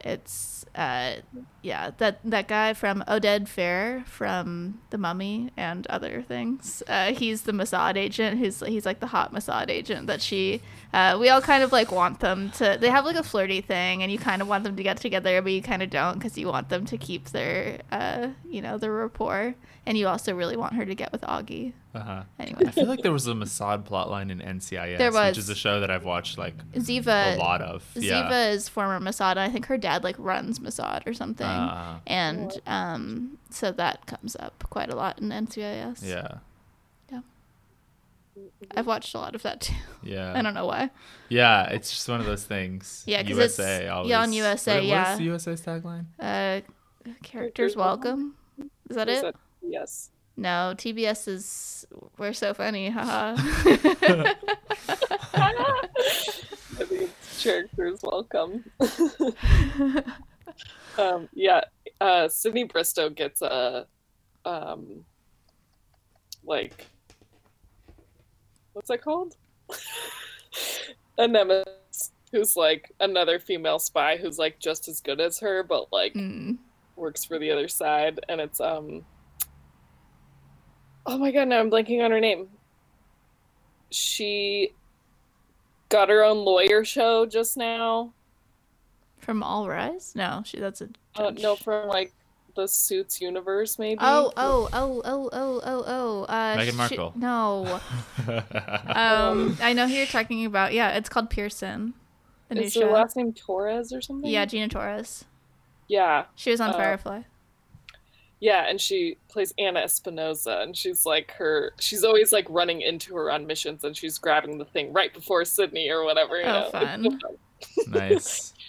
it's 0.00 0.66
uh, 0.74 1.14
yeah 1.62 1.90
that 1.98 2.20
that 2.24 2.46
guy 2.46 2.74
from 2.74 3.02
Oded 3.08 3.48
Fehr 3.48 4.04
from 4.06 4.80
The 4.90 4.98
Mummy 4.98 5.50
and 5.56 5.86
other 5.86 6.22
things. 6.22 6.82
Uh, 6.86 7.12
he's 7.12 7.42
the 7.42 7.52
Mossad 7.52 7.96
agent. 7.96 8.38
Who's 8.38 8.60
he's 8.60 8.84
like 8.84 9.00
the 9.00 9.08
hot 9.08 9.32
Mossad 9.32 9.70
agent 9.70 10.06
that 10.06 10.20
she. 10.20 10.60
Uh, 10.94 11.18
we 11.18 11.28
all 11.28 11.40
kind 11.40 11.64
of 11.64 11.72
like 11.72 11.90
want 11.90 12.20
them 12.20 12.50
to. 12.52 12.78
They 12.80 12.88
have 12.88 13.04
like 13.04 13.16
a 13.16 13.22
flirty 13.24 13.60
thing, 13.60 14.02
and 14.02 14.12
you 14.12 14.18
kind 14.18 14.40
of 14.40 14.46
want 14.48 14.62
them 14.62 14.76
to 14.76 14.82
get 14.82 14.96
together, 14.98 15.42
but 15.42 15.50
you 15.50 15.60
kind 15.60 15.82
of 15.82 15.90
don't 15.90 16.14
because 16.14 16.38
you 16.38 16.46
want 16.46 16.68
them 16.68 16.86
to 16.86 16.96
keep 16.96 17.30
their, 17.30 17.80
uh, 17.90 18.28
you 18.48 18.62
know, 18.62 18.78
their 18.78 18.92
rapport, 18.92 19.56
and 19.86 19.98
you 19.98 20.06
also 20.06 20.32
really 20.34 20.56
want 20.56 20.74
her 20.74 20.84
to 20.86 20.94
get 20.94 21.10
with 21.10 21.22
Auggie. 21.22 21.72
Uh-huh. 21.96 22.22
Anyway, 22.38 22.62
I 22.66 22.70
feel 22.70 22.86
like 22.86 23.02
there 23.02 23.12
was 23.12 23.26
a 23.26 23.32
Mossad 23.34 23.84
plotline 23.88 24.30
in 24.30 24.38
NCIS, 24.40 24.98
There 24.98 25.12
was. 25.12 25.30
which 25.30 25.38
is 25.38 25.48
a 25.48 25.54
show 25.56 25.80
that 25.80 25.90
I've 25.90 26.04
watched 26.04 26.38
like 26.38 26.56
Ziva. 26.74 27.34
a 27.34 27.38
lot 27.38 27.60
of. 27.60 27.84
Yeah. 27.94 28.22
Ziva 28.30 28.52
is 28.54 28.68
former 28.68 29.00
Mossad. 29.00 29.32
and 29.32 29.40
I 29.40 29.48
think 29.48 29.66
her 29.66 29.76
dad 29.78 30.04
like 30.04 30.16
runs 30.18 30.60
Mossad 30.60 31.06
or 31.08 31.12
something, 31.14 31.46
Ah. 31.46 32.00
and 32.06 32.52
um, 32.66 33.38
so 33.50 33.72
that 33.72 34.06
comes 34.06 34.36
up 34.38 34.64
quite 34.70 34.90
a 34.90 34.96
lot 34.96 35.18
in 35.20 35.30
NCIS. 35.30 36.02
Yeah. 36.04 36.38
I've 38.76 38.86
watched 38.86 39.14
a 39.14 39.18
lot 39.18 39.34
of 39.34 39.42
that 39.42 39.60
too. 39.62 39.74
Yeah. 40.02 40.32
I 40.36 40.42
don't 40.42 40.54
know 40.54 40.66
why. 40.66 40.90
Yeah, 41.28 41.64
it's 41.70 41.90
just 41.90 42.08
one 42.08 42.20
of 42.20 42.26
those 42.26 42.44
things. 42.44 43.02
Yeah, 43.06 43.22
'cause 43.22 43.30
it's- 43.32 43.58
USA 43.58 43.88
always. 43.88 44.10
yeah, 44.10 44.20
on 44.22 44.32
USA, 44.32 44.74
What, 44.76 44.84
yeah. 44.84 45.02
What 45.02 45.12
is 45.12 45.18
the 45.18 45.24
USA's 45.24 45.60
tagline? 45.62 46.06
Uh, 46.18 46.60
characters 47.22 47.76
welcome. 47.76 48.34
Is 48.90 48.96
that 48.96 49.08
Is 49.08 49.18
it? 49.20 49.22
that- 49.22 49.34
yes. 49.62 50.10
No, 50.36 50.74
TBS 50.76 51.28
is 51.28 51.86
we're 52.18 52.32
so 52.32 52.54
funny. 52.54 52.90
Haha. 52.90 53.36
I 53.38 54.34
think 56.86 57.02
it's 57.02 57.42
characters 57.42 58.00
welcome. 58.02 58.64
um, 60.98 61.28
yeah, 61.34 61.60
uh, 62.00 62.28
Sydney 62.28 62.64
Bristow 62.64 63.10
gets 63.10 63.42
a, 63.42 63.86
um, 64.44 65.04
like, 66.44 66.86
what's 68.74 68.88
that 68.88 69.02
called? 69.02 69.36
a 71.18 71.26
nemesis 71.26 72.12
who's 72.32 72.56
like 72.56 72.92
another 73.00 73.38
female 73.38 73.78
spy 73.78 74.16
who's 74.16 74.38
like 74.38 74.58
just 74.58 74.88
as 74.88 75.00
good 75.00 75.20
as 75.20 75.38
her, 75.40 75.62
but 75.62 75.92
like 75.92 76.12
Mm. 76.14 76.58
works 76.96 77.24
for 77.24 77.38
the 77.38 77.50
other 77.50 77.68
side, 77.68 78.20
and 78.28 78.40
it's 78.40 78.60
um. 78.60 79.04
Oh 81.06 81.18
my 81.18 81.30
god! 81.30 81.48
Now 81.48 81.60
I'm 81.60 81.70
blanking 81.70 82.04
on 82.04 82.10
her 82.10 82.20
name. 82.20 82.48
She 83.90 84.72
got 85.88 86.08
her 86.08 86.24
own 86.24 86.38
lawyer 86.38 86.84
show 86.84 87.26
just 87.26 87.56
now. 87.56 88.12
From 89.18 89.42
All 89.42 89.68
Rise? 89.68 90.12
No, 90.14 90.42
she. 90.44 90.58
That's 90.58 90.80
a. 90.80 90.88
Uh, 91.16 91.30
no, 91.30 91.56
from 91.56 91.88
like 91.88 92.12
the 92.54 92.66
Suits 92.68 93.20
universe, 93.20 93.78
maybe. 93.78 93.98
Oh, 94.00 94.32
oh, 94.36 94.68
oh, 94.72 95.02
oh, 95.04 95.30
oh, 95.32 95.60
oh, 95.64 95.84
oh. 95.86 96.22
Uh, 96.24 96.56
Meghan 96.56 96.70
she- 96.70 96.76
Markle. 96.76 97.12
no. 97.16 97.80
Um, 98.94 99.56
I 99.60 99.72
know 99.72 99.86
who 99.88 99.94
you're 99.94 100.06
talking 100.06 100.44
about. 100.46 100.72
Yeah, 100.72 100.90
it's 100.90 101.08
called 101.08 101.30
Pearson. 101.30 101.94
The 102.48 102.56
new 102.56 102.62
is 102.62 102.74
her 102.74 102.90
last 102.90 103.16
name 103.16 103.32
Torres 103.32 103.92
or 103.92 104.00
something? 104.00 104.30
Yeah, 104.30 104.44
Gina 104.44 104.68
Torres. 104.68 105.24
yeah, 105.88 106.26
She 106.36 106.50
was 106.50 106.60
on 106.60 106.70
Uh, 106.70 106.74
Firefly. 106.74 107.22
yeah, 108.40 108.68
and 108.68 108.80
she 108.80 109.16
plays 109.28 109.52
Anna 109.58 109.80
Espinosa, 109.80 110.60
and 110.62 110.76
she's 110.76 111.04
like 111.06 111.32
her. 111.32 111.72
She's 111.80 112.04
always 112.04 112.32
like 112.32 112.46
running 112.48 112.82
into 112.82 113.14
her 113.16 113.30
on 113.30 113.46
missions, 113.46 113.82
and 113.84 113.96
she's 113.96 114.18
grabbing 114.18 114.58
the 114.58 114.64
thing 114.66 114.92
right 114.92 115.12
before 115.12 115.44
Sydney 115.44 115.90
or 115.90 116.04
whatever. 116.04 116.36
You 116.38 116.44
Oh, 116.44 116.52
know? 116.52 116.70
Fun. 116.70 117.20
nice. 117.88 118.52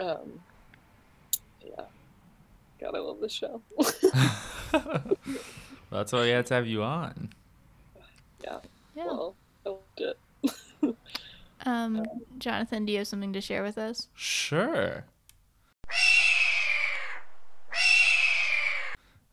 Um, 0.00 0.06
yeah. 0.06 0.51
God, 2.82 2.96
I 2.96 2.98
love 2.98 3.20
this 3.20 3.32
show. 3.32 3.62
That's 5.90 6.12
why 6.12 6.22
we 6.22 6.30
had 6.30 6.46
to 6.46 6.54
have 6.54 6.66
you 6.66 6.82
on. 6.82 7.30
yeah. 8.42 8.58
Yeah. 8.96 9.06
Well, 9.06 9.36
I 9.64 9.68
loved 9.68 9.82
it. 9.98 10.18
Um, 11.64 12.04
Jonathan, 12.38 12.86
do 12.86 12.92
you 12.92 12.98
have 12.98 13.06
something 13.06 13.32
to 13.34 13.40
share 13.40 13.62
with 13.62 13.78
us? 13.78 14.08
Sure. 14.16 15.04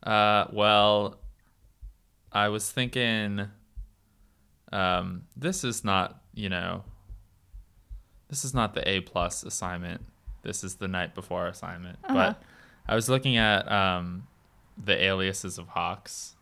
Uh, 0.04 0.44
well, 0.52 1.18
I 2.30 2.46
was 2.46 2.70
thinking, 2.70 3.48
um, 4.70 5.22
this 5.36 5.64
is 5.64 5.82
not, 5.82 6.22
you 6.32 6.48
know, 6.48 6.84
this 8.28 8.44
is 8.44 8.54
not 8.54 8.74
the 8.74 8.88
A 8.88 9.00
plus 9.00 9.42
assignment. 9.42 10.06
This 10.42 10.62
is 10.62 10.76
the 10.76 10.86
night 10.86 11.16
before 11.16 11.48
assignment. 11.48 11.98
Uh-huh. 12.04 12.14
But 12.14 12.42
I 12.90 12.94
was 12.96 13.08
looking 13.08 13.36
at 13.36 13.70
um, 13.70 14.26
the 14.82 15.00
aliases 15.02 15.56
of 15.58 15.68
Hawks. 15.68 16.34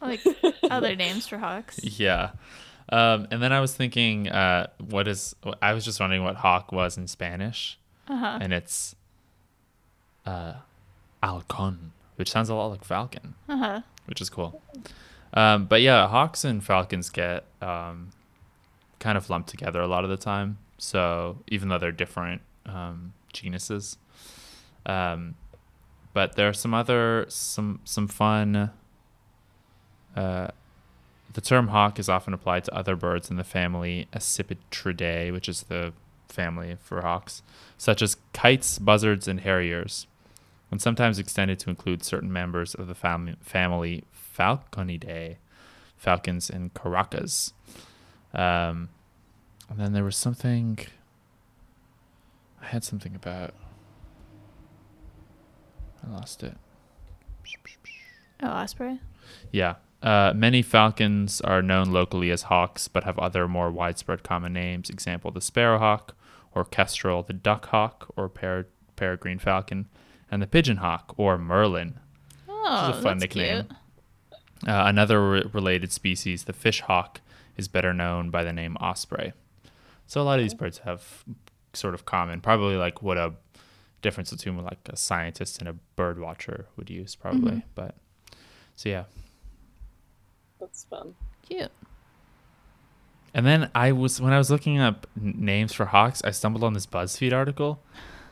Like 0.00 0.20
other 0.70 0.94
names 0.94 1.26
for 1.26 1.38
Hawks. 1.38 1.80
Yeah. 1.82 2.30
Um, 2.90 3.28
and 3.30 3.42
then 3.42 3.52
I 3.52 3.60
was 3.60 3.74
thinking, 3.74 4.28
uh, 4.28 4.66
what 4.88 5.06
is? 5.08 5.34
I 5.62 5.72
was 5.74 5.84
just 5.84 6.00
wondering 6.00 6.24
what 6.24 6.36
hawk 6.36 6.72
was 6.72 6.96
in 6.98 7.06
Spanish, 7.06 7.78
Uh-huh. 8.08 8.38
and 8.40 8.52
it's 8.52 8.96
uh, 10.26 10.54
halcon, 11.22 11.92
which 12.16 12.30
sounds 12.30 12.48
a 12.48 12.54
lot 12.54 12.66
like 12.68 12.84
falcon, 12.84 13.34
Uh-huh. 13.48 13.80
which 14.06 14.20
is 14.20 14.28
cool. 14.28 14.60
Um, 15.34 15.66
but 15.66 15.82
yeah, 15.82 16.08
hawks 16.08 16.44
and 16.44 16.62
falcons 16.64 17.10
get 17.10 17.44
um, 17.62 18.10
kind 18.98 19.16
of 19.16 19.30
lumped 19.30 19.48
together 19.48 19.80
a 19.80 19.86
lot 19.86 20.02
of 20.04 20.10
the 20.10 20.16
time. 20.16 20.58
So 20.78 21.38
even 21.46 21.68
though 21.68 21.78
they're 21.78 21.92
different 21.92 22.40
um, 22.66 23.12
genuses, 23.32 23.98
um, 24.86 25.36
but 26.12 26.36
there 26.36 26.48
are 26.48 26.52
some 26.52 26.74
other 26.74 27.26
some 27.28 27.80
some 27.84 28.08
fun. 28.08 28.70
Uh, 30.16 30.48
the 31.32 31.40
term 31.40 31.68
hawk 31.68 31.98
is 31.98 32.08
often 32.08 32.34
applied 32.34 32.64
to 32.64 32.74
other 32.74 32.96
birds 32.96 33.30
in 33.30 33.36
the 33.36 33.44
family 33.44 34.08
Accipitridae, 34.12 35.32
which 35.32 35.48
is 35.48 35.64
the 35.64 35.92
family 36.28 36.76
for 36.82 37.02
hawks, 37.02 37.42
such 37.78 38.02
as 38.02 38.16
kites, 38.32 38.78
buzzards, 38.78 39.28
and 39.28 39.40
harriers, 39.40 40.06
and 40.70 40.82
sometimes 40.82 41.18
extended 41.18 41.58
to 41.60 41.70
include 41.70 42.02
certain 42.02 42.32
members 42.32 42.74
of 42.74 42.88
the 42.88 42.94
fam- 42.94 43.36
family 43.40 44.04
Falconidae, 44.36 45.36
falcons 45.96 46.48
and 46.50 46.72
caracaras. 46.74 47.52
Um, 48.32 48.88
and 49.68 49.78
then 49.78 49.92
there 49.92 50.04
was 50.04 50.16
something. 50.16 50.78
I 52.62 52.66
had 52.66 52.84
something 52.84 53.14
about. 53.14 53.54
I 56.06 56.10
lost 56.12 56.42
it. 56.42 56.56
Oh, 58.42 58.48
osprey. 58.48 59.00
Yeah. 59.52 59.76
Uh, 60.02 60.32
many 60.34 60.62
falcons 60.62 61.40
are 61.42 61.60
known 61.60 61.92
locally 61.92 62.30
as 62.30 62.42
hawks, 62.42 62.88
but 62.88 63.04
have 63.04 63.18
other 63.18 63.46
more 63.46 63.70
widespread 63.70 64.22
common 64.22 64.52
names. 64.54 64.88
Example: 64.88 65.30
the 65.30 65.40
sparrowhawk, 65.40 66.14
or 66.54 66.64
kestrel, 66.64 67.22
the 67.22 67.34
duck 67.34 67.66
hawk, 67.66 68.10
or 68.16 68.28
per- 68.30 68.66
peregrine 68.96 69.38
falcon, 69.38 69.88
and 70.30 70.40
the 70.40 70.46
pigeon 70.46 70.78
hawk, 70.78 71.14
or 71.18 71.36
merlin. 71.36 71.98
Oh, 72.48 72.90
a 72.90 72.92
fun 72.94 73.18
that's 73.18 73.34
nickname. 73.34 73.66
cute. 73.66 73.76
Uh, 74.66 74.84
another 74.86 75.30
re- 75.30 75.44
related 75.52 75.92
species, 75.92 76.44
the 76.44 76.52
fish 76.54 76.80
hawk, 76.80 77.20
is 77.58 77.68
better 77.68 77.92
known 77.92 78.30
by 78.30 78.42
the 78.42 78.52
name 78.54 78.76
osprey. 78.76 79.32
So 80.06 80.20
a 80.20 80.24
lot 80.24 80.38
of 80.38 80.44
these 80.44 80.54
birds 80.54 80.78
have 80.78 81.24
sort 81.74 81.94
of 81.94 82.04
common, 82.06 82.40
probably 82.40 82.76
like 82.76 83.02
what 83.02 83.18
a 83.18 83.34
difference 84.02 84.30
between 84.30 84.58
like 84.62 84.78
a 84.88 84.96
scientist 84.96 85.58
and 85.58 85.68
a 85.68 85.74
bird 85.96 86.18
watcher 86.18 86.66
would 86.76 86.90
use, 86.90 87.14
probably. 87.14 87.62
But 87.74 87.94
so 88.76 88.88
yeah. 88.88 89.04
That's 90.58 90.84
fun. 90.84 91.14
Cute. 91.48 91.70
And 93.32 93.46
then 93.46 93.70
I 93.74 93.92
was 93.92 94.20
when 94.20 94.32
I 94.32 94.38
was 94.38 94.50
looking 94.50 94.78
up 94.78 95.06
n- 95.20 95.34
names 95.38 95.72
for 95.72 95.86
hawks, 95.86 96.22
I 96.24 96.30
stumbled 96.32 96.64
on 96.64 96.74
this 96.74 96.86
BuzzFeed 96.86 97.32
article, 97.32 97.80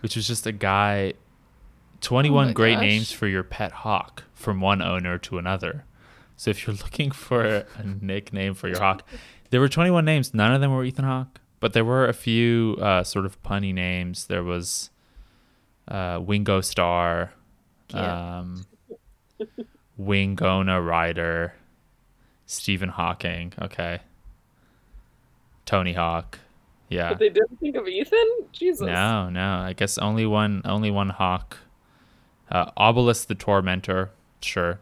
which 0.00 0.16
was 0.16 0.26
just 0.26 0.46
a 0.46 0.52
guy, 0.52 1.14
twenty-one 2.00 2.44
Oh 2.46 2.48
my 2.48 2.52
great 2.52 2.74
gosh. 2.74 2.82
names 2.82 3.12
for 3.12 3.28
your 3.28 3.44
pet 3.44 3.72
hawk 3.72 4.24
from 4.34 4.60
one 4.60 4.82
owner 4.82 5.16
to 5.18 5.38
another. 5.38 5.84
So 6.36 6.50
if 6.50 6.66
you're 6.66 6.76
looking 6.84 7.10
for 7.12 7.44
a 7.44 7.66
nickname 7.84 8.54
for 8.54 8.68
your 8.68 8.80
hawk, 8.80 9.02
there 9.50 9.60
were 9.60 9.68
twenty-one 9.68 10.04
names. 10.04 10.34
None 10.34 10.52
of 10.52 10.60
them 10.60 10.72
were 10.74 10.84
Ethan 10.84 11.04
Hawke 11.04 11.40
but 11.60 11.72
there 11.72 11.84
were 11.84 12.06
a 12.06 12.12
few 12.12 12.76
uh, 12.80 13.02
sort 13.02 13.26
of 13.26 13.42
punny 13.42 13.74
names. 13.74 14.26
There 14.26 14.44
was 14.44 14.90
uh, 15.89 16.20
Wingo 16.22 16.61
Star, 16.61 17.32
Cute. 17.89 18.03
um, 18.03 18.64
Wingona 20.01 20.84
Ryder, 20.84 21.55
Stephen 22.47 22.89
Hawking. 22.89 23.53
Okay. 23.61 24.01
Tony 25.66 25.93
Hawk. 25.93 26.39
Yeah. 26.89 27.11
But 27.11 27.18
they 27.18 27.28
didn't 27.28 27.59
think 27.61 27.76
of 27.76 27.86
Ethan? 27.86 28.26
Jesus. 28.53 28.86
No, 28.86 29.28
no. 29.28 29.59
I 29.59 29.74
guess 29.74 29.99
only 29.99 30.24
one 30.24 30.62
only 30.64 30.91
one 30.91 31.11
hawk. 31.11 31.59
Uh 32.51 32.70
Obelisk 32.78 33.28
the 33.28 33.34
Tormentor, 33.34 34.11
sure. 34.41 34.80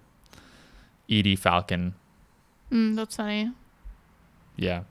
Edie 1.11 1.35
Falcon. 1.35 1.95
Mm, 2.71 2.95
that's 2.95 3.17
funny. 3.17 3.51
Yeah. 4.57 4.83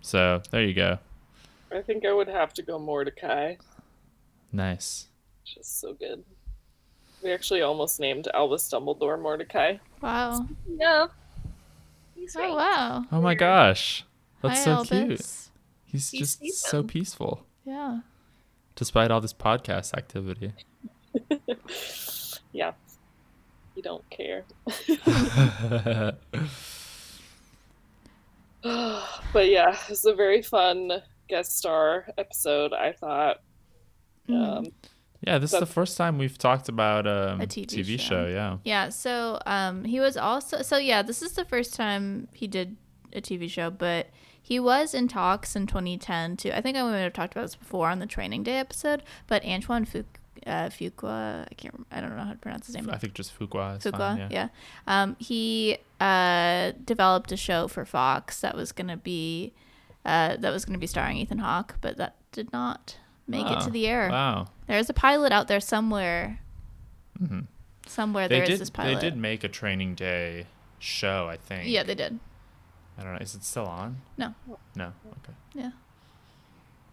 So 0.00 0.40
there 0.50 0.62
you 0.62 0.72
go. 0.72 0.98
I 1.70 1.82
think 1.82 2.06
I 2.06 2.12
would 2.14 2.28
have 2.28 2.54
to 2.54 2.62
go 2.62 2.78
Mordecai. 2.78 3.56
Nice. 4.50 5.08
Just 5.52 5.80
so 5.80 5.92
good. 5.94 6.24
We 7.22 7.30
actually 7.32 7.62
almost 7.62 8.00
named 8.00 8.28
Albus 8.34 8.68
Dumbledore 8.68 9.20
Mordecai. 9.20 9.76
Wow. 10.00 10.46
No. 10.68 11.08
He's 12.16 12.34
right. 12.34 12.50
Oh 12.50 12.56
wow. 12.56 13.04
Oh 13.12 13.20
my 13.20 13.34
gosh. 13.34 14.04
That's 14.42 14.58
Hi, 14.60 14.64
so 14.64 14.84
cute. 14.84 15.02
Albus. 15.02 15.50
He's 15.84 16.12
You 16.12 16.20
just 16.20 16.38
see 16.40 16.50
so 16.50 16.78
them. 16.78 16.86
peaceful 16.88 17.46
Yeah. 17.64 18.00
despite 18.74 19.10
all 19.10 19.20
this 19.20 19.34
podcast 19.34 19.94
activity. 19.94 20.52
Yeah. 22.54 22.72
You 23.74 23.82
don't 23.82 24.04
care. 24.10 24.44
but 29.32 29.48
yeah, 29.48 29.76
it's 29.88 30.04
a 30.04 30.14
very 30.14 30.42
fun 30.42 31.02
guest 31.28 31.56
star 31.58 32.06
episode, 32.18 32.72
I 32.74 32.92
thought. 32.92 33.38
Mm. 34.28 34.58
Um, 34.58 34.66
yeah, 35.26 35.38
this 35.38 35.52
is 35.52 35.60
the 35.60 35.66
first 35.66 35.96
time 35.96 36.18
we've 36.18 36.38
talked 36.38 36.68
about 36.68 37.06
um, 37.06 37.40
A 37.40 37.46
TV 37.46 37.66
TV 37.66 38.00
show. 38.00 38.26
show. 38.26 38.26
Yeah. 38.26 38.58
Yeah, 38.64 38.88
so 38.88 39.40
um 39.46 39.84
he 39.84 40.00
was 40.00 40.16
also 40.16 40.62
so 40.62 40.76
yeah, 40.76 41.02
this 41.02 41.22
is 41.22 41.32
the 41.32 41.44
first 41.44 41.74
time 41.74 42.28
he 42.32 42.46
did 42.46 42.76
a 43.12 43.20
TV 43.20 43.48
show, 43.48 43.70
but 43.70 44.08
he 44.40 44.58
was 44.58 44.94
in 44.94 45.06
talks 45.08 45.54
in 45.54 45.66
2010 45.66 46.36
too. 46.36 46.50
I 46.52 46.60
think 46.60 46.76
I 46.76 46.82
might 46.82 46.98
have 46.98 47.12
talked 47.12 47.34
about 47.34 47.42
this 47.42 47.54
before 47.54 47.88
on 47.88 48.00
the 48.00 48.06
training 48.06 48.42
day 48.42 48.58
episode, 48.58 49.02
but 49.28 49.44
Antoine 49.44 49.86
Fuqua, 49.86 50.04
uh, 50.46 50.68
Fuqua, 50.68 51.46
I 51.48 51.54
can't 51.54 51.74
rem- 51.74 51.86
I 51.92 52.00
don't 52.00 52.16
know 52.16 52.24
how 52.24 52.32
to 52.32 52.38
pronounce 52.38 52.66
his 52.66 52.74
name. 52.74 52.90
I 52.90 52.98
think 52.98 53.14
just 53.14 53.38
Fuqua 53.38 53.78
is 53.78 53.84
Fuqua, 53.84 53.98
fine. 53.98 54.18
Yeah. 54.18 54.28
yeah. 54.30 54.48
Um, 54.88 55.16
he 55.20 55.78
uh, 56.00 56.72
developed 56.84 57.30
a 57.30 57.36
show 57.36 57.68
for 57.68 57.84
Fox 57.84 58.40
that 58.40 58.56
was 58.56 58.72
gonna 58.72 58.96
be 58.96 59.52
uh, 60.04 60.36
that 60.38 60.50
was 60.50 60.64
gonna 60.64 60.78
be 60.78 60.88
starring 60.88 61.18
Ethan 61.18 61.38
Hawke, 61.38 61.76
but 61.80 61.96
that 61.98 62.16
did 62.32 62.52
not 62.52 62.96
make 63.32 63.46
it 63.50 63.58
Oh, 63.60 63.64
to 63.64 63.70
the 63.70 63.86
air. 63.88 64.08
Wow. 64.10 64.46
There's 64.66 64.88
a 64.88 64.94
pilot 64.94 65.32
out 65.32 65.48
there 65.48 65.60
somewhere. 65.60 66.38
Mhm. 67.20 67.46
Somewhere 67.86 68.28
They 68.28 68.36
there 68.36 68.42
is 68.44 68.48
did 68.50 68.60
this 68.60 68.70
pilot. 68.70 68.94
they 68.94 69.00
did 69.00 69.16
make 69.16 69.42
a 69.44 69.48
training 69.48 69.94
day 69.94 70.46
show, 70.78 71.28
I 71.28 71.36
think. 71.36 71.68
Yeah, 71.68 71.82
they 71.82 71.94
did. 71.94 72.18
I 72.98 73.02
don't 73.02 73.12
know. 73.14 73.18
Is 73.18 73.34
it 73.34 73.42
still 73.44 73.66
on? 73.66 73.96
No. 74.16 74.34
No. 74.76 74.92
Okay. 75.18 75.32
Yeah. 75.54 75.70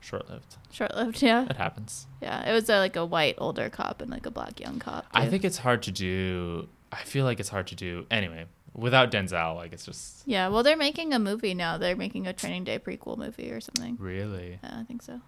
Short 0.01 0.29
lived. 0.29 0.55
Short 0.71 0.95
lived, 0.95 1.21
yeah. 1.21 1.45
It 1.49 1.57
happens. 1.57 2.07
Yeah. 2.21 2.49
It 2.49 2.53
was 2.53 2.69
uh, 2.69 2.77
like 2.77 2.95
a 2.95 3.05
white 3.05 3.35
older 3.37 3.69
cop 3.69 4.01
and 4.01 4.09
like 4.09 4.25
a 4.25 4.31
black 4.31 4.59
young 4.59 4.79
cop. 4.79 5.05
I 5.13 5.27
think 5.27 5.43
it's 5.43 5.57
hard 5.57 5.83
to 5.83 5.91
do. 5.91 6.69
I 6.91 7.03
feel 7.03 7.25
like 7.25 7.39
it's 7.39 7.49
hard 7.49 7.67
to 7.67 7.75
do. 7.75 8.07
Anyway, 8.09 8.45
without 8.73 9.11
Denzel, 9.11 9.55
like 9.55 9.73
it's 9.73 9.85
just 9.85 10.23
Yeah, 10.25 10.47
well 10.47 10.63
they're 10.63 10.77
making 10.77 11.13
a 11.13 11.19
movie 11.19 11.53
now. 11.53 11.77
They're 11.77 11.95
making 11.97 12.27
a 12.27 12.33
training 12.33 12.63
day 12.63 12.79
prequel 12.79 13.17
movie 13.17 13.51
or 13.51 13.59
something. 13.61 13.97
really 13.99 14.59
Yeah, 14.63 14.79
I 14.79 14.83
think 14.83 15.01
so. 15.03 15.19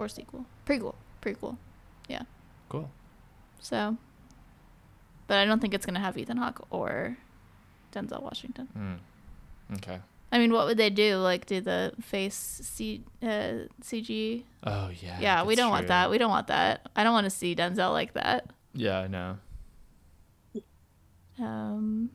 Or 0.00 0.08
sequel. 0.08 0.46
Prequel. 0.64 0.94
Prequel. 1.20 1.58
Yeah. 2.08 2.22
Cool. 2.70 2.88
So 3.60 3.98
But 5.26 5.36
I 5.36 5.44
don't 5.44 5.60
think 5.60 5.74
it's 5.74 5.84
gonna 5.84 6.00
have 6.00 6.16
Ethan 6.16 6.38
Hawke 6.38 6.66
or 6.70 7.18
Denzel 7.92 8.22
Washington. 8.22 8.66
Mm. 8.74 9.76
Okay. 9.76 9.98
I 10.32 10.38
mean, 10.38 10.52
what 10.54 10.66
would 10.66 10.78
they 10.78 10.88
do? 10.90 11.16
Like, 11.16 11.44
do 11.44 11.60
the 11.60 11.92
face 12.00 12.34
C, 12.34 13.02
uh, 13.22 13.66
CG? 13.82 14.44
Oh 14.64 14.88
yeah. 15.02 15.18
Yeah, 15.20 15.44
we 15.44 15.54
don't 15.54 15.70
want 15.70 15.88
that. 15.88 16.08
We 16.10 16.16
don't 16.16 16.30
want 16.30 16.46
that. 16.46 16.88
I 16.96 17.04
don't 17.04 17.12
want 17.12 17.24
to 17.26 17.30
see 17.30 17.54
Denzel 17.54 17.92
like 17.92 18.14
that. 18.14 18.48
Yeah, 18.72 19.00
I 19.00 19.06
know. 19.08 19.36
Um, 21.38 22.10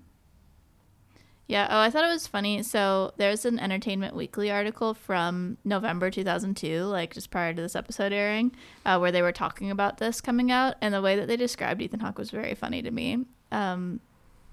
yeah. 1.48 1.68
Oh, 1.70 1.80
I 1.80 1.89
thought 1.89 2.04
it 2.06 2.12
was 2.12 2.28
funny. 2.28 2.64
So 2.64 3.14
there's 3.18 3.46
an 3.46 3.60
Entertainment 3.60 4.16
Weekly 4.16 4.50
article 4.52 4.93
from 4.93 5.58
November 5.64 6.10
2002, 6.10 6.84
like 6.84 7.14
just 7.14 7.30
prior 7.32 7.54
to 7.54 7.62
this 7.62 7.76
episode 7.76 8.12
airing, 8.14 8.52
uh, 8.86 8.98
where 8.98 9.12
they 9.12 9.22
were 9.22 9.32
talking 9.32 9.70
about 9.72 9.98
this 9.98 10.22
coming 10.22 10.52
out, 10.52 10.76
and 10.82 10.93
the 10.93 11.02
way 11.02 11.16
that 11.16 11.28
they 11.28 11.38
described 11.38 11.82
Ethan 11.82 12.00
Hawke 12.00 12.18
was 12.18 12.32
very 12.32 12.56
funny 12.56 12.82
to 12.82 12.91
me. 12.91 13.26
Um, 13.52 14.00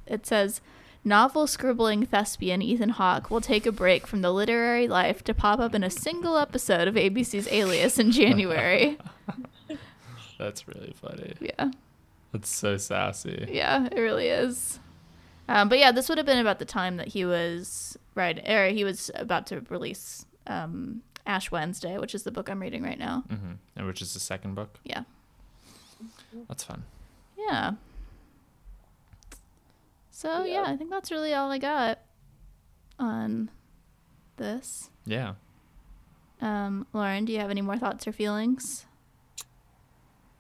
it 0.07 0.27
says. 0.27 0.61
Novel 1.05 1.49
scribbling 1.49 2.07
thespian 2.07 2.63
Ethan 2.63 2.91
Hawke 2.91 3.29
will 3.29 3.41
take 3.41 3.67
a 3.67 3.73
break 3.73 4.07
from 4.07 4.23
the 4.23 4.33
literary 4.33 4.87
life 4.87 5.25
to 5.25 5.35
pop 5.35 5.59
up 5.59 5.75
in 5.75 5.83
a 5.83 5.91
single 5.91 6.39
episode 6.39 6.87
of 6.87 6.95
ABC's 6.95 7.49
Alias 7.51 7.99
in 7.99 8.13
January. 8.13 8.97
That's 10.39 10.69
really 10.69 10.95
funny. 11.01 11.35
yeah. 11.41 11.73
That's 12.33 12.49
so 12.49 12.77
sassy. 12.77 13.49
Yeah, 13.51 13.89
it 13.91 13.99
really 13.99 14.29
is. 14.29 14.79
Um, 15.49 15.69
but 15.69 15.79
yeah, 15.79 15.93
this 15.93 16.09
would 16.09 16.19
have 16.19 16.27
been 16.27 16.39
about 16.39 16.59
the 16.59 16.65
time 16.65 16.97
that 16.97 17.09
he 17.09 17.25
was 17.25 17.97
right, 18.15 18.39
or 18.49 18.69
he 18.69 18.85
was 18.85 19.11
about 19.15 19.47
to 19.49 19.61
release 19.69 20.25
um, 20.47 21.03
Ash 21.27 21.51
Wednesday, 21.51 21.99
which 21.99 22.15
is 22.15 22.23
the 22.23 22.31
book 22.31 22.49
I'm 22.49 22.61
reading 22.61 22.83
right 22.83 22.99
now. 22.99 23.25
hmm 23.29 23.53
And 23.77 23.87
which 23.87 24.01
is 24.03 24.15
the 24.15 24.21
second 24.21 24.55
book. 24.55 24.79
Yeah, 24.85 25.03
That's 26.49 26.65
fun. 26.65 26.85
yeah. 27.37 27.73
So 30.11 30.45
yeah. 30.45 30.63
Yeah. 30.65 30.73
I 30.73 30.77
think 30.77 30.91
that's 30.91 31.11
really 31.11 31.35
all 31.35 31.51
I 31.51 31.59
got 31.59 31.99
on 32.99 33.51
this. 34.37 34.91
Yeah. 35.05 35.35
Um, 36.41 36.87
Lauren, 36.93 37.25
do 37.25 37.33
you 37.33 37.41
have 37.41 37.51
any 37.51 37.61
more 37.63 37.77
thoughts 37.79 38.07
or 38.07 38.13
feelings? 38.13 38.87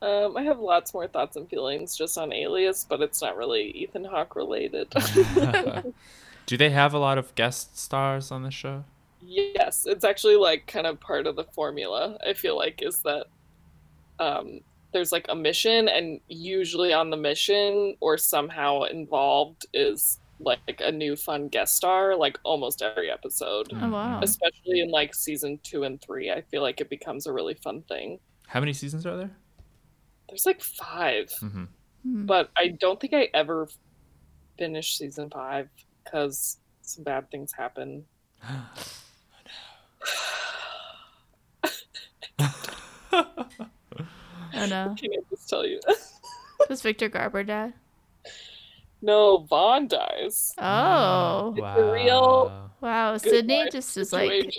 Um, 0.03 0.36
I 0.36 0.42
have 0.42 0.59
lots 0.59 0.92
more 0.92 1.07
thoughts 1.07 1.36
and 1.36 1.48
feelings 1.48 1.96
just 1.96 2.18
on 2.18 2.32
Alias, 2.32 2.84
but 2.88 3.00
it's 3.00 3.22
not 3.22 3.36
really 3.36 3.70
Ethan 3.70 4.05
Hawke 4.05 4.36
related. 4.36 4.92
Do 6.46 6.57
they 6.57 6.70
have 6.70 6.92
a 6.92 6.98
lot 6.98 7.18
of 7.18 7.34
guest 7.34 7.78
stars 7.78 8.30
on 8.30 8.42
the 8.42 8.50
show? 8.50 8.84
yes, 9.24 9.86
it's 9.86 10.05
actually 10.05 10.36
like 10.36 10.66
kind 10.66 10.86
of 10.86 11.00
part 11.00 11.26
of 11.26 11.36
the 11.36 11.44
formula. 11.44 12.18
I 12.26 12.34
feel 12.34 12.57
like 12.57 12.82
is 12.82 13.03
that 13.03 13.26
um, 14.18 14.61
there's 14.92 15.12
like 15.12 15.26
a 15.28 15.34
mission, 15.34 15.88
and 15.88 16.20
usually 16.28 16.92
on 16.92 17.11
the 17.11 17.16
mission 17.16 17.96
or 18.00 18.18
somehow 18.18 18.82
involved 18.84 19.66
is 19.72 20.18
like 20.40 20.80
a 20.84 20.90
new 20.90 21.16
fun 21.16 21.48
guest 21.48 21.76
star, 21.76 22.16
like 22.16 22.38
almost 22.44 22.82
every 22.82 23.11
episode. 23.11 23.72
Oh 23.72 23.90
wow. 23.90 24.20
Especially 24.22 24.80
in 24.80 24.90
like 24.90 25.14
season 25.14 25.59
two 25.62 25.84
and 25.84 26.00
three, 26.00 26.30
I 26.30 26.42
feel 26.42 26.62
like 26.62 26.80
it 26.80 26.90
becomes 26.90 27.26
a 27.26 27.32
really 27.32 27.55
fun 27.55 27.82
thing. 27.82 28.18
How 28.48 28.61
many 28.61 28.72
seasons 28.72 29.07
are 29.07 29.16
there? 29.16 29.30
There's 30.32 30.46
like 30.46 30.62
five. 30.62 31.30
hmm 31.40 31.64
Hmm. 32.04 32.26
but 32.26 32.50
I 32.56 32.68
don't 32.80 32.98
think 33.00 33.12
I 33.14 33.28
ever 33.34 33.68
finished 34.58 34.96
season 34.98 35.30
five 35.30 35.68
because 36.02 36.56
some 36.80 37.04
bad 37.04 37.30
things 37.30 37.52
happen. 37.52 38.04
Oh 44.54 44.66
no. 44.66 44.94
Can 44.98 45.10
I 45.12 45.16
just 45.30 45.48
tell 45.48 45.66
you? 45.66 45.80
Does 46.68 46.82
Victor 46.82 47.08
Garber 47.08 47.42
die? 47.44 47.72
no, 49.00 49.38
Vaughn 49.48 49.88
dies. 49.88 50.52
Oh. 50.58 51.54
It's 51.56 51.78
a 51.78 51.92
real- 51.92 52.70
Wow. 52.80 53.16
Sydney 53.16 53.60
life 53.64 53.72
just 53.72 53.96
is 53.96 54.12
like 54.12 54.54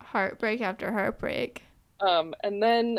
heartbreak 0.00 0.60
after 0.60 0.90
heartbreak. 0.92 1.62
Um, 2.00 2.34
and 2.42 2.62
then 2.62 2.98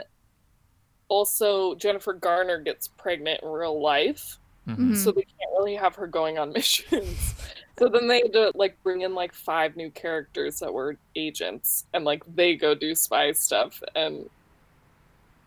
also 1.13 1.75
Jennifer 1.75 2.13
Garner 2.13 2.59
gets 2.61 2.87
pregnant 2.87 3.41
in 3.43 3.49
real 3.49 3.79
life, 3.81 4.37
Mhm. 4.67 4.95
so 4.97 5.11
they 5.11 5.21
can't 5.21 5.51
really 5.57 5.75
have 5.75 5.95
her 5.95 6.07
going 6.07 6.37
on 6.39 6.51
missions. 6.59 7.35
so 7.77 7.87
then 7.89 8.07
they 8.07 8.21
had 8.21 8.33
to 8.33 8.51
like 8.55 8.77
bring 8.83 9.01
in 9.01 9.13
like 9.13 9.33
five 9.33 9.75
new 9.75 9.91
characters 9.91 10.57
that 10.59 10.73
were 10.73 10.97
agents, 11.15 11.85
and 11.93 12.03
like 12.05 12.23
they 12.25 12.55
go 12.55 12.73
do 12.73 12.95
spy 12.95 13.31
stuff, 13.33 13.79
and 13.95 14.25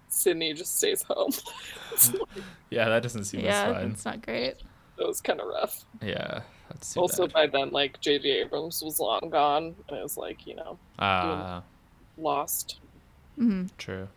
Sydney 0.09 0.53
just 0.55 0.77
stays 0.79 1.03
home. 1.03 1.33
so 1.97 2.13
Yeah, 2.71 2.89
that 2.89 3.03
doesn't 3.03 3.25
seem 3.25 3.41
Yeah, 3.41 3.69
as 3.69 3.77
fun. 3.77 3.91
it's 3.93 4.05
not 4.05 4.23
great. 4.23 4.55
it 4.99 5.07
was 5.07 5.21
kind 5.21 5.41
of 5.41 5.47
rough. 5.47 5.85
Yeah, 6.03 6.43
that's 6.69 6.95
too 6.95 7.01
also 7.01 7.27
bad. 7.27 7.33
by 7.33 7.47
then 7.59 7.71
like 7.71 8.01
j.j 8.01 8.29
abrams 8.43 8.81
was 8.83 8.99
long 8.99 9.29
gone 9.31 9.75
and 9.89 9.99
it 9.99 10.03
was 10.03 10.17
like 10.17 10.47
you 10.47 10.55
know 10.57 10.79
Ah, 10.99 11.63
lost 12.17 12.81
hmm 13.37 13.67
true. 13.79 14.09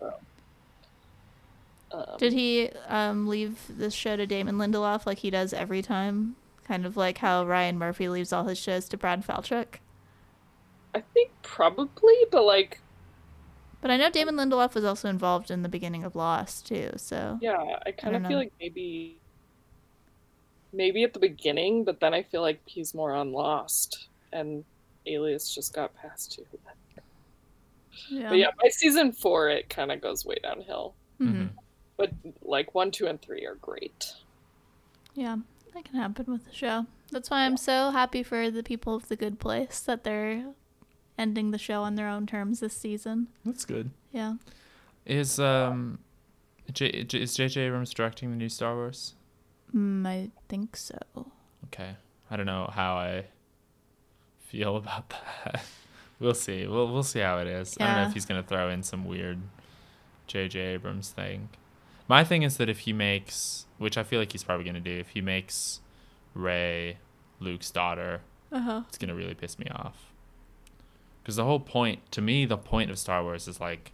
Um, 1.91 2.05
Did 2.17 2.33
he 2.33 2.69
um, 2.87 3.27
leave 3.27 3.59
this 3.69 3.93
show 3.93 4.15
to 4.15 4.25
Damon 4.27 4.55
Lindelof 4.55 5.05
like 5.05 5.19
he 5.19 5.29
does 5.29 5.53
every 5.53 5.81
time? 5.81 6.35
Kind 6.65 6.85
of 6.85 6.95
like 6.97 7.17
how 7.19 7.45
Ryan 7.45 7.77
Murphy 7.79 8.09
leaves 8.09 8.31
all 8.31 8.45
his 8.45 8.57
shows 8.59 8.87
to 8.89 8.97
Brad 8.97 9.25
Falchuk. 9.25 9.79
i 10.93 11.01
think 11.13 11.31
probably 11.41 12.15
but 12.31 12.43
like 12.43 12.79
But 13.81 13.91
I 13.91 13.97
know 13.97 14.09
Damon 14.09 14.35
Lindelof 14.35 14.73
was 14.75 14.83
also 14.83 15.09
involved 15.09 15.49
in 15.51 15.63
the 15.63 15.69
beginning 15.69 16.03
of 16.03 16.15
Lost 16.15 16.67
too. 16.67 16.91
So 16.97 17.37
yeah 17.41 17.57
i 17.85 17.91
kind 17.91 18.13
don't 18.13 18.23
of 18.25 18.29
feel 18.29 18.37
know. 18.37 18.43
like 18.43 18.53
maybe 18.59 19.17
maybe 20.73 21.03
at 21.03 21.13
the 21.13 21.19
beginning 21.19 21.83
but 21.83 21.99
then 21.99 22.13
i 22.13 22.21
feel 22.21 22.41
like 22.41 22.59
he's 22.65 22.93
more 22.93 23.13
on 23.13 23.31
lost 23.31 24.07
and 24.31 24.63
alias 25.07 25.53
just 25.53 25.73
got 25.73 25.95
past 25.95 26.31
too 26.33 26.45
yeah, 28.11 28.29
but 28.29 28.37
yeah 28.37 28.51
by 28.61 28.69
season 28.69 29.11
four 29.11 29.49
it 29.49 29.67
kind 29.69 29.91
of 29.91 29.99
goes 30.01 30.23
way 30.25 30.37
downhill 30.43 30.93
Mhm. 31.19 31.49
But 31.99 32.11
like 32.41 32.73
one 32.73 32.89
two 32.89 33.05
and 33.05 33.21
three 33.21 33.45
are 33.45 33.55
great 33.55 34.13
yeah, 35.19 35.37
that 35.73 35.83
can 35.85 35.95
happen 35.95 36.25
with 36.31 36.45
the 36.45 36.53
show. 36.53 36.85
That's 37.11 37.29
why 37.29 37.41
I'm 37.45 37.57
so 37.57 37.89
happy 37.91 38.23
for 38.23 38.49
the 38.49 38.63
people 38.63 38.95
of 38.95 39.09
the 39.09 39.15
Good 39.17 39.37
Place 39.39 39.81
that 39.81 40.03
they're 40.05 40.45
ending 41.17 41.51
the 41.51 41.57
show 41.57 41.81
on 41.81 41.95
their 41.95 42.07
own 42.07 42.25
terms 42.25 42.61
this 42.61 42.73
season. 42.75 43.27
That's 43.43 43.65
good. 43.65 43.89
Yeah. 44.13 44.35
Is 45.05 45.39
um, 45.39 45.99
J- 46.71 47.03
J- 47.03 47.21
is 47.21 47.33
J.J. 47.33 47.61
Abrams 47.61 47.93
directing 47.93 48.29
the 48.29 48.37
new 48.37 48.47
Star 48.47 48.75
Wars? 48.75 49.15
Mm, 49.75 50.07
I 50.07 50.29
think 50.47 50.77
so. 50.77 50.97
Okay, 51.65 51.95
I 52.31 52.37
don't 52.37 52.45
know 52.45 52.69
how 52.73 52.95
I 52.95 53.25
feel 54.47 54.77
about 54.83 55.09
that. 55.09 55.63
we'll 56.19 56.33
see. 56.33 56.65
We'll 56.67 56.91
we'll 56.93 57.03
see 57.03 57.19
how 57.19 57.39
it 57.39 57.47
is. 57.47 57.75
I 57.79 57.87
don't 57.87 57.95
know 57.95 58.07
if 58.07 58.13
he's 58.13 58.25
gonna 58.25 58.43
throw 58.43 58.69
in 58.69 58.83
some 58.83 59.05
weird 59.05 59.39
J.J. 60.27 60.59
Abrams 60.59 61.09
thing. 61.09 61.49
My 62.09 62.23
thing 62.25 62.41
is 62.43 62.57
that 62.57 62.67
if 62.69 62.79
he 62.79 62.91
makes, 62.93 63.65
which 63.77 63.97
I 63.97 64.03
feel 64.03 64.19
like 64.19 64.31
he's 64.33 64.43
probably 64.43 64.65
gonna 64.65 64.79
do, 64.81 64.91
if 64.97 65.09
he 65.09 65.21
makes 65.21 65.79
Rey 66.33 66.97
Luke's 67.39 67.69
daughter, 67.71 68.21
Uh 68.51 68.59
huh. 68.59 68.81
it's 68.89 68.97
gonna 68.97 69.15
really 69.15 69.35
piss 69.35 69.57
me 69.59 69.67
off. 69.71 70.11
Because 71.21 71.35
the 71.35 71.45
whole 71.45 71.59
point, 71.59 72.11
to 72.13 72.21
me, 72.21 72.45
the 72.45 72.57
point 72.57 72.89
of 72.89 72.97
Star 72.99 73.23
Wars 73.23 73.47
is 73.47 73.61
like, 73.61 73.91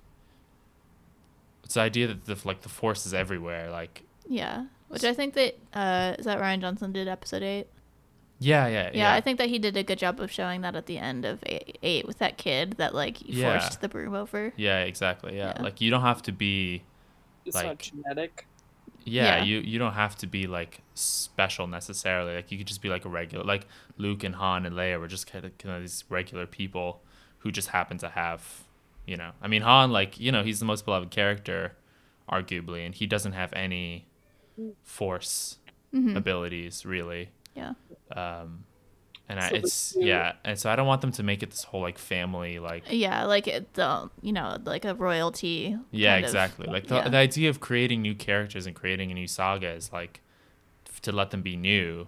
it's 1.63 1.74
the 1.74 1.82
idea 1.82 2.07
that 2.07 2.26
the 2.26 2.38
like 2.45 2.61
the 2.61 2.70
Force 2.70 3.05
is 3.05 3.13
everywhere. 3.13 3.70
Like, 3.70 4.03
Yeah. 4.28 4.66
Which 4.88 5.03
I 5.03 5.13
think 5.13 5.34
that 5.34 5.57
uh, 5.74 6.16
is 6.20 6.26
that 6.26 6.39
Rian 6.39 6.61
Johnson 6.61 6.91
did 6.93 7.07
episode 7.07 7.41
eight. 7.43 7.68
yeah, 8.39 8.68
yeah, 8.68 8.91
Yeah, 8.93 9.13
I 9.13 9.20
think 9.20 9.39
that 9.39 9.49
he 9.49 9.57
did 9.59 9.76
a 9.76 9.84
good 9.84 9.97
job 9.97 10.20
of 10.20 10.32
showing 10.32 10.61
that 10.61 10.76
at 10.76 10.86
the 10.86 10.97
end 10.99 11.26
of 11.26 11.39
eight, 11.47 11.80
eight 11.82 12.05
with 12.07 12.20
that 12.20 12.38
kid 12.38 12.74
that 12.78 12.93
like 12.93 13.18
he 13.18 13.41
Yeah. 13.41 13.59
forced 13.59 13.82
the 13.82 13.89
broom 13.89 14.13
over. 14.13 14.53
Yeah, 14.55 14.82
exactly. 14.84 15.36
Yeah. 15.36 15.53
Yeah. 15.57 15.63
like 15.63 15.82
you 15.82 15.89
don't 15.91 16.01
have 16.03 16.22
to 16.24 16.32
be. 16.32 16.84
It's 17.45 17.55
Like- 17.55 17.65
not 17.65 17.79
genetic 17.79 18.47
Yeah, 19.07 19.37
Yeah. 19.37 19.43
you 19.43 19.59
you 19.59 19.77
don't 19.77 19.93
have 19.93 20.15
to 20.17 20.27
be 20.27 20.47
like 20.47 20.81
special 20.95 21.67
necessarily. 21.67 22.33
Like 22.35 22.51
you 22.51 22.57
could 22.57 22.65
just 22.67 22.81
be 22.81 22.89
like 22.89 23.05
a 23.05 23.09
regular, 23.09 23.43
like 23.45 23.67
Luke 23.97 24.23
and 24.23 24.35
Han 24.35 24.65
and 24.65 24.75
Leia 24.75 24.99
were 24.99 25.07
just 25.07 25.27
kind 25.31 25.45
of 25.45 25.55
kind 25.59 25.75
of 25.75 25.81
these 25.81 26.03
regular 26.09 26.47
people 26.47 27.03
who 27.39 27.51
just 27.51 27.67
happen 27.69 27.99
to 27.99 28.09
have, 28.09 28.63
you 29.05 29.15
know. 29.15 29.31
I 29.43 29.47
mean, 29.47 29.61
Han, 29.61 29.91
like 29.91 30.19
you 30.19 30.31
know, 30.31 30.43
he's 30.43 30.59
the 30.59 30.65
most 30.65 30.85
beloved 30.85 31.11
character, 31.11 31.75
arguably, 32.27 32.83
and 32.83 32.95
he 32.95 33.05
doesn't 33.05 33.33
have 33.33 33.53
any 33.53 34.07
Force 34.83 35.59
Mhm. 35.93 36.15
abilities 36.15 36.85
really. 36.85 37.29
Yeah. 37.55 37.73
Um, 38.11 38.65
and 39.28 39.39
I, 39.39 39.49
So 39.49 39.55
it's 39.55 39.95
yeah, 39.97 40.34
and 40.43 40.57
so 40.57 40.69
I 40.69 40.76
don't 40.76 40.88
want 40.88 41.01
them 41.01 41.11
to 41.13 41.23
make 41.23 41.41
it 41.41 41.49
this 41.52 41.64
whole 41.64 41.81
like 41.81 41.97
family 41.97 42.60
like 42.60 42.84
Yeah, 42.89 43.23
like 43.26 43.47
it, 43.47 43.73
the 43.73 44.10
you 44.22 44.34
know 44.34 44.57
like 44.64 44.85
a 44.85 44.93
royalty. 44.95 45.77
Yeah, 45.91 46.14
kind 46.15 46.26
of- 46.26 46.30
exactly. 46.30 46.68
Like 46.68 46.88
the, 46.88 46.95
yeah. 46.95 47.10
the 47.10 47.18
idea 47.18 47.49
of 47.49 47.60
creating 47.60 48.02
new 48.02 48.15
characters 48.15 48.65
and 48.65 48.76
creating 48.76 49.11
a 49.11 49.14
new 49.14 49.27
saga 49.27 49.69
is 49.69 49.91
like 49.91 50.22
to 51.02 51.11
let 51.11 51.31
them 51.31 51.41
be 51.41 51.56
new. 51.56 52.07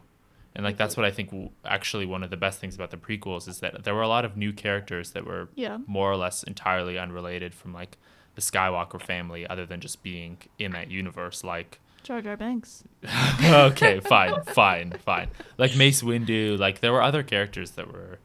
And 0.55 0.63
like 0.63 0.77
that's 0.77 0.93
mm-hmm. 0.93 1.01
what 1.01 1.07
I 1.07 1.11
think 1.11 1.29
w- 1.29 1.49
actually 1.65 2.05
one 2.05 2.23
of 2.23 2.29
the 2.29 2.37
best 2.37 2.59
things 2.59 2.73
about 2.75 2.89
the 2.91 2.97
prequels 2.97 3.47
is 3.47 3.59
that 3.59 3.83
there 3.83 3.93
were 3.93 4.01
a 4.01 4.07
lot 4.07 4.25
of 4.25 4.35
new 4.35 4.51
characters 4.53 5.11
that 5.11 5.25
were 5.25 5.49
Yeah. 5.55 5.77
more 5.85 6.11
or 6.11 6.17
less 6.17 6.43
entirely 6.43 6.97
unrelated 6.97 7.53
from 7.53 7.73
like 7.73 7.97
the 8.35 8.41
Skywalker 8.41 9.01
family 9.01 9.45
other 9.47 9.65
than 9.65 9.81
just 9.81 10.01
being 10.03 10.37
in 10.57 10.71
that 10.71 10.89
universe 10.89 11.43
like 11.43 11.79
Jar 12.07 12.21
Jar 12.21 12.37
Binks. 12.37 12.85
okay, 13.43 13.99
fine, 13.99 14.41
fine, 14.43 14.93
fine. 15.03 15.27
Like 15.57 15.75
Mace 15.75 16.01
Windu, 16.01 16.57
like 16.57 16.79
there 16.79 16.93
were 16.93 17.01
other 17.01 17.21
characters 17.21 17.71
that 17.71 17.91
were, 17.91 18.19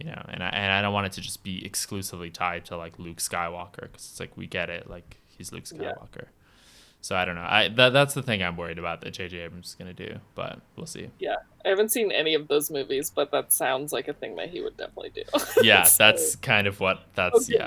you 0.00 0.06
know, 0.06 0.20
and 0.28 0.42
I 0.42 0.48
and 0.48 0.72
I 0.72 0.82
don't 0.82 0.92
want 0.92 1.06
it 1.06 1.12
to 1.12 1.20
just 1.20 1.44
be 1.44 1.64
exclusively 1.64 2.30
tied 2.30 2.64
to 2.66 2.76
like 2.76 2.98
Luke 2.98 3.18
Skywalker 3.18 3.82
because 3.82 4.10
it's 4.10 4.18
like 4.18 4.36
we 4.36 4.48
get 4.48 4.68
it, 4.68 4.90
like 4.90 5.18
he's 5.28 5.52
Luke 5.52 5.64
Yeah. 5.72 5.92
Skywalker. 7.04 7.08
So 7.08 7.16
I 7.16 7.24
don't 7.24 7.34
know. 7.34 7.46
I 7.46 7.68
that 7.68 7.92
that's 7.92 8.14
the 8.14 8.22
thing 8.22 8.42
I'm 8.42 8.56
worried 8.56 8.78
about 8.78 9.00
that 9.02 9.12
J.J. 9.12 9.38
Abrams 9.38 9.68
is 9.68 9.74
gonna 9.74 9.92
do, 9.92 10.16
but 10.34 10.60
we'll 10.76 10.86
see. 10.86 11.10
yeah 11.18 11.36
i 11.64 11.68
haven't 11.68 11.90
seen 11.90 12.12
any 12.12 12.34
of 12.34 12.46
those 12.48 12.70
movies 12.70 13.10
but 13.14 13.30
that 13.30 13.50
sounds 13.50 13.90
like 13.90 14.06
a 14.08 14.12
thing 14.12 14.36
that 14.36 14.50
he 14.50 14.60
would 14.60 14.76
definitely 14.76 15.10
do 15.14 15.22
Yeah, 15.62 15.84
So, 15.84 16.04
that's 16.04 16.36
kind 16.36 16.66
of 16.66 16.78
what 16.78 16.98
oh, 16.98 17.02
that's 17.14 17.48
good 17.48 17.62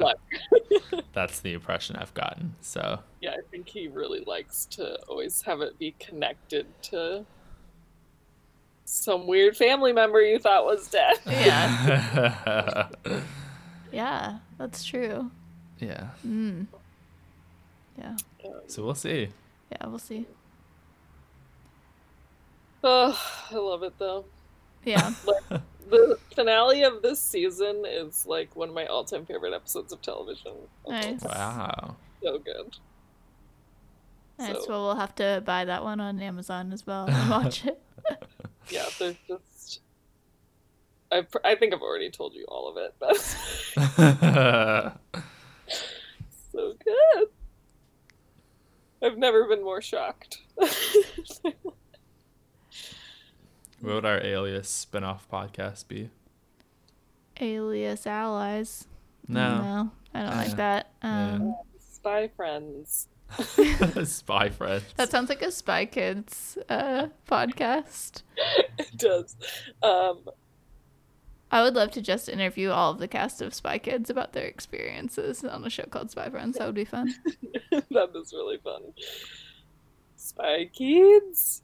yeah, 0.72 1.00
that's 1.14 1.40
the 1.40 1.54
impression 1.54 1.96
I've 1.96 2.14
gotten. 2.14 2.54
So 2.62 3.00
yeah 3.22 3.32
i 3.32 3.40
think 3.50 3.68
he 3.68 3.88
really 3.88 4.24
likes 4.28 4.66
to 4.66 5.00
always 5.08 5.42
have 5.42 5.62
it 5.62 5.80
be 5.80 5.96
connected 6.00 6.68
to 6.84 7.26
some 8.86 9.26
weird 9.26 9.58
family 9.58 9.94
member 9.94 10.22
you 10.22 10.38
thought 10.38 10.64
was 10.66 10.88
dead 10.90 11.18
Yeah. 11.26 12.88
yeah, 13.92 14.38
that's 14.60 14.84
true. 14.84 15.32
yeah. 15.80 16.10
Mm. 16.26 16.68
Yeah. 17.98 18.16
So 18.68 18.84
we'll 18.86 18.96
see. 18.96 19.30
Yeah, 19.72 19.88
we'll 19.88 20.00
see. 20.00 20.26
oh, 22.84 23.20
i 23.52 23.56
love 23.56 23.84
it 23.84 23.94
though 23.98 24.26
Yeah. 24.86 25.12
the 25.90 26.18
finale 26.36 26.84
of 26.84 27.02
this 27.02 27.20
season 27.20 27.84
is 27.86 28.26
like 28.26 28.56
one 28.56 28.70
of 28.70 28.76
my 28.76 28.86
all-time 28.86 29.26
favorite 29.26 29.54
episodes 29.54 29.92
of 29.92 30.02
television 30.02 30.54
Nice. 30.88 31.22
Wow. 31.22 31.96
so 32.24 32.38
good 32.40 32.78
Nice. 34.40 34.54
So- 34.54 34.66
Well, 34.70 34.84
we'll 34.86 34.96
have 34.96 35.16
to 35.16 35.42
buy 35.46 35.66
that 35.66 35.84
one 35.84 36.00
on 36.00 36.20
Amazon 36.22 36.72
as 36.72 36.86
well 36.86 37.08
and 37.10 37.30
watch 37.30 37.66
it. 37.66 37.82
yeah 38.70 38.86
there's 39.00 39.16
just 39.28 39.80
I 41.12 41.26
I 41.44 41.56
think 41.56 41.74
I've 41.74 41.82
already 41.82 42.12
told 42.12 42.34
you 42.36 42.46
all 42.50 42.68
of 42.70 42.78
it, 42.78 42.94
but 43.00 43.16
so 46.52 46.74
good. 46.84 47.28
I've 49.02 49.18
never 49.18 49.46
been 49.48 49.64
more 49.64 49.82
shocked. 49.82 50.40
what 50.56 51.54
would 53.82 54.06
our 54.06 54.24
alias 54.24 54.70
spin-off 54.70 55.30
podcast 55.30 55.88
be? 55.88 56.10
Alias 57.40 58.08
allies. 58.08 58.88
No. 59.28 59.58
No, 59.62 59.92
I 60.14 60.20
don't 60.24 60.34
Uh, 60.34 60.36
like 60.36 60.56
that. 60.58 60.92
yeah. 61.04 61.34
Um, 61.34 61.56
Spy 61.80 62.28
friends. 62.30 63.08
Spy 64.06 64.50
friends. 64.50 64.86
That 64.96 65.10
sounds 65.12 65.30
like 65.30 65.42
a 65.42 65.52
Spy 65.52 65.86
Kids 65.86 66.58
uh, 66.70 67.08
podcast. 67.30 68.24
It 68.80 68.96
does. 68.96 69.36
Um, 69.82 70.20
I 71.52 71.62
would 71.64 71.76
love 71.76 71.92
to 71.92 72.02
just 72.02 72.28
interview 72.28 72.72
all 72.72 72.92
of 72.92 73.00
the 73.00 73.08
cast 73.08 73.42
of 73.42 73.54
Spy 73.54 73.78
Kids 73.78 74.10
about 74.10 74.34
their 74.34 74.46
experiences 74.46 75.44
on 75.44 75.64
a 75.66 75.70
show 75.70 75.84
called 75.86 76.12
Spy 76.12 76.30
Friends. 76.30 76.58
That 76.58 76.66
would 76.66 76.76
be 76.76 76.84
fun. 76.86 77.14
that 77.72 78.10
is 78.16 78.34
really 78.34 78.58
fun. 78.58 78.82
Spy 80.18 80.70
Kids. 80.74 81.62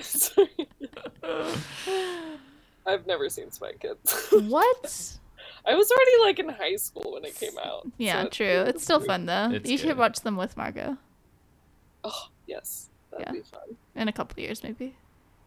Sorry. 0.00 0.48
I've 2.86 3.06
never 3.06 3.28
seen 3.28 3.50
Spy 3.50 3.72
Kids. 3.80 4.28
what? 4.30 5.18
I 5.66 5.74
was 5.74 5.90
already 5.90 6.22
like 6.22 6.38
in 6.38 6.48
high 6.50 6.76
school 6.76 7.12
when 7.14 7.24
it 7.24 7.34
came 7.34 7.56
out. 7.62 7.86
Yeah, 7.96 8.20
so 8.22 8.26
it- 8.26 8.32
true. 8.32 8.46
It's 8.68 8.82
still 8.84 9.00
fun 9.00 9.26
though. 9.26 9.50
It's 9.54 9.68
you 9.68 9.78
should 9.78 9.96
watch 9.96 10.20
them 10.20 10.36
with 10.36 10.56
Margot 10.56 10.98
Oh 12.04 12.28
yes, 12.46 12.90
that'd 13.10 13.26
Yeah. 13.26 13.32
be 13.32 13.40
fun. 13.40 13.76
in 13.96 14.08
a 14.08 14.12
couple 14.12 14.40
years, 14.42 14.62
maybe. 14.62 14.94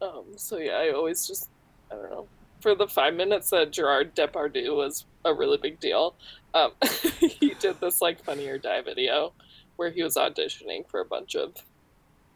Um, 0.02 0.26
so 0.36 0.58
yeah, 0.58 0.74
I 0.78 0.90
always 0.90 1.28
just 1.28 1.50
I 1.92 1.96
don't 1.96 2.10
know. 2.10 2.28
For 2.62 2.76
the 2.76 2.88
five 2.88 3.14
minutes 3.14 3.52
that 3.52 3.72
Gerard 3.72 4.16
Depardieu 4.16 4.76
was 4.76 5.06
a 5.24 5.34
really 5.34 5.58
big 5.58 5.80
deal, 5.80 6.16
um, 6.54 6.72
he 7.20 7.54
did 7.60 7.80
this 7.80 8.02
like 8.02 8.24
funny 8.24 8.48
or 8.48 8.58
die 8.58 8.82
video 8.82 9.34
where 9.76 9.92
he 9.92 10.02
was 10.02 10.16
auditioning 10.16 10.90
for 10.90 11.00
a 11.00 11.06
bunch 11.06 11.36
of 11.36 11.54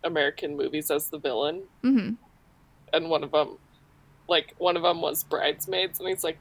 American 0.04 0.56
movies 0.56 0.92
as 0.92 1.10
the 1.10 1.18
villain, 1.18 1.64
hmm 1.82 2.12
and 2.94 3.10
one 3.10 3.24
of 3.24 3.32
them, 3.32 3.58
like 4.28 4.54
one 4.58 4.76
of 4.76 4.84
them 4.84 5.02
was 5.02 5.24
Bridesmaids, 5.24 6.00
and 6.00 6.10
he's 6.10 6.24
like, 6.24 6.38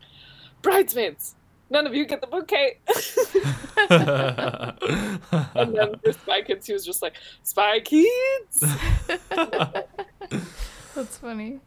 Bridesmaids, 0.62 1.34
none 1.70 1.86
of 1.86 1.94
you 1.94 2.06
get 2.06 2.20
the 2.20 2.26
bouquet. 2.26 2.78
and 5.54 5.76
then 5.76 5.94
for 6.02 6.12
Spy 6.12 6.42
Kids, 6.42 6.66
he 6.66 6.72
was 6.72 6.84
just 6.84 7.02
like, 7.02 7.14
Spy 7.42 7.80
Kids. 7.80 8.60
That's 10.94 11.16
funny. 11.18 11.60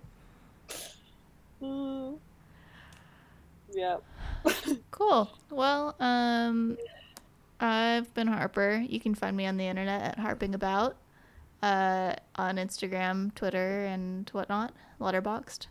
Mm. 1.63 2.19
Yeah. 3.73 3.97
Cool. 4.91 5.29
Well, 5.49 5.95
um, 5.99 6.77
I've 7.59 8.13
been 8.13 8.27
Harper. 8.27 8.83
You 8.87 8.99
can 8.99 9.15
find 9.15 9.35
me 9.35 9.45
on 9.47 9.57
the 9.57 9.65
internet 9.65 10.01
at 10.03 10.19
harping 10.19 10.53
about, 10.53 10.97
uh, 11.63 12.13
on 12.35 12.57
Instagram, 12.57 13.33
Twitter, 13.33 13.85
and 13.85 14.29
whatnot, 14.29 14.73
Letterboxd. 15.01 15.67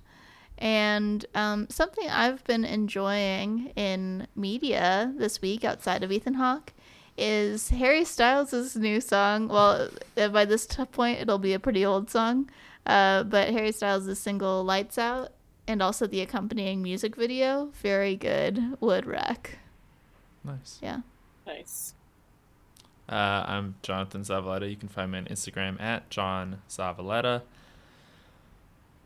And 0.59 1.25
um, 1.35 1.69
something 1.71 2.09
I've 2.09 2.43
been 2.45 2.65
enjoying 2.65 3.73
in 3.77 4.27
media 4.35 5.13
this 5.17 5.41
week 5.41 5.65
outside 5.65 6.03
of 6.03 6.11
Ethan 6.11 6.35
Hawke 6.35 6.73
is 7.17 7.69
Harry 7.71 8.05
Styles' 8.05 8.77
new 8.77 9.01
song. 9.01 9.49
Well, 9.49 9.89
uh, 10.17 10.29
by 10.29 10.45
this 10.45 10.67
point, 10.93 11.21
it'll 11.21 11.39
be 11.39 11.53
a 11.53 11.61
pretty 11.61 11.85
old 11.85 12.11
song. 12.11 12.51
Uh, 12.87 13.23
but 13.23 13.51
Harry 13.51 13.73
Styles' 13.73 14.19
single 14.19 14.65
"Lights 14.65 14.99
Up" 14.99 15.33
and 15.67 15.83
also 15.83 16.07
the 16.07 16.21
accompanying 16.21 16.83
music 16.83 17.17
video, 17.17 17.71
very 17.81 18.17
good. 18.17 18.77
Would 18.81 19.07
wreck. 19.07 19.59
nice. 20.45 20.79
Yeah. 20.83 21.01
Nice. 21.47 21.95
Uh, 23.09 23.45
I'm 23.47 23.75
Jonathan 23.83 24.23
Zavaleta. 24.23 24.69
You 24.71 24.77
can 24.77 24.89
find 24.89 25.13
me 25.13 25.19
on 25.19 25.25
Instagram 25.27 25.81
at 25.81 26.09
John 26.09 26.63
Zavaleta. 26.69 27.43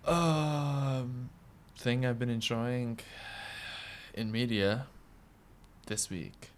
Um, 0.04 1.30
thing 1.76 2.06
I've 2.06 2.18
been 2.18 2.30
enjoying 2.30 3.00
in 4.14 4.30
media 4.30 4.86
this 5.86 6.08
week. 6.08 6.50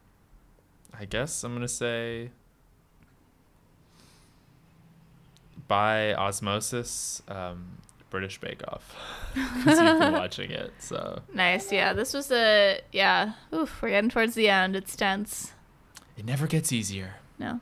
I 0.99 1.05
guess 1.05 1.45
I'm 1.45 1.55
gonna 1.55 1.69
say 1.69 2.31
by 5.69 6.15
osmosis, 6.15 7.23
um, 7.29 7.79
British 8.11 8.41
Bake 8.41 8.63
Off 8.69 8.95
because 9.35 9.79
you've 9.81 9.99
been 9.99 10.13
watching 10.25 10.51
it. 10.51 10.73
So 10.79 11.21
Nice. 11.35 11.71
Yeah. 11.73 11.93
This 11.93 12.15
was 12.15 12.31
a 12.33 12.81
yeah. 12.93 13.33
Oof. 13.55 13.83
We're 13.83 13.91
getting 13.91 14.11
towards 14.11 14.35
the 14.35 14.49
end. 14.49 14.75
It's 14.77 14.97
tense. 14.97 15.53
it 16.17 16.25
never 16.25 16.47
gets 16.47 16.73
easier. 16.73 17.15
No. 17.39 17.61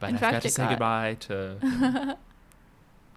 But 0.00 0.10
In 0.10 0.14
I've 0.16 0.20
fact, 0.20 0.32
got 0.34 0.42
to 0.42 0.50
say 0.50 0.62
got- 0.64 0.70
goodbye 0.70 1.16
to. 1.20 1.56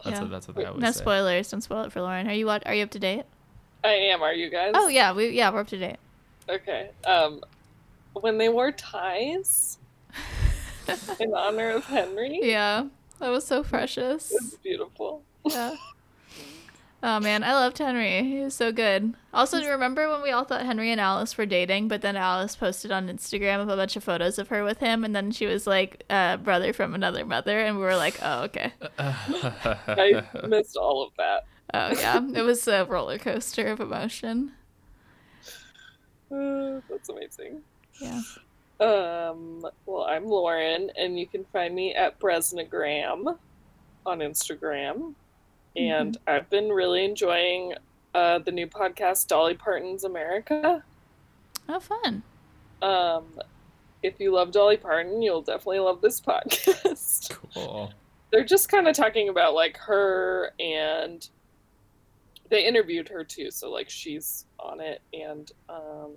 That's 0.04 0.16
Yeah. 0.16 0.22
what 0.22 0.32
that's 0.32 0.48
what 0.48 0.56
they 0.56 0.66
always 0.66 0.82
No 0.82 0.92
say. 0.92 1.00
spoilers. 1.00 1.50
Don't 1.50 1.62
spoil 1.62 1.84
it 1.84 1.92
for 1.92 2.02
Lauren. 2.02 2.28
Are 2.28 2.34
you 2.34 2.46
what? 2.46 2.66
Are 2.68 2.74
you 2.74 2.84
up 2.84 2.92
to 2.92 3.00
date? 3.00 3.24
I 3.84 3.90
am. 3.90 4.22
Are 4.22 4.34
you 4.34 4.50
guys? 4.50 4.72
Oh 4.76 4.88
yeah. 4.88 5.12
We 5.14 5.30
yeah 5.30 5.50
we're 5.52 5.62
up 5.62 5.68
to 5.70 5.78
date. 5.78 5.98
Okay. 6.48 6.92
Um, 7.06 7.42
when 8.14 8.38
they 8.38 8.48
wore 8.50 8.72
ties 8.72 9.78
in 11.20 11.34
honor 11.34 11.72
of 11.72 11.86
Henry, 11.86 12.40
Yeah. 12.44 12.86
That 13.20 13.30
was 13.30 13.46
so 13.46 13.64
precious. 13.64 14.32
it's 14.32 14.56
beautiful. 14.56 15.24
Yeah. 15.46 15.76
Oh 17.04 17.20
man, 17.20 17.44
I 17.44 17.54
loved 17.54 17.78
Henry. 17.78 18.24
He 18.24 18.40
was 18.40 18.56
so 18.56 18.72
good. 18.72 19.14
Also, 19.32 19.60
do 19.60 19.66
you 19.66 19.72
remember 19.72 20.10
when 20.10 20.24
we 20.24 20.32
all 20.32 20.46
thought 20.46 20.66
Henry 20.66 20.92
and 20.92 21.00
Alice 21.00 21.38
were 21.38 21.46
dating, 21.46 21.88
but 21.88 22.02
then 22.02 22.16
Alice 22.16 22.56
posted 22.56 22.92
on 22.92 23.08
Instagram 23.08 23.62
of 23.62 23.70
a 23.70 23.76
bunch 23.76 23.96
of 23.96 24.04
photos 24.04 24.40
of 24.40 24.48
her 24.48 24.64
with 24.64 24.80
him, 24.80 25.04
and 25.04 25.16
then 25.16 25.30
she 25.30 25.46
was 25.46 25.68
like, 25.68 26.04
uh, 26.10 26.38
"Brother 26.38 26.74
from 26.74 26.96
another 26.96 27.24
mother," 27.24 27.60
and 27.60 27.78
we 27.78 27.84
were 27.84 27.96
like, 27.96 28.18
"Oh, 28.24 28.44
okay." 28.46 28.74
I 28.98 30.24
missed 30.48 30.76
all 30.76 31.04
of 31.04 31.12
that. 31.18 31.46
Oh 31.74 31.92
yeah, 31.92 32.20
it 32.34 32.42
was 32.42 32.68
a 32.68 32.86
roller 32.86 33.20
coaster 33.20 33.68
of 33.68 33.80
emotion. 33.80 34.54
Uh, 36.32 36.82
that's 36.90 37.10
amazing. 37.10 37.62
Yeah. 38.02 38.22
Um, 38.80 39.68
well, 39.86 40.04
I'm 40.04 40.26
Lauren, 40.26 40.90
and 40.98 41.20
you 41.20 41.28
can 41.28 41.46
find 41.46 41.76
me 41.76 41.94
at 41.94 42.20
Bresnagram 42.20 43.38
on 44.06 44.20
Instagram. 44.20 45.14
And 45.78 46.18
I've 46.28 46.50
been 46.50 46.70
really 46.70 47.06
enjoying 47.06 47.74
uh, 48.14 48.40
the 48.40 48.52
new 48.52 48.68
podcast, 48.68 49.28
Dolly 49.28 49.54
Parton's 49.54 50.04
America. 50.04 50.84
Oh, 51.70 51.80
fun. 51.80 52.24
Um, 52.82 53.26
if 54.02 54.20
you 54.20 54.34
love 54.34 54.52
Dolly 54.52 54.78
Parton, 54.78 55.22
you'll 55.22 55.42
definitely 55.42 55.80
love 55.80 56.02
this 56.02 56.20
podcast. 56.20 57.38
cool. 57.54 57.94
They're 58.32 58.46
just 58.46 58.70
kind 58.70 58.88
of 58.88 58.96
talking 58.96 59.30
about 59.30 59.54
like 59.54 59.78
her 59.78 60.52
and 60.60 61.28
they 62.50 62.66
interviewed 62.66 63.10
her 63.10 63.24
too, 63.24 63.52
so 63.52 63.70
like 63.72 63.90
she's 63.90 64.46
on 64.60 64.80
it 64.80 65.02
and 65.14 65.52
um 65.70 66.14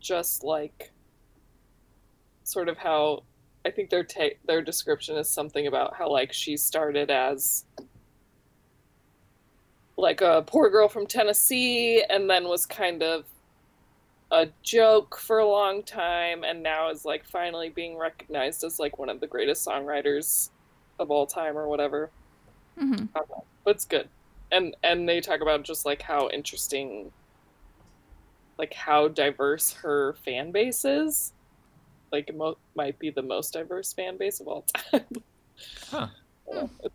just 0.00 0.44
like 0.44 0.92
sort 2.42 2.68
of 2.68 2.76
how 2.76 3.22
I 3.64 3.70
think 3.70 3.90
their 3.90 4.04
ta- 4.04 4.36
their 4.46 4.60
description 4.60 5.16
is 5.16 5.28
something 5.28 5.66
about 5.66 5.94
how 5.94 6.10
like 6.10 6.32
she 6.32 6.56
started 6.56 7.10
as 7.10 7.64
like 9.96 10.20
a 10.20 10.42
poor 10.46 10.70
girl 10.70 10.88
from 10.88 11.06
Tennessee 11.06 12.02
and 12.08 12.28
then 12.30 12.48
was 12.48 12.66
kind 12.66 13.02
of 13.02 13.26
a 14.30 14.48
joke 14.62 15.18
for 15.18 15.38
a 15.38 15.48
long 15.48 15.84
time 15.84 16.44
and 16.44 16.62
now 16.62 16.90
is 16.90 17.04
like 17.04 17.24
finally 17.26 17.70
being 17.70 17.96
recognized 17.98 18.64
as 18.64 18.78
like 18.78 18.98
one 18.98 19.08
of 19.08 19.20
the 19.20 19.26
greatest 19.28 19.66
songwriters 19.66 20.50
of 20.98 21.10
all 21.10 21.26
time 21.26 21.56
or 21.56 21.68
whatever. 21.68 22.12
hmm 22.78 23.06
I 23.14 23.20
don't 23.20 23.30
know. 23.30 23.46
But 23.64 23.76
it's 23.76 23.86
good. 23.86 24.10
And 24.52 24.76
and 24.82 25.08
they 25.08 25.20
talk 25.20 25.40
about 25.40 25.64
just 25.64 25.86
like 25.86 26.02
how 26.02 26.28
interesting 26.30 27.12
like 28.58 28.74
how 28.74 29.08
diverse 29.08 29.72
her 29.82 30.14
fan 30.24 30.52
base 30.52 30.84
is. 30.84 31.32
Like 32.12 32.30
mo- 32.34 32.58
might 32.76 32.98
be 32.98 33.10
the 33.10 33.22
most 33.22 33.52
diverse 33.54 33.92
fan 33.94 34.18
base 34.18 34.40
of 34.40 34.48
all 34.48 34.66
time. 34.92 35.24
Huh. 35.90 36.08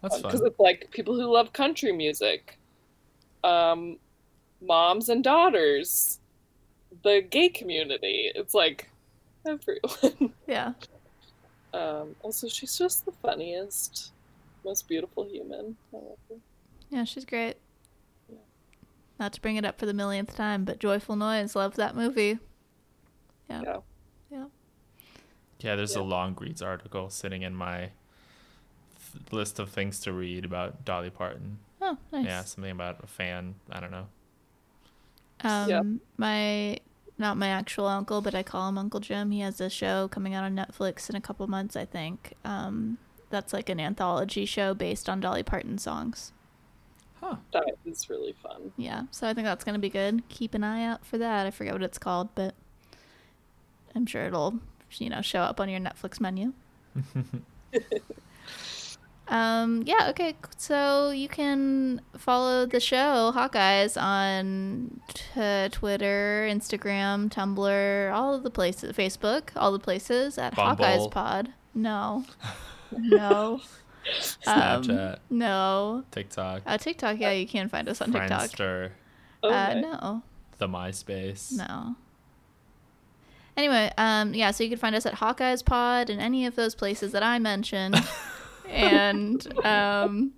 That's 0.01 0.21
because 0.21 0.41
fun. 0.41 0.47
it's 0.47 0.59
like 0.59 0.89
people 0.91 1.15
who 1.15 1.31
love 1.33 1.53
country 1.53 1.91
music, 1.91 2.58
um, 3.43 3.97
moms 4.61 5.09
and 5.09 5.23
daughters, 5.23 6.19
the 7.03 7.21
gay 7.29 7.49
community. 7.49 8.31
It's 8.35 8.53
like 8.53 8.89
everyone. 9.47 10.33
Yeah. 10.47 10.73
um, 11.73 12.15
also, 12.23 12.47
she's 12.47 12.77
just 12.77 13.05
the 13.05 13.11
funniest, 13.11 14.11
most 14.65 14.87
beautiful 14.87 15.25
human. 15.25 15.75
I 15.93 15.97
love 15.97 16.17
her. 16.29 16.35
Yeah, 16.89 17.03
she's 17.03 17.25
great. 17.25 17.57
Yeah. 18.27 18.37
Not 19.19 19.33
to 19.33 19.41
bring 19.41 19.55
it 19.57 19.65
up 19.65 19.77
for 19.79 19.85
the 19.85 19.93
millionth 19.93 20.35
time, 20.35 20.65
but 20.65 20.79
Joyful 20.79 21.15
Noise, 21.15 21.55
love 21.55 21.75
that 21.75 21.95
movie. 21.95 22.39
Yeah. 23.49 23.61
Yeah. 23.63 23.77
Yeah. 24.31 24.45
Yeah, 25.59 25.75
there's 25.75 25.95
a 25.95 25.99
Yeah. 25.99 26.05
long 26.05 26.35
reads 26.39 26.61
article 26.63 27.09
sitting 27.11 27.43
in 27.43 27.53
my 27.53 27.91
th- 29.11 29.31
list 29.31 29.59
of 29.59 29.69
things 29.69 29.99
to 30.01 30.11
read 30.13 30.45
about 30.45 30.83
Dolly 30.85 31.09
Parton. 31.11 31.59
Oh, 31.89 31.97
nice. 32.11 32.25
Yeah, 32.25 32.43
something 32.43 32.71
about 32.71 33.03
a 33.03 33.07
fan. 33.07 33.55
I 33.71 33.79
don't 33.79 33.89
know. 33.89 34.05
Um, 35.41 35.69
Yep. 35.69 35.85
my 36.17 36.79
not 37.17 37.35
my 37.37 37.47
actual 37.47 37.87
uncle, 37.87 38.21
but 38.21 38.35
I 38.35 38.43
call 38.43 38.69
him 38.69 38.77
Uncle 38.77 38.99
Jim. 38.99 39.31
He 39.31 39.39
has 39.39 39.59
a 39.59 39.69
show 39.69 40.07
coming 40.07 40.33
out 40.35 40.43
on 40.43 40.55
Netflix 40.55 41.09
in 41.09 41.15
a 41.15 41.21
couple 41.21 41.45
months, 41.47 41.75
I 41.75 41.85
think. 41.85 42.33
Um, 42.45 42.97
that's 43.29 43.53
like 43.53 43.69
an 43.69 43.79
anthology 43.79 44.45
show 44.45 44.73
based 44.73 45.09
on 45.09 45.19
Dolly 45.19 45.43
Parton 45.43 45.77
songs. 45.79 46.31
Huh. 47.19 47.37
That 47.51 47.65
is 47.85 48.09
really 48.09 48.33
fun. 48.43 48.71
Yeah, 48.77 49.03
so 49.11 49.27
I 49.27 49.33
think 49.33 49.45
that's 49.45 49.63
gonna 49.63 49.79
be 49.79 49.89
good. 49.89 50.27
Keep 50.29 50.53
an 50.53 50.63
eye 50.63 50.85
out 50.85 51.05
for 51.05 51.17
that. 51.17 51.47
I 51.47 51.51
forget 51.51 51.73
what 51.73 51.83
it's 51.83 51.97
called, 51.97 52.29
but 52.35 52.53
I'm 53.95 54.05
sure 54.05 54.25
it'll 54.25 54.59
you 54.97 55.09
know 55.09 55.21
show 55.21 55.41
up 55.41 55.59
on 55.59 55.69
your 55.69 55.79
Netflix 55.79 56.19
menu. 56.21 56.53
um, 59.29 59.83
yeah, 59.85 60.09
okay. 60.09 60.35
So 60.57 61.11
you 61.11 61.27
can 61.29 62.01
follow 62.17 62.65
the 62.65 62.79
show 62.79 63.31
Hawkeyes 63.35 64.01
on 64.01 64.99
t- 65.13 65.69
Twitter, 65.71 66.47
Instagram, 66.49 67.29
Tumblr, 67.29 68.13
all 68.13 68.33
of 68.33 68.43
the 68.43 68.49
places, 68.49 68.95
Facebook, 68.95 69.49
all 69.55 69.71
the 69.71 69.79
places 69.79 70.37
at 70.37 70.55
Bumble. 70.55 70.83
Hawkeyes 70.85 71.11
Pod. 71.11 71.53
No, 71.75 72.25
no, 72.91 73.61
Um, 74.47 74.81
Snapchat, 74.81 75.19
no. 75.29 76.03
TikTok, 76.11 76.63
Uh, 76.65 76.77
TikTok, 76.77 77.19
yeah, 77.19 77.31
you 77.31 77.47
can 77.47 77.69
find 77.69 77.87
us 77.87 78.01
on 78.01 78.11
TikTok. 78.11 78.41
Friendster, 78.49 78.91
Okay. 79.43 79.55
Uh, 79.55 79.73
no, 79.75 80.23
the 80.57 80.67
MySpace. 80.67 81.53
no. 81.57 81.95
Anyway, 83.55 83.91
um, 83.97 84.33
yeah, 84.33 84.51
so 84.51 84.63
you 84.63 84.69
can 84.69 84.79
find 84.79 84.95
us 84.95 85.05
at 85.05 85.15
Hawkeyes 85.15 85.63
Pod 85.65 86.09
and 86.09 86.21
any 86.21 86.45
of 86.45 86.55
those 86.55 86.75
places 86.75 87.11
that 87.11 87.23
I 87.23 87.39
mentioned, 87.39 87.95
and 88.69 89.65
um, 89.65 90.31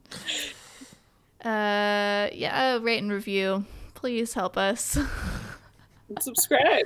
uh, 1.44 2.30
yeah, 2.34 2.80
rate 2.82 3.02
and 3.02 3.12
review. 3.12 3.66
Please 3.94 4.34
help 4.34 4.58
us. 4.58 4.98
Subscribe. 6.20 6.86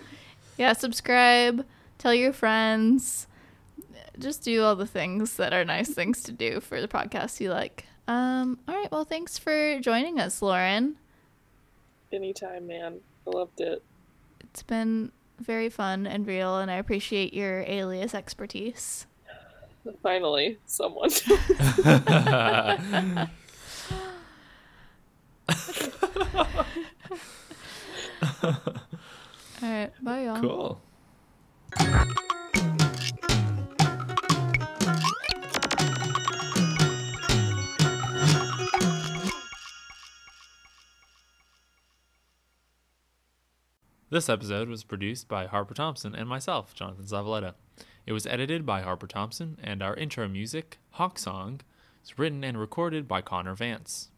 yeah, 0.58 0.74
subscribe. 0.74 1.66
Tell 1.98 2.14
your 2.14 2.34
friends. 2.34 3.28
Just 4.20 4.44
do 4.44 4.64
all 4.64 4.76
the 4.76 4.86
things 4.86 5.36
that 5.38 5.54
are 5.54 5.66
nice 5.66 5.90
things 5.90 6.24
to 6.24 6.32
do 6.32 6.60
for 6.60 6.80
the 6.80 6.88
podcast 6.88 7.40
you 7.40 7.50
like. 7.50 7.86
Um, 8.08 8.60
all 8.68 8.76
right. 8.76 8.92
Well, 8.92 9.04
thanks 9.04 9.38
for 9.38 9.80
joining 9.80 10.20
us, 10.20 10.42
Lauren. 10.42 10.96
Anytime, 12.14 12.68
man. 12.68 13.00
I 13.28 13.30
loved 13.30 13.60
it. 13.60 13.84
It's 14.42 14.64
been 14.64 15.12
very 15.40 15.70
fun 15.70 16.08
and 16.08 16.26
real, 16.26 16.60
and 16.60 16.70
I 16.70 16.76
appreciate 16.76 17.34
your 17.34 17.62
alias 17.68 18.14
expertise. 18.14 19.06
Finally, 20.02 20.57
someone. 20.66 21.10
All 29.62 29.72
right. 29.72 29.91
Bye, 30.02 30.24
y'all. 30.26 30.41
cool. 30.41 30.82
This 44.10 44.30
episode 44.30 44.70
was 44.70 44.84
produced 44.84 45.28
by 45.28 45.45
Harper 45.45 45.74
Thompson 45.74 46.16
and 46.16 46.30
myself, 46.30 46.74
Jonathan 46.74 47.03
Zavaleta. 47.06 47.56
It 48.06 48.14
was 48.14 48.27
edited 48.27 48.65
by 48.65 48.82
Harper 48.82 49.07
Thompson, 49.07 49.57
and 49.64 49.82
our 49.82 49.95
intro 49.95 50.27
music, 50.27 50.77
Hawk 50.91 51.18
Song, 51.18 51.61
is 52.03 52.19
written 52.19 52.44
and 52.44 52.60
recorded 52.60 53.07
by 53.07 53.22
Connor 53.22 53.56
Vance. 53.56 54.10